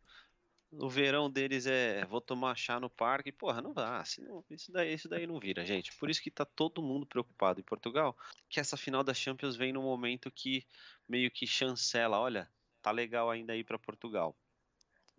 o 0.71 0.87
verão 0.87 1.29
deles 1.29 1.65
é 1.65 2.05
vou 2.05 2.21
tomar 2.21 2.55
chá 2.55 2.79
no 2.79 2.89
parque, 2.89 3.31
porra, 3.31 3.61
não 3.61 3.73
dá, 3.73 3.99
assim, 3.99 4.21
isso, 4.49 4.71
daí, 4.71 4.93
isso 4.93 5.09
daí 5.09 5.27
não 5.27 5.39
vira, 5.39 5.65
gente. 5.65 5.93
Por 5.97 6.09
isso 6.09 6.21
que 6.21 6.31
tá 6.31 6.45
todo 6.45 6.81
mundo 6.81 7.05
preocupado 7.05 7.59
em 7.59 7.63
Portugal, 7.63 8.15
que 8.47 8.59
essa 8.59 8.77
final 8.77 9.03
da 9.03 9.13
Champions 9.13 9.55
vem 9.55 9.73
no 9.73 9.81
momento 9.81 10.31
que 10.31 10.65
meio 11.09 11.29
que 11.31 11.45
chancela, 11.47 12.19
olha, 12.19 12.49
tá 12.81 12.91
legal 12.91 13.29
ainda 13.29 13.55
ir 13.55 13.65
para 13.65 13.79
Portugal. 13.79 14.37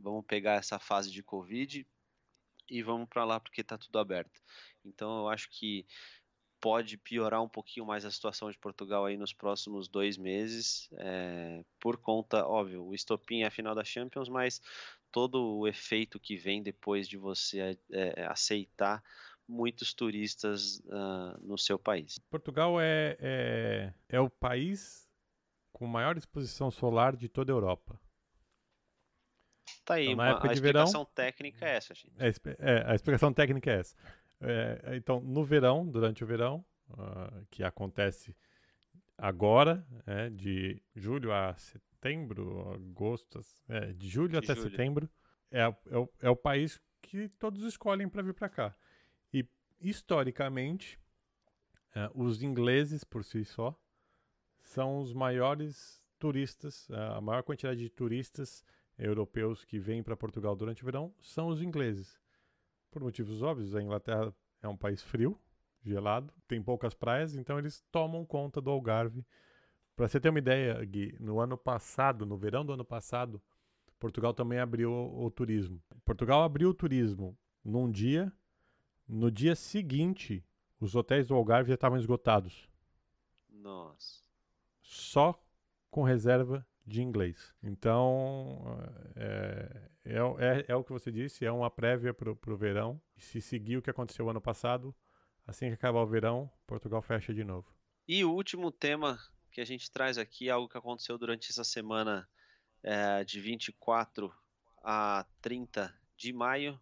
Vamos 0.03 0.25
pegar 0.27 0.55
essa 0.55 0.79
fase 0.79 1.11
de 1.11 1.23
Covid 1.23 1.87
e 2.69 2.83
vamos 2.83 3.09
para 3.09 3.25
lá 3.25 3.39
porque 3.39 3.63
tá 3.63 3.79
tudo 3.79 3.99
aberto. 3.99 4.43
Então 4.85 5.21
eu 5.21 5.29
acho 5.29 5.49
que 5.51 5.87
pode 6.61 6.97
piorar 6.97 7.43
um 7.43 7.49
pouquinho 7.49 7.85
mais 7.85 8.05
a 8.05 8.11
situação 8.11 8.51
de 8.51 8.57
Portugal 8.59 9.05
aí 9.05 9.17
nos 9.17 9.33
próximos 9.33 9.89
dois 9.89 10.17
meses, 10.17 10.89
é, 10.93 11.65
por 11.81 11.97
conta, 11.97 12.47
óbvio, 12.47 12.85
o 12.85 12.95
estopim 12.95 13.43
é 13.43 13.47
a 13.47 13.51
final 13.51 13.75
da 13.75 13.83
Champions, 13.83 14.29
mas 14.29 14.63
todo 15.11 15.59
o 15.59 15.67
efeito 15.67 16.21
que 16.21 16.37
vem 16.37 16.63
depois 16.63 17.09
de 17.09 17.17
você 17.17 17.77
é, 17.91 18.25
aceitar 18.27 19.03
muitos 19.47 19.93
turistas 19.93 20.79
uh, 20.87 21.37
no 21.41 21.59
seu 21.59 21.79
país. 21.79 22.19
Portugal 22.31 22.81
é, 22.81 23.17
é, 23.21 23.95
é 24.09 24.21
o 24.21 24.31
país 24.31 25.11
com 25.73 25.87
maior 25.87 26.17
exposição 26.17 26.71
solar 26.71 27.17
de 27.17 27.29
toda 27.29 27.53
a 27.53 27.55
Europa. 27.55 28.01
Tá 29.85 29.95
aí, 29.95 30.05
então, 30.05 30.15
uma, 30.15 30.29
época 30.29 30.49
a 30.49 30.53
de 30.53 30.55
explicação 30.59 31.01
verão, 31.01 31.13
técnica 31.15 31.67
é 31.67 31.77
essa, 31.77 31.95
gente. 31.95 32.15
É, 32.19 32.29
é, 32.59 32.91
a 32.91 32.95
explicação 32.95 33.33
técnica 33.33 33.71
é 33.71 33.81
essa. 33.81 33.97
É, 34.41 34.97
então, 34.97 35.21
no 35.21 35.45
verão, 35.45 35.87
durante 35.87 36.25
o 36.25 36.27
verão, 36.27 36.65
uh, 36.91 37.47
que 37.51 37.63
acontece 37.63 38.37
agora, 39.17 39.87
é, 40.07 40.31
de 40.31 40.83
julho 40.95 41.33
a 41.33 41.55
setembro, 41.57 42.73
agosto, 42.75 43.41
é, 43.69 43.93
de 43.93 44.09
julho 44.09 44.31
de 44.31 44.39
até 44.39 44.55
julho. 44.55 44.71
setembro, 44.71 45.11
é, 45.51 45.61
é, 45.61 45.97
o, 45.97 46.09
é 46.21 46.31
o 46.31 46.37
país 46.37 46.81
que 47.01 47.29
todos 47.29 47.63
escolhem 47.63 48.09
para 48.09 48.23
vir 48.23 48.35
para 48.35 48.49
cá. 48.49 48.77
E, 49.33 49.47
historicamente, 49.81 50.99
é, 51.95 52.11
os 52.15 52.43
ingleses, 52.43 53.05
por 53.05 53.25
si 53.25 53.45
só, 53.45 53.79
são 54.61 54.99
os 54.99 55.13
maiores 55.13 56.03
turistas, 56.19 56.89
a 56.91 57.21
maior 57.21 57.43
quantidade 57.43 57.81
de 57.81 57.91
turistas 57.91 58.65
europeus 58.99 59.65
que 59.65 59.79
vêm 59.79 60.03
para 60.03 60.17
Portugal 60.17 60.55
durante 60.55 60.83
o 60.83 60.87
verão 60.87 61.15
são 61.21 61.49
os 61.49 61.63
ingleses 61.63 62.23
por 62.93 63.03
motivos 63.03 63.43
óbvios, 63.43 63.75
a 63.75 63.83
Inglaterra 63.83 64.33
é 64.61 64.69
um 64.69 64.77
país 64.77 65.03
frio, 65.03 65.41
gelado, 65.83 66.33
tem 66.47 66.63
poucas 66.63 66.95
praias, 66.95 67.35
então 67.35 67.59
eles 67.59 67.83
tomam 67.91 68.25
conta 68.25 68.61
do 68.61 68.71
Algarve. 68.71 69.27
Para 69.97 70.07
você 70.07 70.21
ter 70.21 70.29
uma 70.29 70.39
ideia, 70.39 70.85
Gui, 70.85 71.17
no 71.19 71.41
ano 71.41 71.57
passado, 71.57 72.27
no 72.27 72.37
verão 72.37 72.65
do 72.65 72.73
ano 72.75 72.85
passado, 72.85 73.43
Portugal 73.99 74.35
também 74.35 74.59
abriu 74.59 74.93
o, 74.93 75.25
o 75.25 75.31
turismo. 75.31 75.83
Portugal 76.05 76.43
abriu 76.43 76.69
o 76.69 76.75
turismo 76.75 77.37
num 77.65 77.91
dia, 77.91 78.31
no 79.09 79.31
dia 79.31 79.57
seguinte, 79.57 80.45
os 80.79 80.95
hotéis 80.95 81.27
do 81.27 81.35
Algarve 81.35 81.69
já 81.69 81.75
estavam 81.75 81.99
esgotados. 81.99 82.69
Nossa. 83.49 84.23
Só 84.83 85.43
com 85.91 86.03
reserva 86.03 86.67
de 86.87 87.03
inglês. 87.03 87.55
Então, 87.63 88.79
é, 89.17 89.91
é, 90.05 90.17
é, 90.17 90.65
é, 90.69 90.77
o 90.77 90.85
que 90.85 90.93
você 90.93 91.11
disse, 91.11 91.45
é 91.45 91.53
uma 91.53 91.71
prévia 91.71 92.13
para 92.13 92.31
o 92.31 92.57
verão. 92.57 93.01
Se 93.17 93.41
seguir 93.41 93.77
o 93.77 93.83
que 93.83 93.91
aconteceu 93.91 94.29
ano 94.29 94.41
passado, 94.41 94.95
assim 95.47 95.69
que 95.69 95.75
acabar 95.75 96.01
o 96.01 96.07
verão, 96.07 96.51
Portugal 96.67 97.03
fecha 97.03 97.33
de 97.33 97.45
novo. 97.45 97.73
E 98.07 98.25
o 98.25 98.33
último 98.33 98.71
tema 98.71 99.19
que 99.51 99.61
a 99.61 99.65
gente 99.65 99.91
traz 99.91 100.19
aqui, 100.19 100.51
algo 100.51 100.69
que 100.69 100.79
aconteceu 100.79 101.17
durante 101.17 101.51
essa 101.51 101.63
semana 101.63 102.29
é, 102.83 103.23
de 103.23 103.41
24 103.41 104.33
a 104.83 105.25
30 105.41 105.95
de 106.17 106.33
maio, 106.33 106.81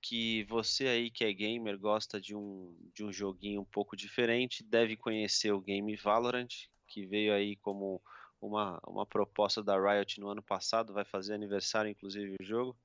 que 0.00 0.42
você 0.44 0.88
aí 0.88 1.10
que 1.10 1.24
é 1.24 1.32
gamer, 1.32 1.78
gosta 1.78 2.20
de 2.20 2.34
um, 2.34 2.76
de 2.92 3.04
um 3.04 3.12
joguinho 3.12 3.60
um 3.60 3.64
pouco 3.64 3.96
diferente, 3.96 4.64
deve 4.64 4.96
conhecer 4.96 5.52
o 5.52 5.60
game 5.60 5.94
Valorant, 5.96 6.48
que 6.88 7.06
veio 7.06 7.32
aí 7.32 7.54
como 7.56 8.02
uma, 8.42 8.80
uma 8.86 9.06
proposta 9.06 9.62
da 9.62 9.78
Riot 9.78 10.20
no 10.20 10.28
ano 10.28 10.42
passado, 10.42 10.92
vai 10.92 11.04
fazer 11.04 11.34
aniversário 11.34 11.90
inclusive 11.90 12.36
o 12.40 12.44
jogo. 12.44 12.76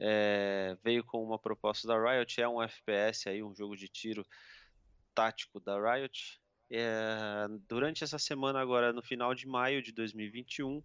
É, 0.00 0.76
veio 0.82 1.04
com 1.04 1.22
uma 1.22 1.38
proposta 1.38 1.86
da 1.86 1.98
Riot, 2.00 2.40
é 2.40 2.48
um 2.48 2.62
FPS 2.62 3.28
aí, 3.28 3.42
um 3.42 3.54
jogo 3.54 3.76
de 3.76 3.88
tiro 3.88 4.24
tático 5.14 5.60
da 5.60 5.78
Riot. 5.78 6.40
É, 6.70 7.46
durante 7.68 8.04
essa 8.04 8.18
semana 8.18 8.60
agora, 8.60 8.92
no 8.92 9.02
final 9.02 9.34
de 9.34 9.46
maio 9.46 9.82
de 9.82 9.92
2021, 9.92 10.82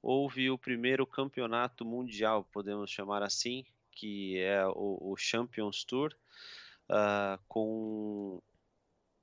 houve 0.00 0.50
o 0.50 0.58
primeiro 0.58 1.06
campeonato 1.06 1.84
mundial, 1.84 2.44
podemos 2.52 2.90
chamar 2.90 3.22
assim, 3.22 3.64
que 3.90 4.38
é 4.38 4.66
o, 4.66 4.98
o 5.00 5.16
Champions 5.16 5.84
Tour, 5.84 6.14
uh, 6.90 7.40
com 7.48 8.42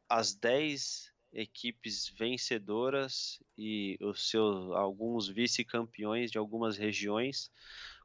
as 0.08 0.34
10 0.34 1.09
equipes 1.34 2.10
vencedoras 2.10 3.42
e 3.58 3.98
os 4.02 4.30
seus 4.30 4.72
alguns 4.72 5.28
vice-campeões 5.28 6.32
de 6.32 6.38
algumas 6.38 6.78
regiões, 6.78 7.52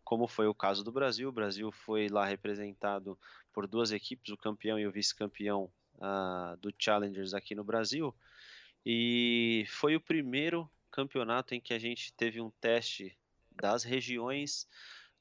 como 0.04 0.26
foi 0.26 0.46
o 0.46 0.54
caso 0.54 0.84
do 0.84 0.92
Brasil. 0.92 1.28
O 1.28 1.32
Brasil 1.32 1.72
foi 1.72 2.08
lá 2.08 2.26
representado 2.26 3.18
por 3.52 3.66
duas 3.66 3.92
equipes, 3.92 4.32
o 4.32 4.36
campeão 4.36 4.78
e 4.78 4.86
o 4.86 4.92
vice-campeão 4.92 5.70
uh, 5.96 6.56
do 6.58 6.72
Challengers 6.78 7.34
aqui 7.34 7.54
no 7.54 7.64
Brasil. 7.64 8.14
E 8.84 9.64
foi 9.68 9.96
o 9.96 10.00
primeiro 10.00 10.70
campeonato 10.90 11.54
em 11.54 11.60
que 11.60 11.72
a 11.72 11.78
gente 11.78 12.12
teve 12.12 12.40
um 12.40 12.50
teste 12.60 13.16
das 13.50 13.82
regiões. 13.82 14.68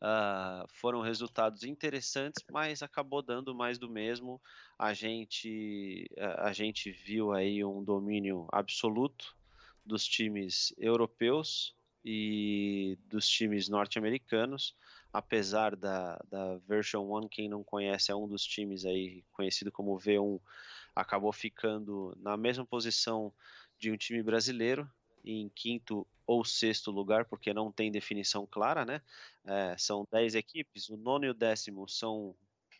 Uh, 0.03 0.67
foram 0.67 0.99
resultados 0.99 1.63
interessantes, 1.63 2.43
mas 2.51 2.83
acabou 2.83 3.21
dando 3.21 3.55
mais 3.55 3.79
do 3.79 3.89
mesmo. 3.89 4.41
A 4.77 4.93
gente, 4.93 6.05
a 6.39 6.51
gente 6.51 6.91
viu 6.91 7.31
aí 7.31 7.63
um 7.63 7.81
domínio 7.81 8.45
absoluto 8.51 9.33
dos 9.85 10.05
times 10.05 10.73
europeus 10.77 11.73
e 12.03 12.97
dos 13.05 13.27
times 13.27 13.69
norte-americanos, 13.69 14.75
apesar 15.11 15.73
da, 15.75 16.19
da 16.29 16.57
Version 16.67 17.09
1, 17.17 17.29
quem 17.29 17.47
não 17.47 17.63
conhece, 17.63 18.11
é 18.11 18.15
um 18.15 18.27
dos 18.27 18.43
times 18.43 18.85
aí 18.85 19.23
conhecido 19.31 19.71
como 19.71 19.97
V1, 19.97 20.39
acabou 20.93 21.31
ficando 21.31 22.13
na 22.19 22.35
mesma 22.35 22.65
posição 22.65 23.33
de 23.79 23.89
um 23.91 23.97
time 23.97 24.21
brasileiro, 24.21 24.89
em 25.23 25.49
quinto 25.49 26.07
ou 26.25 26.43
sexto 26.45 26.91
lugar, 26.91 27.25
porque 27.25 27.53
não 27.53 27.71
tem 27.71 27.91
definição 27.91 28.45
clara, 28.45 28.85
né? 28.85 29.01
É, 29.45 29.75
são 29.77 30.07
dez 30.11 30.35
equipes, 30.35 30.89
o 30.89 30.97
nono 30.97 31.25
e 31.25 31.29
o 31.29 31.33
décimo 31.33 31.87
são 31.87 32.35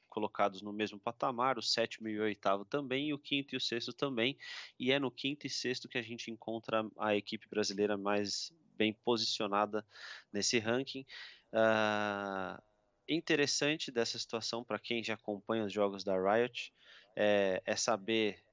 colocados 0.10 0.62
no 0.62 0.72
mesmo 0.72 1.00
patamar, 1.00 1.58
o 1.58 1.62
sétimo 1.62 2.08
e 2.08 2.20
o 2.20 2.24
oitavo 2.24 2.64
também, 2.64 3.10
e 3.10 3.14
o 3.14 3.20
quinto 3.20 3.56
e 3.56 3.58
o 3.58 3.62
sexto 3.62 3.92
também, 3.92 4.38
e 4.80 4.92
é 4.92 5.00
no 5.00 5.10
quinto 5.10 5.48
e 5.48 5.50
sexto 5.50 5.90
que 5.90 5.98
a 5.98 6.04
gente 6.04 6.30
encontra 6.30 6.86
a 7.00 7.16
equipe 7.16 7.50
brasileira 7.50 7.98
mais 7.98 8.54
bem 8.78 8.94
posicionada 8.94 9.86
nesse 10.32 10.60
ranking. 10.60 11.06
Uh, 11.52 12.62
interessante 13.08 13.92
dessa 13.92 14.18
situação 14.20 14.64
para 14.64 14.80
quem 14.80 15.04
já 15.04 15.16
acompanha 15.16 15.66
os 15.66 15.74
jogos 15.74 16.04
da 16.04 16.16
Riot 16.16 16.74
é, 17.16 17.62
é 17.66 17.76
saber 17.76 18.44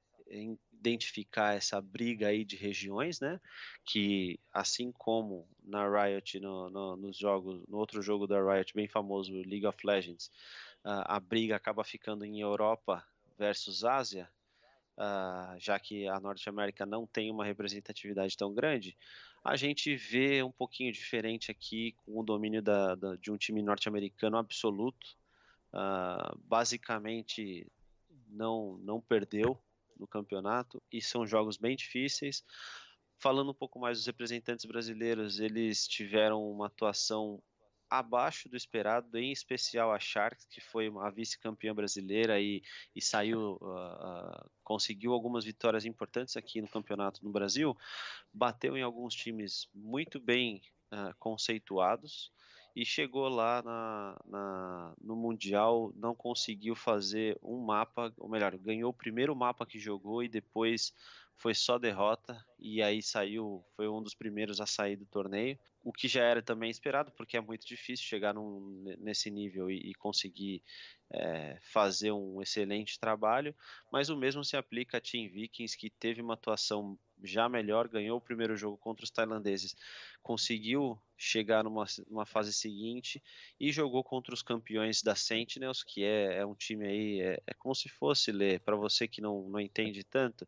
identificar 0.81 1.55
essa 1.55 1.79
briga 1.79 2.27
aí 2.27 2.43
de 2.43 2.55
regiões, 2.55 3.19
né? 3.19 3.39
Que 3.85 4.39
assim 4.51 4.91
como 4.91 5.47
na 5.63 5.87
Riot, 5.87 6.39
no, 6.39 6.69
no, 6.69 6.95
nos 6.97 7.17
jogos, 7.17 7.63
no 7.67 7.77
outro 7.77 8.01
jogo 8.01 8.25
da 8.25 8.41
Riot 8.41 8.73
bem 8.73 8.87
famoso, 8.87 9.31
League 9.31 9.65
of 9.65 9.77
Legends, 9.85 10.27
uh, 10.83 11.05
a 11.05 11.19
briga 11.19 11.55
acaba 11.55 11.83
ficando 11.83 12.25
em 12.25 12.41
Europa 12.41 13.05
versus 13.37 13.85
Ásia, 13.85 14.27
uh, 14.97 15.57
já 15.59 15.79
que 15.79 16.07
a 16.07 16.19
Norte 16.19 16.49
América 16.49 16.85
não 16.85 17.05
tem 17.05 17.29
uma 17.31 17.45
representatividade 17.45 18.35
tão 18.35 18.53
grande, 18.53 18.97
a 19.43 19.55
gente 19.55 19.95
vê 19.95 20.43
um 20.43 20.51
pouquinho 20.51 20.91
diferente 20.91 21.51
aqui 21.51 21.95
com 22.03 22.19
o 22.19 22.23
domínio 22.23 22.61
da, 22.61 22.95
da, 22.95 23.15
de 23.15 23.31
um 23.31 23.37
time 23.37 23.61
norte-americano 23.61 24.37
absoluto. 24.37 25.19
Uh, 25.73 26.37
basicamente 26.43 27.65
não, 28.29 28.77
não 28.83 28.99
perdeu 28.99 29.57
no 30.01 30.07
campeonato 30.07 30.81
e 30.91 31.01
são 31.01 31.25
jogos 31.25 31.57
bem 31.57 31.75
difíceis. 31.75 32.43
Falando 33.17 33.51
um 33.51 33.55
pouco 33.55 33.79
mais 33.79 33.99
dos 33.99 34.07
representantes 34.07 34.65
brasileiros, 34.65 35.39
eles 35.39 35.87
tiveram 35.87 36.43
uma 36.51 36.67
atuação 36.67 37.41
abaixo 37.89 38.47
do 38.47 38.55
esperado, 38.55 39.17
em 39.17 39.31
especial 39.31 39.91
a 39.91 39.99
Sharks, 39.99 40.45
que 40.45 40.61
foi 40.61 40.89
a 41.01 41.09
vice-campeã 41.09 41.75
brasileira 41.75 42.39
e, 42.39 42.63
e 42.95 43.01
saiu, 43.01 43.59
uh, 43.61 44.49
conseguiu 44.63 45.11
algumas 45.11 45.43
vitórias 45.43 45.85
importantes 45.85 46.37
aqui 46.37 46.61
no 46.61 46.69
campeonato 46.69 47.23
no 47.23 47.31
Brasil, 47.31 47.77
bateu 48.33 48.77
em 48.77 48.81
alguns 48.81 49.13
times 49.13 49.67
muito 49.75 50.21
bem 50.21 50.61
uh, 50.93 51.13
conceituados 51.19 52.31
e 52.75 52.85
chegou 52.85 53.27
lá 53.27 53.61
na, 53.61 54.21
na, 54.25 54.93
no 55.01 55.15
Mundial, 55.15 55.91
não 55.95 56.15
conseguiu 56.15 56.75
fazer 56.75 57.37
um 57.43 57.59
mapa, 57.59 58.13
ou 58.17 58.29
melhor, 58.29 58.55
ganhou 58.57 58.89
o 58.89 58.93
primeiro 58.93 59.35
mapa 59.35 59.65
que 59.65 59.79
jogou 59.79 60.23
e 60.23 60.29
depois 60.29 60.93
foi 61.41 61.55
só 61.55 61.79
derrota 61.79 62.39
e 62.59 62.83
aí 62.83 63.01
saiu, 63.01 63.65
foi 63.75 63.89
um 63.89 64.03
dos 64.03 64.13
primeiros 64.13 64.61
a 64.61 64.67
sair 64.67 64.95
do 64.95 65.07
torneio, 65.07 65.57
o 65.83 65.91
que 65.91 66.07
já 66.07 66.23
era 66.23 66.39
também 66.39 66.69
esperado, 66.69 67.11
porque 67.13 67.35
é 67.35 67.41
muito 67.41 67.65
difícil 67.65 68.05
chegar 68.05 68.31
num, 68.31 68.95
nesse 68.99 69.31
nível 69.31 69.71
e, 69.71 69.77
e 69.77 69.93
conseguir 69.95 70.61
é, 71.09 71.57
fazer 71.59 72.11
um 72.11 72.39
excelente 72.43 72.99
trabalho, 72.99 73.55
mas 73.91 74.09
o 74.09 74.15
mesmo 74.15 74.45
se 74.45 74.55
aplica 74.55 74.97
a 74.97 75.01
Team 75.01 75.31
Vikings, 75.31 75.75
que 75.75 75.89
teve 75.89 76.21
uma 76.21 76.35
atuação 76.35 76.95
já 77.23 77.49
melhor, 77.49 77.87
ganhou 77.87 78.19
o 78.19 78.21
primeiro 78.21 78.55
jogo 78.55 78.77
contra 78.77 79.03
os 79.03 79.09
tailandeses, 79.09 79.75
conseguiu 80.21 81.01
chegar 81.17 81.63
numa, 81.63 81.85
numa 82.07 82.25
fase 82.25 82.53
seguinte 82.53 83.21
e 83.59 83.71
jogou 83.71 84.03
contra 84.03 84.33
os 84.33 84.43
campeões 84.43 85.01
da 85.01 85.15
Sentinels, 85.15 85.81
que 85.81 86.03
é, 86.03 86.37
é 86.37 86.45
um 86.45 86.53
time 86.53 86.85
aí, 86.87 87.21
é, 87.21 87.41
é 87.47 87.53
como 87.55 87.73
se 87.73 87.89
fosse, 87.89 88.31
ler 88.31 88.59
para 88.59 88.75
você 88.75 89.07
que 89.07 89.21
não, 89.21 89.49
não 89.49 89.59
entende 89.59 90.03
tanto, 90.03 90.47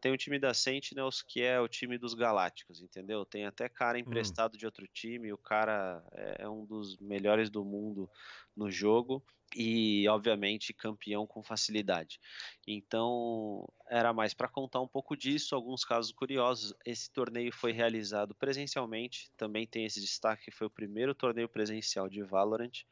tem 0.00 0.12
o 0.12 0.16
time 0.16 0.38
da 0.38 0.54
Sentinels 0.54 1.22
que 1.22 1.42
é 1.42 1.60
o 1.60 1.68
time 1.68 1.98
dos 1.98 2.14
Galácticos, 2.14 2.80
entendeu? 2.80 3.24
Tem 3.24 3.44
até 3.44 3.68
cara 3.68 3.98
hum. 3.98 4.00
emprestado 4.00 4.54
hum. 4.54 4.58
de 4.58 4.66
outro 4.66 4.86
time, 4.86 5.32
o 5.32 5.38
cara 5.38 6.04
é, 6.12 6.42
é 6.42 6.48
um 6.48 6.64
dos 6.64 6.98
melhores 6.98 7.50
do 7.50 7.64
mundo 7.64 8.10
no 8.56 8.70
jogo 8.70 9.24
e 9.56 10.06
obviamente 10.08 10.74
campeão 10.74 11.26
com 11.26 11.42
facilidade. 11.42 12.20
Então 12.66 13.66
era 13.88 14.12
mais 14.12 14.34
para 14.34 14.48
contar 14.48 14.80
um 14.80 14.88
pouco 14.88 15.16
disso, 15.16 15.54
alguns 15.54 15.84
casos 15.84 16.12
curiosos. 16.12 16.74
Esse 16.84 17.10
torneio 17.10 17.52
foi 17.52 17.72
realizado 17.72 18.34
presencialmente, 18.34 19.30
também 19.36 19.66
tem 19.66 19.84
esse 19.84 20.00
destaque 20.00 20.46
que 20.46 20.50
foi 20.50 20.66
o 20.66 20.70
primeiro 20.70 21.14
torneio 21.14 21.48
presencial 21.48 22.08
de 22.08 22.22
Valorant. 22.22 22.84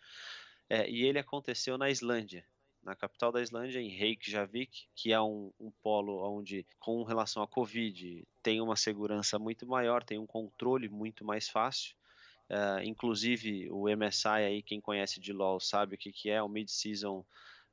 É, 0.69 0.89
e 0.91 1.05
ele 1.05 1.19
aconteceu 1.19 1.79
na 1.79 1.91
Islândia, 1.91 2.45
na 2.87 2.95
capital 2.95 3.33
da 3.33 3.43
Islândia, 3.43 3.81
em 3.81 3.89
Reykjavik, 3.89 4.87
que 4.95 5.13
é 5.13 5.21
um, 5.21 5.53
um 5.59 5.73
polo 5.83 6.23
onde, 6.25 6.65
com 6.79 7.03
relação 7.03 7.43
à 7.43 7.49
Covid, 7.49 8.25
tem 8.45 8.61
uma 8.61 8.77
segurança 8.77 9.41
muito 9.41 9.67
maior, 9.67 10.05
tem 10.05 10.19
um 10.19 10.27
controle 10.27 10.89
muito 10.89 11.25
mais 11.25 11.49
fácil. 11.49 11.97
Uh, 12.49 12.81
inclusive 12.85 13.69
o 13.73 13.89
MSI 13.89 14.29
aí, 14.29 14.63
quem 14.63 14.81
conhece 14.81 15.19
de 15.19 15.33
LoL 15.33 15.59
sabe 15.59 15.97
o 15.97 15.99
que, 15.99 16.13
que 16.13 16.31
é 16.31 16.41
o 16.41 16.49
mid-season, 16.49 17.27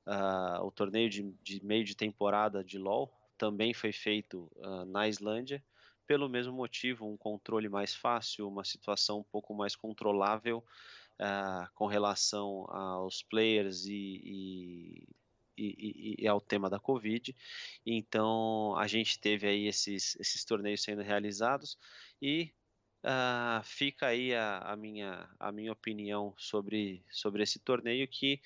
uh, 0.08 0.66
o 0.66 0.72
torneio 0.72 1.08
de, 1.08 1.32
de, 1.44 1.64
meio 1.64 1.84
de 1.84 1.96
temporada 1.96 2.64
de 2.64 2.80
LoL, 2.80 3.14
também 3.38 3.72
foi 3.72 3.92
feito 3.92 4.50
uh, 4.56 4.84
na 4.86 5.08
Islândia, 5.08 5.64
pelo 6.08 6.28
mesmo 6.28 6.54
motivo, 6.54 7.08
um 7.08 7.16
controle 7.16 7.70
mais 7.70 7.94
fácil, 7.94 8.48
uma 8.48 8.64
situação 8.64 9.20
um 9.20 9.24
pouco 9.24 9.54
mais 9.54 9.76
controlável 9.76 10.64
uh, 11.20 11.68
com 11.74 11.86
relação 11.86 12.66
aos 12.70 13.24
players 13.24 13.86
e, 13.86 14.22
e, 14.24 15.08
e, 15.58 16.16
e, 16.20 16.28
ao 16.28 16.42
tema 16.42 16.70
da 16.70 16.80
Covid. 16.80 17.36
Então 17.86 18.76
a 18.78 18.88
gente 18.88 19.20
teve 19.20 19.48
aí 19.48 19.68
esses, 19.68 20.16
esses 20.20 20.44
torneios 20.46 20.84
sendo 20.84 21.02
realizados 21.02 21.78
e 22.22 22.52
uh, 23.04 23.64
fica 23.64 24.08
aí 24.08 24.34
a, 24.34 24.60
a, 24.60 24.76
minha, 24.76 25.30
a 25.40 25.52
minha 25.52 25.72
opinião 25.72 26.34
sobre, 26.38 27.04
sobre 27.12 27.44
esse 27.44 27.60
torneio 27.60 28.08
que 28.08 28.42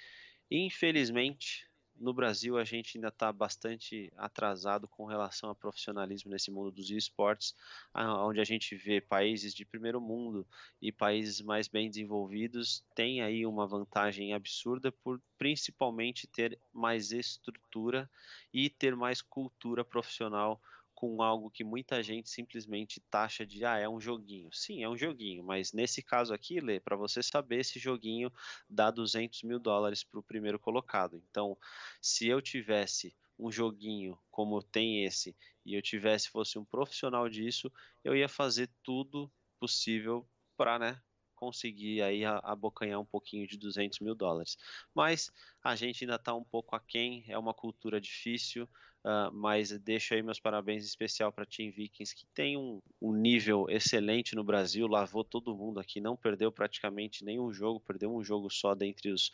infelizmente 0.50 1.67
no 2.00 2.14
Brasil 2.14 2.58
a 2.58 2.64
gente 2.64 2.98
ainda 2.98 3.08
está 3.10 3.32
bastante 3.32 4.12
atrasado 4.18 4.88
com 4.88 5.06
relação 5.06 5.50
ao 5.50 5.56
profissionalismo 5.56 6.32
nesse 6.32 6.52
mundo 6.52 6.72
dos 6.72 6.90
esportes, 6.90 7.56
onde 7.94 8.40
a 8.40 8.44
gente 8.44 8.76
vê 8.76 9.02
países 9.02 9.54
de 9.54 9.66
primeiro 9.66 10.00
mundo 10.00 10.48
e 10.82 10.92
países 10.92 11.42
mais 11.42 11.68
bem 11.68 11.90
desenvolvidos 11.90 12.84
têm 12.96 13.22
aí 13.22 13.46
uma 13.46 13.68
vantagem 13.68 14.34
absurda 14.34 14.92
por 14.92 15.22
principalmente 15.38 16.28
ter 16.28 16.60
mais 16.74 17.12
estrutura 17.12 18.10
e 18.54 18.70
ter 18.70 18.96
mais 18.96 19.22
cultura 19.22 19.84
profissional 19.84 20.62
com 20.98 21.22
algo 21.22 21.52
que 21.52 21.64
muita 21.64 22.02
gente 22.02 22.28
simplesmente 22.28 23.00
taxa 23.00 23.46
de 23.46 23.64
ah, 23.64 23.78
é 23.78 23.88
um 23.88 24.02
joguinho. 24.02 24.50
Sim, 24.52 24.82
é 24.82 24.90
um 24.90 24.98
joguinho, 24.98 25.44
mas 25.44 25.72
nesse 25.72 26.02
caso 26.02 26.34
aqui, 26.34 26.60
Lê, 26.60 26.80
para 26.80 26.96
você 26.96 27.22
saber, 27.22 27.60
esse 27.60 27.78
joguinho 27.78 28.34
dá 28.68 28.90
200 28.90 29.44
mil 29.44 29.60
dólares 29.60 30.04
para 30.04 30.20
o 30.20 30.24
primeiro 30.24 30.58
colocado. 30.58 31.22
Então, 31.30 31.56
se 32.02 32.28
eu 32.28 32.42
tivesse 32.42 33.16
um 33.38 33.52
joguinho 33.52 34.18
como 34.32 34.64
tem 34.64 35.06
esse 35.06 35.38
e 35.64 35.76
eu 35.76 35.84
tivesse 35.84 36.32
fosse 36.32 36.58
um 36.58 36.66
profissional 36.66 37.30
disso, 37.30 37.72
eu 38.04 38.16
ia 38.16 38.28
fazer 38.28 38.68
tudo 38.82 39.32
possível 39.60 40.28
para 40.58 40.80
né, 40.80 41.02
conseguir 41.38 42.02
aí 42.02 42.26
abocanhar 42.26 43.00
um 43.00 43.06
pouquinho 43.06 43.48
de 43.48 43.58
200 43.58 44.00
mil 44.00 44.16
dólares. 44.16 44.58
Mas 44.94 45.32
a 45.64 45.76
gente 45.76 46.04
ainda 46.04 46.16
está 46.16 46.34
um 46.34 46.44
pouco 46.44 46.76
aquém, 46.76 47.24
é 47.28 47.38
uma 47.38 47.54
cultura 47.54 48.02
difícil, 48.02 48.64
uh, 49.06 49.32
mas 49.32 49.72
deixo 49.80 50.16
aí 50.16 50.24
meus 50.24 50.40
parabéns 50.40 50.84
especial 50.84 51.32
para 51.32 51.46
Team 51.46 51.72
Vikings, 51.72 52.16
que 52.16 52.26
tem 52.34 52.58
um, 52.58 52.82
um, 53.00 53.14
nível 53.14 53.68
excelente 53.70 54.36
no 54.36 54.44
Brasil, 54.44 54.88
lavou 54.88 55.24
todo 55.24 55.56
mundo 55.56 55.80
aqui, 55.80 56.02
não 56.02 56.18
perdeu 56.18 56.52
praticamente 56.52 57.24
nenhum 57.24 57.54
jogo, 57.54 57.80
perdeu 57.80 58.14
um 58.14 58.24
jogo 58.24 58.50
só 58.50 58.74
dentre 58.74 59.12
os 59.12 59.28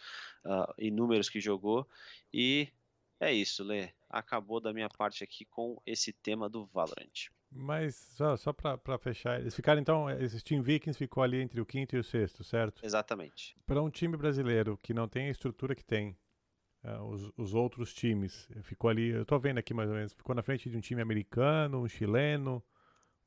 uh, 0.45 0.73
inúmeros 0.77 1.29
que 1.29 1.39
jogou, 1.39 1.87
e 2.33 2.67
É 3.19 3.31
isso, 3.31 3.63
Lê. 3.63 3.89
Acabou 4.09 4.59
da 4.59 4.73
minha 4.73 4.89
parte 4.89 5.23
aqui 5.23 5.45
com 5.45 5.81
esse 5.85 6.11
tema 6.11 6.49
do 6.49 6.65
Valorant. 6.65 7.31
Mas 7.55 7.95
só, 7.95 8.35
só 8.35 8.51
para 8.51 8.97
fechar, 8.97 9.39
eles 9.39 9.55
ficaram 9.55 9.79
então, 9.79 10.09
esse 10.09 10.43
Team 10.43 10.61
Vikings 10.63 10.97
ficou 10.97 11.21
ali 11.21 11.39
entre 11.39 11.61
o 11.61 11.65
quinto 11.65 11.95
e 11.95 11.99
o 11.99 12.03
sexto, 12.03 12.43
certo? 12.43 12.83
Exatamente. 12.83 13.55
Para 13.65 13.81
um 13.81 13.89
time 13.89 14.17
brasileiro 14.17 14.77
que 14.77 14.93
não 14.93 15.07
tem 15.07 15.27
a 15.27 15.31
estrutura 15.31 15.75
que 15.75 15.83
tem, 15.83 16.17
uh, 16.83 17.03
os, 17.03 17.31
os, 17.37 17.53
outros 17.53 17.93
times, 17.93 18.47
ficou 18.63 18.89
ali, 18.89 19.09
eu 19.09 19.25
tô 19.25 19.37
vendo 19.39 19.59
aqui 19.59 19.73
mais 19.73 19.89
ou 19.89 19.95
menos, 19.95 20.13
ficou 20.13 20.33
na 20.33 20.41
frente 20.41 20.69
de 20.69 20.75
um 20.75 20.81
time 20.81 21.01
americano, 21.01 21.81
um 21.81 21.87
chileno, 21.87 22.63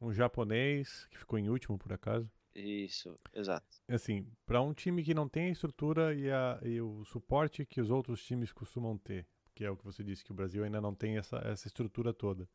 um 0.01 0.13
japonês, 0.13 1.07
que 1.11 1.19
ficou 1.19 1.39
em 1.39 1.49
último 1.49 1.79
por 1.79 1.93
acaso. 1.93 2.29
Isso, 2.55 3.19
exato. 3.33 3.77
Assim, 3.87 4.27
para 4.45 4.61
um 4.61 4.73
time 4.73 5.05
que 5.05 5.15
não 5.15 5.29
tem 5.29 5.49
a 5.49 5.53
estrutura 5.53 6.15
e, 6.15 6.31
a, 6.31 6.59
e 6.63 6.81
o 6.81 7.05
suporte 7.05 7.65
que 7.65 7.81
os 7.81 7.91
outros 7.91 8.25
times 8.25 8.53
costumam 8.53 8.97
ter, 8.97 9.27
que 9.55 9.65
é 9.65 9.71
o 9.71 9.77
que 9.77 9.85
você 9.85 10.03
disse, 10.03 10.25
que 10.25 10.33
o 10.33 10.35
Brasil 10.35 10.65
ainda 10.65 10.81
não 10.81 10.95
tem 10.95 11.17
essa, 11.19 11.37
essa 11.45 11.69
estrutura 11.69 12.13
toda 12.13 12.49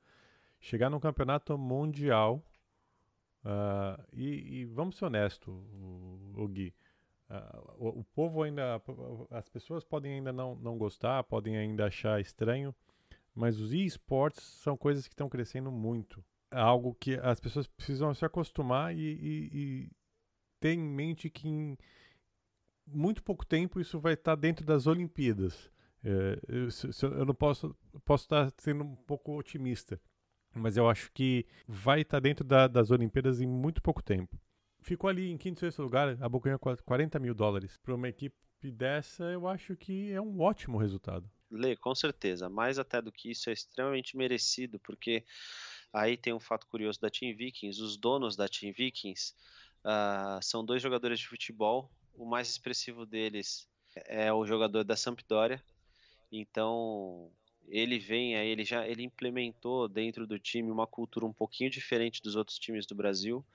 chegar 0.62 0.90
num 0.90 1.00
campeonato 1.00 1.58
mundial 1.58 2.42
uh, 3.44 4.02
e, 4.14 4.62
e, 4.62 4.66
vamos 4.66 4.96
ser 4.96 5.06
honestos, 5.06 5.54
o, 5.54 6.34
o 6.36 6.48
Gui. 6.48 6.74
Uh, 7.30 7.74
o, 7.78 8.00
o, 8.00 8.04
povo 8.14 8.44
ainda, 8.44 8.82
as 9.32 9.50
pessoas 9.50 9.84
podem 9.84 10.14
ainda 10.14 10.32
não, 10.32 10.56
não 10.56 10.78
gostar, 10.78 11.24
podem 11.24 11.58
ainda 11.58 11.88
achar 11.88 12.22
estranho, 12.22 12.76
mas 13.34 13.60
os 13.60 13.74
esportes 13.74 14.44
são 14.44 14.78
coisas 14.78 15.08
que 15.08 15.14
estão 15.14 15.28
crescendo 15.28 15.72
muito. 15.72 16.24
É 16.52 16.60
algo 16.60 16.94
que 16.94 17.16
as 17.16 17.40
pessoas 17.40 17.66
precisam 17.66 18.14
se 18.14 18.24
acostumar 18.26 18.96
e, 18.96 19.00
e, 19.00 19.50
e 19.54 19.92
ter 20.60 20.74
em 20.74 20.80
mente 20.80 21.30
que 21.30 21.48
em 21.48 21.78
muito 22.86 23.24
pouco 23.24 23.46
tempo 23.46 23.80
isso 23.80 24.00
vai 24.00 24.14
estar 24.14 24.36
dentro 24.36 24.66
das 24.66 24.86
Olimpíadas. 24.86 25.72
É, 26.04 26.40
eu, 26.48 26.68
eu, 27.12 27.26
não 27.26 27.34
posso, 27.34 27.76
posso 28.04 28.26
estar 28.26 28.52
sendo 28.58 28.84
um 28.84 28.96
pouco 28.96 29.38
otimista, 29.38 30.00
mas 30.54 30.78
eu 30.78 30.90
acho 30.90 31.12
que 31.14 31.46
vai 31.68 32.02
estar 32.02 32.18
tá 32.18 32.22
dentro 32.22 32.44
da, 32.44 32.68
das 32.68 32.92
Olimpíadas 32.92 33.42
em 33.42 33.48
muito 33.48 33.82
pouco 33.82 34.02
tempo. 34.02 34.40
Ficou 34.82 35.10
ali 35.10 35.30
em 35.30 35.38
quinto 35.38 35.60
e 35.60 35.62
sexto 35.62 35.84
lugar, 35.84 36.18
abocanhou 36.22 36.60
40 36.60 37.20
mil 37.20 37.34
dólares. 37.34 37.78
Para 37.78 37.96
uma 37.96 38.10
equipe 38.10 38.36
dessa, 38.64 39.24
eu 39.26 39.48
acho 39.48 39.76
que 39.76 40.12
é 40.12 40.20
um 40.20 40.42
ótimo 40.42 40.78
resultado. 40.78 41.30
Lê, 41.52 41.76
com 41.76 41.94
certeza. 41.94 42.50
Mais 42.50 42.80
até 42.80 43.02
do 43.02 43.12
que 43.12 43.30
isso, 43.30 43.50
é 43.50 43.54
extremamente 43.54 44.18
merecido, 44.18 44.80
porque 44.80 45.24
aí 45.94 46.18
tem 46.18 46.34
um 46.34 46.40
fato 46.40 46.66
curioso 46.68 47.00
da 47.00 47.10
Team 47.10 47.36
Vikings. 47.36 47.82
Os 47.82 47.98
donos 47.98 48.36
da 48.36 48.48
Team 48.48 48.74
Vikings 48.74 49.34
uh, 49.86 50.42
são 50.42 50.66
dois 50.66 50.82
jogadores 50.82 51.20
de 51.20 51.28
futebol. 51.28 51.92
O 52.14 52.26
mais 52.26 52.50
expressivo 52.50 53.06
deles 53.06 53.68
é 53.96 54.32
o 54.32 54.46
jogador 54.46 54.84
da 54.84 54.96
Sampdoria. 54.96 55.62
Então, 56.32 57.30
ele 57.68 58.00
vem 58.00 58.36
ele 58.36 58.64
já 58.64 58.88
ele 58.88 59.04
implementou 59.04 59.88
dentro 59.88 60.28
do 60.28 60.38
time 60.38 60.70
uma 60.70 60.88
cultura 60.88 61.26
um 61.26 61.34
pouquinho 61.34 61.70
diferente 61.70 62.22
dos 62.22 62.36
outros 62.36 62.60
times 62.60 62.86
do 62.86 62.96
Brasil, 62.96 63.46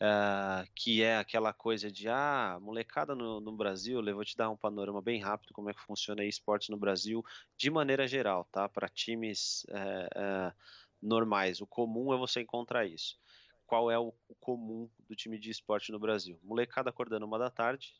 uh, 0.00 0.68
que 0.74 1.02
é 1.02 1.16
aquela 1.16 1.52
coisa 1.52 1.90
de 1.90 2.08
ah, 2.08 2.58
molecada 2.60 3.14
no, 3.14 3.40
no 3.40 3.52
Brasil, 3.52 4.04
eu 4.04 4.14
vou 4.14 4.24
te 4.24 4.36
dar 4.36 4.50
um 4.50 4.56
panorama 4.56 5.00
bem 5.00 5.20
rápido 5.20 5.54
como 5.54 5.70
é 5.70 5.74
que 5.74 5.80
funciona 5.80 6.24
esportes 6.24 6.68
no 6.68 6.76
Brasil 6.76 7.24
de 7.56 7.70
maneira 7.70 8.06
geral, 8.06 8.44
tá? 8.50 8.68
Para 8.68 8.88
times 8.88 9.64
uh, 9.68 10.50
uh, 10.50 10.52
normais, 11.00 11.60
o 11.60 11.66
comum 11.66 12.12
é 12.12 12.16
você 12.16 12.40
encontrar 12.40 12.86
isso. 12.86 13.18
Qual 13.66 13.90
é 13.90 13.98
o, 13.98 14.12
o 14.28 14.34
comum 14.34 14.88
do 15.08 15.14
time 15.14 15.38
de 15.38 15.50
esporte 15.50 15.92
no 15.92 15.98
Brasil? 15.98 16.38
Molecada 16.42 16.90
acordando 16.90 17.24
uma 17.24 17.38
da 17.38 17.50
tarde, 17.50 17.94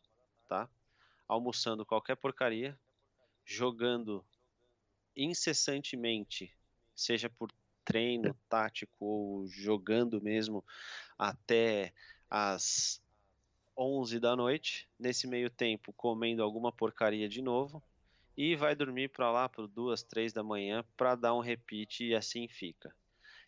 tá? 0.48 0.68
Almoçando 1.26 1.86
qualquer 1.86 2.16
porcaria, 2.16 2.78
jogando 3.44 4.24
incessantemente, 5.16 6.54
seja 6.94 7.28
por 7.28 7.50
treino 7.84 8.34
tático 8.48 9.04
ou 9.04 9.46
jogando 9.46 10.20
mesmo 10.20 10.64
até 11.18 11.92
as 12.30 13.02
11 13.76 14.20
da 14.20 14.36
noite, 14.36 14.88
nesse 14.98 15.26
meio 15.26 15.50
tempo 15.50 15.92
comendo 15.92 16.42
alguma 16.42 16.72
porcaria 16.72 17.28
de 17.28 17.42
novo 17.42 17.82
e 18.36 18.56
vai 18.56 18.74
dormir 18.74 19.08
para 19.08 19.30
lá 19.30 19.48
por 19.48 19.66
duas, 19.68 20.02
três 20.02 20.32
da 20.32 20.42
manhã 20.42 20.84
para 20.96 21.14
dar 21.14 21.34
um 21.34 21.40
repeat 21.40 22.04
e 22.04 22.14
assim 22.14 22.48
fica. 22.48 22.94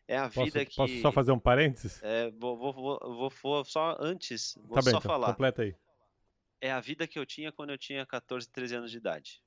É 0.06 0.18
a 0.18 0.28
vida 0.28 0.64
posso, 0.64 0.66
que. 0.66 0.76
Posso 0.76 1.00
só 1.00 1.12
fazer 1.12 1.32
um 1.32 1.38
parênteses? 1.38 2.02
É, 2.02 2.30
vou, 2.32 2.58
vou, 2.58 2.72
vou, 2.72 3.30
vou, 3.30 3.64
só 3.64 3.96
antes, 3.98 4.54
vou 4.62 4.74
tá 4.74 4.82
só 4.82 4.90
bem, 4.90 4.98
então, 4.98 5.00
falar. 5.00 5.28
Completa 5.28 5.62
aí. 5.62 5.74
É 6.60 6.70
a 6.70 6.80
vida 6.80 7.06
que 7.06 7.18
eu 7.18 7.24
tinha 7.24 7.50
quando 7.50 7.70
eu 7.70 7.78
tinha 7.78 8.04
14, 8.04 8.48
13 8.50 8.76
anos 8.76 8.90
de 8.90 8.98
idade. 8.98 9.42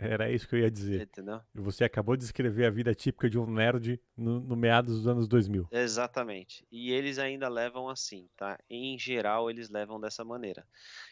Era 0.00 0.30
isso 0.30 0.46
que 0.46 0.54
eu 0.54 0.60
ia 0.60 0.70
dizer. 0.70 1.02
Entendeu? 1.02 1.40
Você 1.52 1.82
acabou 1.82 2.16
de 2.16 2.22
descrever 2.22 2.66
a 2.66 2.70
vida 2.70 2.94
típica 2.94 3.28
de 3.28 3.36
um 3.36 3.50
nerd 3.50 4.00
no, 4.16 4.38
no, 4.38 4.54
meados 4.54 4.98
dos 4.98 5.08
anos 5.08 5.26
2000. 5.26 5.68
Exatamente. 5.72 6.64
E 6.70 6.92
eles 6.92 7.18
ainda 7.18 7.48
levam 7.48 7.88
assim, 7.88 8.28
tá? 8.36 8.58
Em 8.70 8.96
geral, 8.96 9.50
eles 9.50 9.68
levam 9.68 10.00
dessa 10.00 10.24
maneira. 10.24 10.64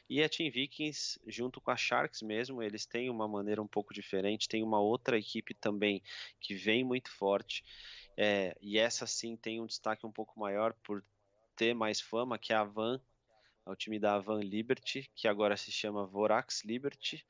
E 0.08 0.22
a 0.22 0.28
Team 0.28 0.52
Vikings, 0.52 1.18
junto 1.26 1.60
com 1.60 1.72
a 1.72 1.76
Sharks 1.76 2.22
mesmo, 2.22 2.62
eles 2.62 2.86
têm 2.86 3.10
uma 3.10 3.26
maneira 3.26 3.60
um 3.60 3.66
pouco 3.66 3.92
diferente. 3.92 4.48
Tem 4.48 4.62
uma 4.62 4.80
outra 4.80 5.18
equipe 5.18 5.52
também 5.52 6.00
que 6.38 6.54
vem 6.54 6.84
muito 6.84 7.10
forte. 7.10 7.64
É, 8.16 8.56
e 8.62 8.78
essa 8.78 9.04
sim 9.04 9.36
tem 9.36 9.60
um 9.60 9.66
destaque 9.66 10.06
um 10.06 10.12
pouco 10.12 10.38
maior 10.38 10.72
por 10.84 11.02
ter 11.56 11.74
mais 11.74 12.00
fama, 12.00 12.38
que 12.38 12.52
é 12.52 12.56
a 12.56 12.64
Van, 12.64 13.00
é 13.66 13.70
o 13.70 13.74
time 13.74 13.98
da 13.98 14.18
Van 14.20 14.40
Liberty, 14.40 15.10
que 15.14 15.26
agora 15.26 15.56
se 15.56 15.72
chama 15.72 16.06
Vorax 16.06 16.62
Liberty 16.64 17.26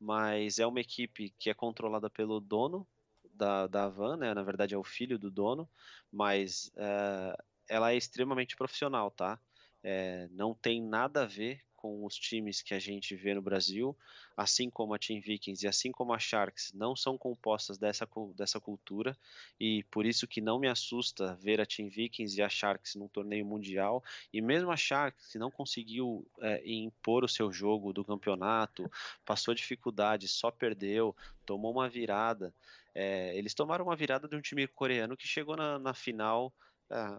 mas 0.00 0.58
é 0.58 0.66
uma 0.66 0.80
equipe 0.80 1.34
que 1.38 1.50
é 1.50 1.54
controlada 1.54 2.08
pelo 2.10 2.40
dono 2.40 2.86
da, 3.34 3.66
da 3.66 3.88
van, 3.88 4.16
né? 4.16 4.34
Na 4.34 4.42
verdade 4.42 4.74
é 4.74 4.78
o 4.78 4.84
filho 4.84 5.18
do 5.18 5.30
dono, 5.30 5.68
mas 6.10 6.70
é, 6.76 7.36
ela 7.68 7.92
é 7.92 7.96
extremamente 7.96 8.56
profissional, 8.56 9.10
tá? 9.10 9.40
É, 9.82 10.28
não 10.30 10.54
tem 10.54 10.82
nada 10.82 11.22
a 11.22 11.26
ver 11.26 11.62
com 11.78 12.04
os 12.04 12.16
times 12.16 12.60
que 12.60 12.74
a 12.74 12.78
gente 12.80 13.14
vê 13.14 13.32
no 13.34 13.40
Brasil, 13.40 13.96
assim 14.36 14.68
como 14.68 14.92
a 14.94 14.98
Team 14.98 15.20
Vikings 15.20 15.64
e 15.64 15.68
assim 15.68 15.92
como 15.92 16.12
a 16.12 16.18
Sharks, 16.18 16.72
não 16.74 16.96
são 16.96 17.16
compostas 17.16 17.78
dessa, 17.78 18.06
dessa 18.34 18.58
cultura, 18.60 19.16
e 19.60 19.84
por 19.84 20.04
isso 20.04 20.26
que 20.26 20.40
não 20.40 20.58
me 20.58 20.66
assusta 20.66 21.36
ver 21.36 21.60
a 21.60 21.66
Team 21.66 21.88
Vikings 21.88 22.36
e 22.36 22.42
a 22.42 22.48
Sharks 22.48 22.96
num 22.96 23.06
torneio 23.06 23.46
mundial, 23.46 24.02
e 24.32 24.40
mesmo 24.40 24.72
a 24.72 24.76
Sharks 24.76 25.30
que 25.30 25.38
não 25.38 25.52
conseguiu 25.52 26.26
é, 26.40 26.60
impor 26.66 27.22
o 27.22 27.28
seu 27.28 27.52
jogo 27.52 27.92
do 27.92 28.04
campeonato, 28.04 28.90
passou 29.24 29.54
dificuldade, 29.54 30.26
só 30.26 30.50
perdeu, 30.50 31.14
tomou 31.46 31.70
uma 31.70 31.88
virada, 31.88 32.52
é, 32.92 33.38
eles 33.38 33.54
tomaram 33.54 33.84
uma 33.84 33.94
virada 33.94 34.26
de 34.26 34.34
um 34.34 34.40
time 34.40 34.66
coreano 34.66 35.16
que 35.16 35.28
chegou 35.28 35.56
na, 35.56 35.78
na 35.78 35.94
final... 35.94 36.52
É, 36.90 37.18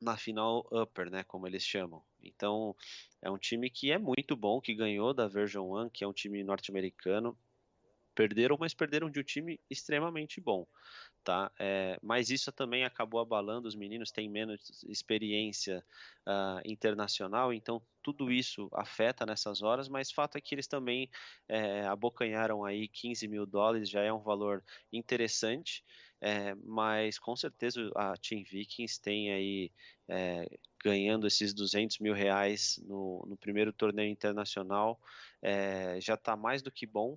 na 0.00 0.16
final 0.16 0.64
upper, 0.70 1.10
né, 1.10 1.24
como 1.24 1.44
eles 1.48 1.64
chamam. 1.64 2.00
Então, 2.22 2.74
é 3.22 3.30
um 3.30 3.38
time 3.38 3.70
que 3.70 3.90
é 3.90 3.98
muito 3.98 4.36
bom, 4.36 4.60
que 4.60 4.74
ganhou 4.74 5.14
da 5.14 5.28
Version 5.28 5.64
1, 5.84 5.90
que 5.90 6.04
é 6.04 6.08
um 6.08 6.12
time 6.12 6.42
norte-americano. 6.44 7.36
Perderam, 8.18 8.56
mas 8.58 8.74
perderam 8.74 9.08
de 9.08 9.20
um 9.20 9.22
time 9.22 9.60
extremamente 9.70 10.40
bom, 10.40 10.66
tá? 11.22 11.52
É, 11.56 11.96
mas 12.02 12.30
isso 12.30 12.50
também 12.50 12.84
acabou 12.84 13.20
abalando 13.20 13.68
os 13.68 13.76
meninos, 13.76 14.10
têm 14.10 14.28
menos 14.28 14.82
experiência 14.88 15.84
uh, 16.26 16.60
internacional, 16.64 17.52
então 17.52 17.80
tudo 18.02 18.32
isso 18.32 18.68
afeta 18.72 19.24
nessas 19.24 19.62
horas, 19.62 19.88
mas 19.88 20.10
fato 20.10 20.36
é 20.36 20.40
que 20.40 20.52
eles 20.52 20.66
também 20.66 21.08
é, 21.48 21.86
abocanharam 21.86 22.64
aí 22.64 22.88
15 22.88 23.28
mil 23.28 23.46
dólares, 23.46 23.88
já 23.88 24.02
é 24.02 24.12
um 24.12 24.18
valor 24.18 24.64
interessante, 24.92 25.84
é, 26.20 26.56
mas 26.56 27.20
com 27.20 27.36
certeza 27.36 27.88
a 27.94 28.14
Team 28.16 28.42
Vikings 28.42 29.00
tem 29.00 29.32
aí 29.32 29.72
é, 30.08 30.44
ganhando 30.82 31.24
esses 31.24 31.54
200 31.54 32.00
mil 32.00 32.14
reais 32.14 32.80
no, 32.84 33.24
no 33.28 33.36
primeiro 33.36 33.72
torneio 33.72 34.10
internacional, 34.10 35.00
é, 35.40 36.00
já 36.00 36.14
está 36.14 36.36
mais 36.36 36.62
do 36.62 36.72
que 36.72 36.84
bom. 36.84 37.16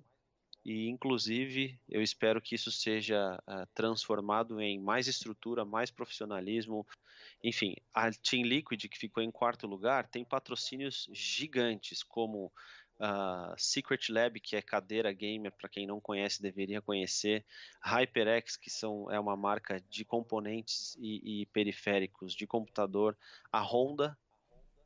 E, 0.64 0.88
inclusive, 0.88 1.78
eu 1.88 2.00
espero 2.00 2.40
que 2.40 2.54
isso 2.54 2.70
seja 2.70 3.36
uh, 3.48 3.66
transformado 3.74 4.60
em 4.60 4.78
mais 4.78 5.08
estrutura, 5.08 5.64
mais 5.64 5.90
profissionalismo. 5.90 6.86
Enfim, 7.42 7.74
a 7.92 8.10
Team 8.12 8.44
Liquid, 8.44 8.86
que 8.88 8.98
ficou 8.98 9.22
em 9.22 9.30
quarto 9.30 9.66
lugar, 9.66 10.06
tem 10.06 10.24
patrocínios 10.24 11.08
gigantes, 11.12 12.02
como 12.02 12.52
Uh, 13.02 13.52
Secret 13.58 14.12
Lab, 14.12 14.38
que 14.38 14.54
é 14.54 14.62
cadeira 14.62 15.12
gamer, 15.12 15.50
para 15.50 15.68
quem 15.68 15.88
não 15.88 16.00
conhece, 16.00 16.40
deveria 16.40 16.80
conhecer. 16.80 17.44
HyperX, 17.80 18.56
que 18.56 18.70
são, 18.70 19.10
é 19.10 19.18
uma 19.18 19.36
marca 19.36 19.82
de 19.90 20.04
componentes 20.04 20.96
e, 21.00 21.42
e 21.42 21.46
periféricos 21.46 22.32
de 22.32 22.46
computador. 22.46 23.16
A 23.50 23.60
Honda, 23.60 24.16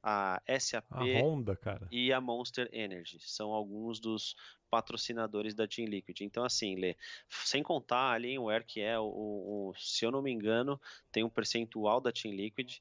a 0.03 0.41
SAP 0.59 0.87
a 0.91 1.05
Honda, 1.05 1.57
cara. 1.57 1.87
e 1.91 2.11
a 2.11 2.19
Monster 2.19 2.71
Energy. 2.73 3.19
São 3.21 3.51
alguns 3.53 4.01
dos 4.01 4.35
patrocinadores 4.77 5.55
da 5.55 5.67
Team 5.67 5.89
Liquid. 5.89 6.21
Então, 6.21 6.45
assim, 6.45 6.77
Lê, 6.77 6.95
sem 7.31 7.63
contar 7.63 7.97
a 7.97 8.13
Alienware, 8.13 8.67
que 8.67 8.83
é, 8.83 8.99
o, 8.99 9.05
o, 9.07 9.75
se 9.79 10.05
eu 10.05 10.11
não 10.11 10.21
me 10.21 10.31
engano, 10.31 10.79
tem 11.11 11.25
um 11.25 11.31
percentual 11.31 11.99
da 11.99 12.13
Team 12.13 12.35
Liquid. 12.35 12.77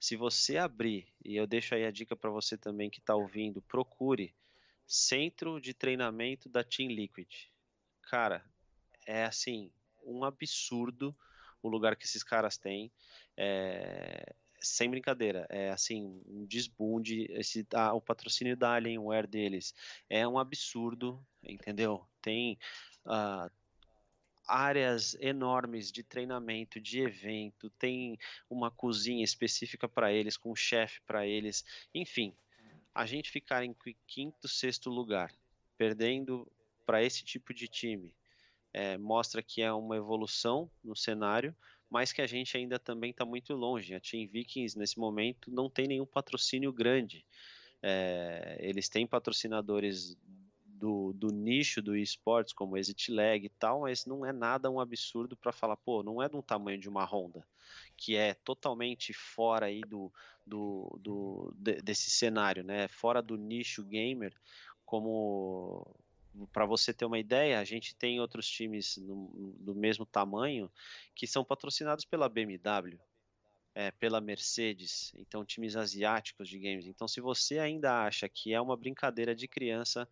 Se 0.00 0.16
você 0.16 0.56
abrir, 0.56 1.06
e 1.22 1.36
eu 1.36 1.46
deixo 1.46 1.74
aí 1.74 1.84
a 1.84 1.90
dica 1.90 2.16
para 2.16 2.30
você 2.30 2.56
também 2.56 2.88
que 2.88 3.00
está 3.00 3.14
ouvindo, 3.14 3.60
procure 3.60 4.34
Centro 4.86 5.60
de 5.60 5.74
Treinamento 5.74 6.48
da 6.48 6.64
Team 6.64 6.88
Liquid. 6.88 7.28
Cara, 8.00 8.42
é 9.06 9.24
assim, 9.24 9.70
um 10.02 10.24
absurdo 10.24 11.14
o 11.62 11.68
lugar 11.68 11.96
que 11.96 12.06
esses 12.06 12.22
caras 12.22 12.56
têm. 12.56 12.90
É, 13.36 14.34
sem 14.60 14.90
brincadeira, 14.90 15.46
é 15.48 15.70
assim, 15.70 16.20
um 16.26 16.44
desbunde, 16.44 17.26
esse, 17.30 17.66
ah, 17.74 17.92
o 17.94 18.00
patrocínio 18.00 18.56
da 18.56 18.72
Alienware 18.72 19.26
deles 19.26 19.74
é 20.08 20.26
um 20.26 20.38
absurdo, 20.38 21.24
entendeu? 21.42 22.06
Tem 22.20 22.58
uh, 23.04 23.50
áreas 24.46 25.16
enormes 25.20 25.90
de 25.90 26.02
treinamento, 26.02 26.80
de 26.80 27.00
evento, 27.00 27.70
tem 27.70 28.18
uma 28.48 28.70
cozinha 28.70 29.24
específica 29.24 29.88
para 29.88 30.12
eles, 30.12 30.36
com 30.36 30.52
um 30.52 30.56
chefe 30.56 31.00
para 31.06 31.26
eles, 31.26 31.64
enfim, 31.94 32.34
a 32.94 33.04
gente 33.04 33.30
ficar 33.30 33.64
em 33.64 33.74
quinto, 34.06 34.48
sexto 34.48 34.88
lugar, 34.88 35.32
perdendo 35.76 36.50
para 36.86 37.02
esse 37.02 37.24
tipo 37.24 37.52
de 37.52 37.68
time, 37.68 38.14
é, 38.72 38.96
mostra 38.96 39.42
que 39.42 39.60
é 39.60 39.72
uma 39.72 39.96
evolução 39.96 40.70
no 40.82 40.94
cenário, 40.94 41.54
mas 41.90 42.12
que 42.12 42.20
a 42.20 42.26
gente 42.26 42.56
ainda 42.56 42.78
também 42.78 43.10
está 43.10 43.24
muito 43.24 43.54
longe. 43.54 43.94
A 43.94 44.00
Team 44.00 44.28
Vikings, 44.28 44.78
nesse 44.78 44.98
momento, 44.98 45.50
não 45.50 45.70
tem 45.70 45.86
nenhum 45.86 46.06
patrocínio 46.06 46.72
grande. 46.72 47.24
É, 47.82 48.58
eles 48.60 48.88
têm 48.88 49.06
patrocinadores 49.06 50.16
do, 50.64 51.12
do 51.14 51.28
nicho 51.28 51.80
do 51.80 51.96
esportes, 51.96 52.52
como 52.52 52.76
Exit 52.76 53.10
Lag 53.10 53.44
e 53.44 53.48
tal, 53.48 53.82
mas 53.82 54.04
não 54.04 54.24
é 54.24 54.32
nada 54.32 54.70
um 54.70 54.80
absurdo 54.80 55.36
para 55.36 55.52
falar, 55.52 55.76
pô, 55.76 56.02
não 56.02 56.22
é 56.22 56.28
de 56.28 56.36
um 56.36 56.42
tamanho 56.42 56.78
de 56.78 56.88
uma 56.88 57.04
Honda, 57.04 57.46
que 57.96 58.14
é 58.14 58.34
totalmente 58.34 59.12
fora 59.12 59.66
aí 59.66 59.80
do, 59.80 60.12
do, 60.44 60.98
do 61.00 61.54
desse 61.82 62.10
cenário, 62.10 62.62
né? 62.62 62.88
Fora 62.88 63.22
do 63.22 63.36
nicho 63.36 63.82
gamer, 63.82 64.34
como 64.84 65.86
para 66.52 66.66
você 66.66 66.92
ter 66.92 67.04
uma 67.04 67.18
ideia, 67.18 67.58
a 67.58 67.64
gente 67.64 67.94
tem 67.94 68.20
outros 68.20 68.48
times 68.48 68.96
no, 68.96 69.54
do 69.58 69.74
mesmo 69.74 70.04
tamanho 70.04 70.70
que 71.14 71.26
são 71.26 71.44
patrocinados 71.44 72.04
pela 72.04 72.28
BMW, 72.28 72.98
é, 73.74 73.90
pela 73.90 74.20
Mercedes, 74.20 75.12
então 75.16 75.44
times 75.44 75.76
asiáticos 75.76 76.48
de 76.48 76.58
games. 76.58 76.86
Então, 76.86 77.06
se 77.06 77.20
você 77.20 77.58
ainda 77.58 78.04
acha 78.04 78.28
que 78.28 78.52
é 78.52 78.60
uma 78.60 78.76
brincadeira 78.76 79.34
de 79.34 79.46
criança, 79.46 80.08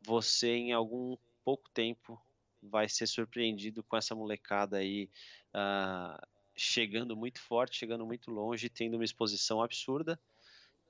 você 0.00 0.48
em 0.48 0.72
algum 0.72 1.16
pouco 1.44 1.68
tempo 1.70 2.20
vai 2.62 2.88
ser 2.88 3.06
surpreendido 3.06 3.82
com 3.82 3.96
essa 3.96 4.14
molecada 4.14 4.76
aí 4.76 5.08
uh, 5.54 6.26
chegando 6.54 7.16
muito 7.16 7.40
forte, 7.40 7.78
chegando 7.78 8.06
muito 8.06 8.30
longe, 8.30 8.68
tendo 8.68 8.94
uma 8.94 9.04
exposição 9.04 9.62
absurda. 9.62 10.20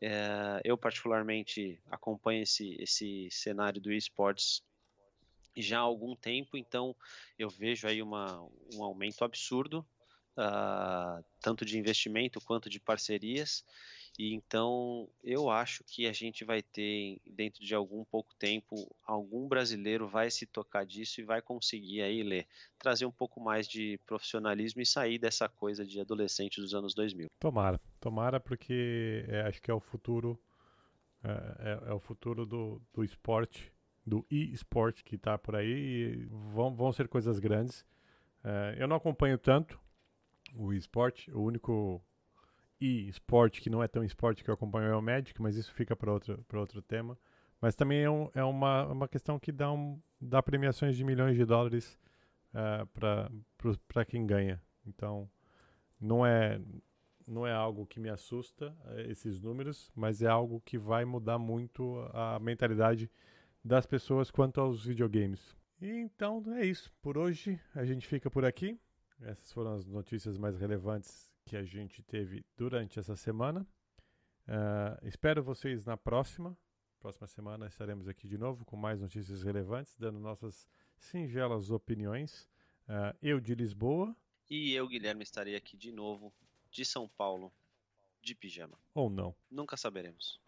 É, 0.01 0.61
eu 0.64 0.78
particularmente 0.78 1.78
acompanho 1.90 2.42
esse, 2.42 2.76
esse 2.80 3.28
cenário 3.30 3.80
do 3.80 3.92
esportes 3.92 4.62
já 5.57 5.78
há 5.78 5.82
algum 5.82 6.14
tempo, 6.14 6.57
então 6.57 6.96
eu 7.38 7.51
vejo 7.51 7.86
aí 7.86 8.01
uma, 8.01 8.40
um 8.74 8.82
aumento 8.82 9.24
absurdo, 9.24 9.86
uh, 10.38 11.24
tanto 11.40 11.64
de 11.64 11.78
investimento 11.78 12.40
quanto 12.40 12.70
de 12.70 12.80
parcerias. 12.80 13.64
E 14.20 14.34
então 14.34 15.08
eu 15.24 15.48
acho 15.48 15.82
que 15.82 16.06
a 16.06 16.12
gente 16.12 16.44
vai 16.44 16.60
ter, 16.60 17.18
dentro 17.24 17.64
de 17.64 17.74
algum 17.74 18.04
pouco 18.04 18.34
tempo, 18.34 18.94
algum 19.06 19.48
brasileiro 19.48 20.06
vai 20.06 20.30
se 20.30 20.44
tocar 20.44 20.84
disso 20.84 21.22
e 21.22 21.24
vai 21.24 21.40
conseguir 21.40 22.02
aí 22.02 22.22
ler, 22.22 22.46
trazer 22.78 23.06
um 23.06 23.10
pouco 23.10 23.40
mais 23.40 23.66
de 23.66 23.98
profissionalismo 24.04 24.82
e 24.82 24.84
sair 24.84 25.18
dessa 25.18 25.48
coisa 25.48 25.86
de 25.86 25.98
adolescente 25.98 26.60
dos 26.60 26.74
anos 26.74 26.94
2000. 26.94 27.28
Tomara, 27.38 27.80
tomara 27.98 28.38
porque 28.38 29.24
é, 29.26 29.40
acho 29.40 29.62
que 29.62 29.70
é 29.70 29.74
o 29.74 29.80
futuro, 29.80 30.38
é, 31.24 31.30
é, 31.30 31.90
é 31.90 31.92
o 31.94 31.98
futuro 31.98 32.44
do, 32.44 32.78
do 32.92 33.02
esporte, 33.02 33.72
do 34.04 34.26
e-sport 34.30 35.02
que 35.02 35.16
está 35.16 35.38
por 35.38 35.56
aí 35.56 35.72
e 35.72 36.26
vão, 36.52 36.74
vão 36.74 36.92
ser 36.92 37.08
coisas 37.08 37.38
grandes. 37.38 37.86
É, 38.44 38.76
eu 38.78 38.86
não 38.86 38.96
acompanho 38.96 39.38
tanto 39.38 39.80
o 40.54 40.74
esporte, 40.74 41.30
o 41.30 41.40
único 41.40 42.04
e 42.80 43.08
esporte, 43.08 43.60
que 43.60 43.68
não 43.68 43.82
é 43.82 43.88
tão 43.88 44.02
esporte 44.02 44.42
que 44.42 44.48
eu 44.48 44.54
acompanho 44.54 44.88
é 44.88 44.96
o 44.96 45.02
Magic, 45.02 45.40
mas 45.40 45.56
isso 45.56 45.72
fica 45.74 45.94
para 45.94 46.12
outro, 46.12 46.44
outro 46.54 46.80
tema. 46.80 47.18
Mas 47.60 47.76
também 47.76 48.02
é, 48.02 48.10
um, 48.10 48.30
é 48.34 48.42
uma, 48.42 48.86
uma 48.86 49.08
questão 49.08 49.38
que 49.38 49.52
dá, 49.52 49.70
um, 49.70 50.00
dá 50.18 50.42
premiações 50.42 50.96
de 50.96 51.04
milhões 51.04 51.36
de 51.36 51.44
dólares 51.44 51.98
uh, 52.54 52.82
é, 52.82 53.76
para 53.86 54.04
quem 54.06 54.26
ganha. 54.26 54.62
Então, 54.86 55.30
não 56.00 56.24
é, 56.24 56.58
não 57.26 57.46
é 57.46 57.52
algo 57.52 57.86
que 57.86 58.00
me 58.00 58.08
assusta, 58.08 58.74
uh, 58.86 59.00
esses 59.10 59.38
números, 59.42 59.92
mas 59.94 60.22
é 60.22 60.26
algo 60.26 60.62
que 60.64 60.78
vai 60.78 61.04
mudar 61.04 61.38
muito 61.38 61.98
a 62.14 62.38
mentalidade 62.38 63.10
das 63.62 63.84
pessoas 63.84 64.30
quanto 64.30 64.58
aos 64.58 64.86
videogames. 64.86 65.54
E 65.82 65.86
então 65.86 66.42
é 66.56 66.64
isso. 66.64 66.90
Por 67.02 67.18
hoje 67.18 67.60
a 67.74 67.84
gente 67.84 68.06
fica 68.06 68.30
por 68.30 68.46
aqui. 68.46 68.78
Essas 69.20 69.52
foram 69.52 69.74
as 69.74 69.84
notícias 69.84 70.38
mais 70.38 70.56
relevantes 70.56 71.29
que 71.51 71.57
a 71.57 71.64
gente 71.64 72.01
teve 72.01 72.44
durante 72.57 73.01
essa 73.01 73.16
semana. 73.16 73.66
Uh, 74.46 75.05
espero 75.05 75.42
vocês 75.42 75.84
na 75.84 75.96
próxima. 75.96 76.57
Próxima 77.01 77.26
semana 77.26 77.66
estaremos 77.66 78.07
aqui 78.07 78.28
de 78.28 78.38
novo 78.38 78.64
com 78.64 78.76
mais 78.76 79.01
notícias 79.01 79.42
relevantes, 79.42 79.96
dando 79.96 80.20
nossas 80.20 80.64
singelas 80.96 81.72
opiniões. 81.72 82.48
Uh, 82.88 83.18
eu 83.20 83.40
de 83.40 83.57
Lisboa. 83.57 84.14
E 84.48 84.72
eu, 84.74 84.86
Guilherme, 84.86 85.24
estarei 85.24 85.57
aqui 85.57 85.76
de 85.76 85.90
novo, 85.90 86.32
de 86.70 86.84
São 86.84 87.09
Paulo, 87.09 87.53
de 88.22 88.32
pijama. 88.32 88.78
Ou 88.94 89.11
não. 89.11 89.34
Nunca 89.51 89.76
saberemos. 89.76 90.38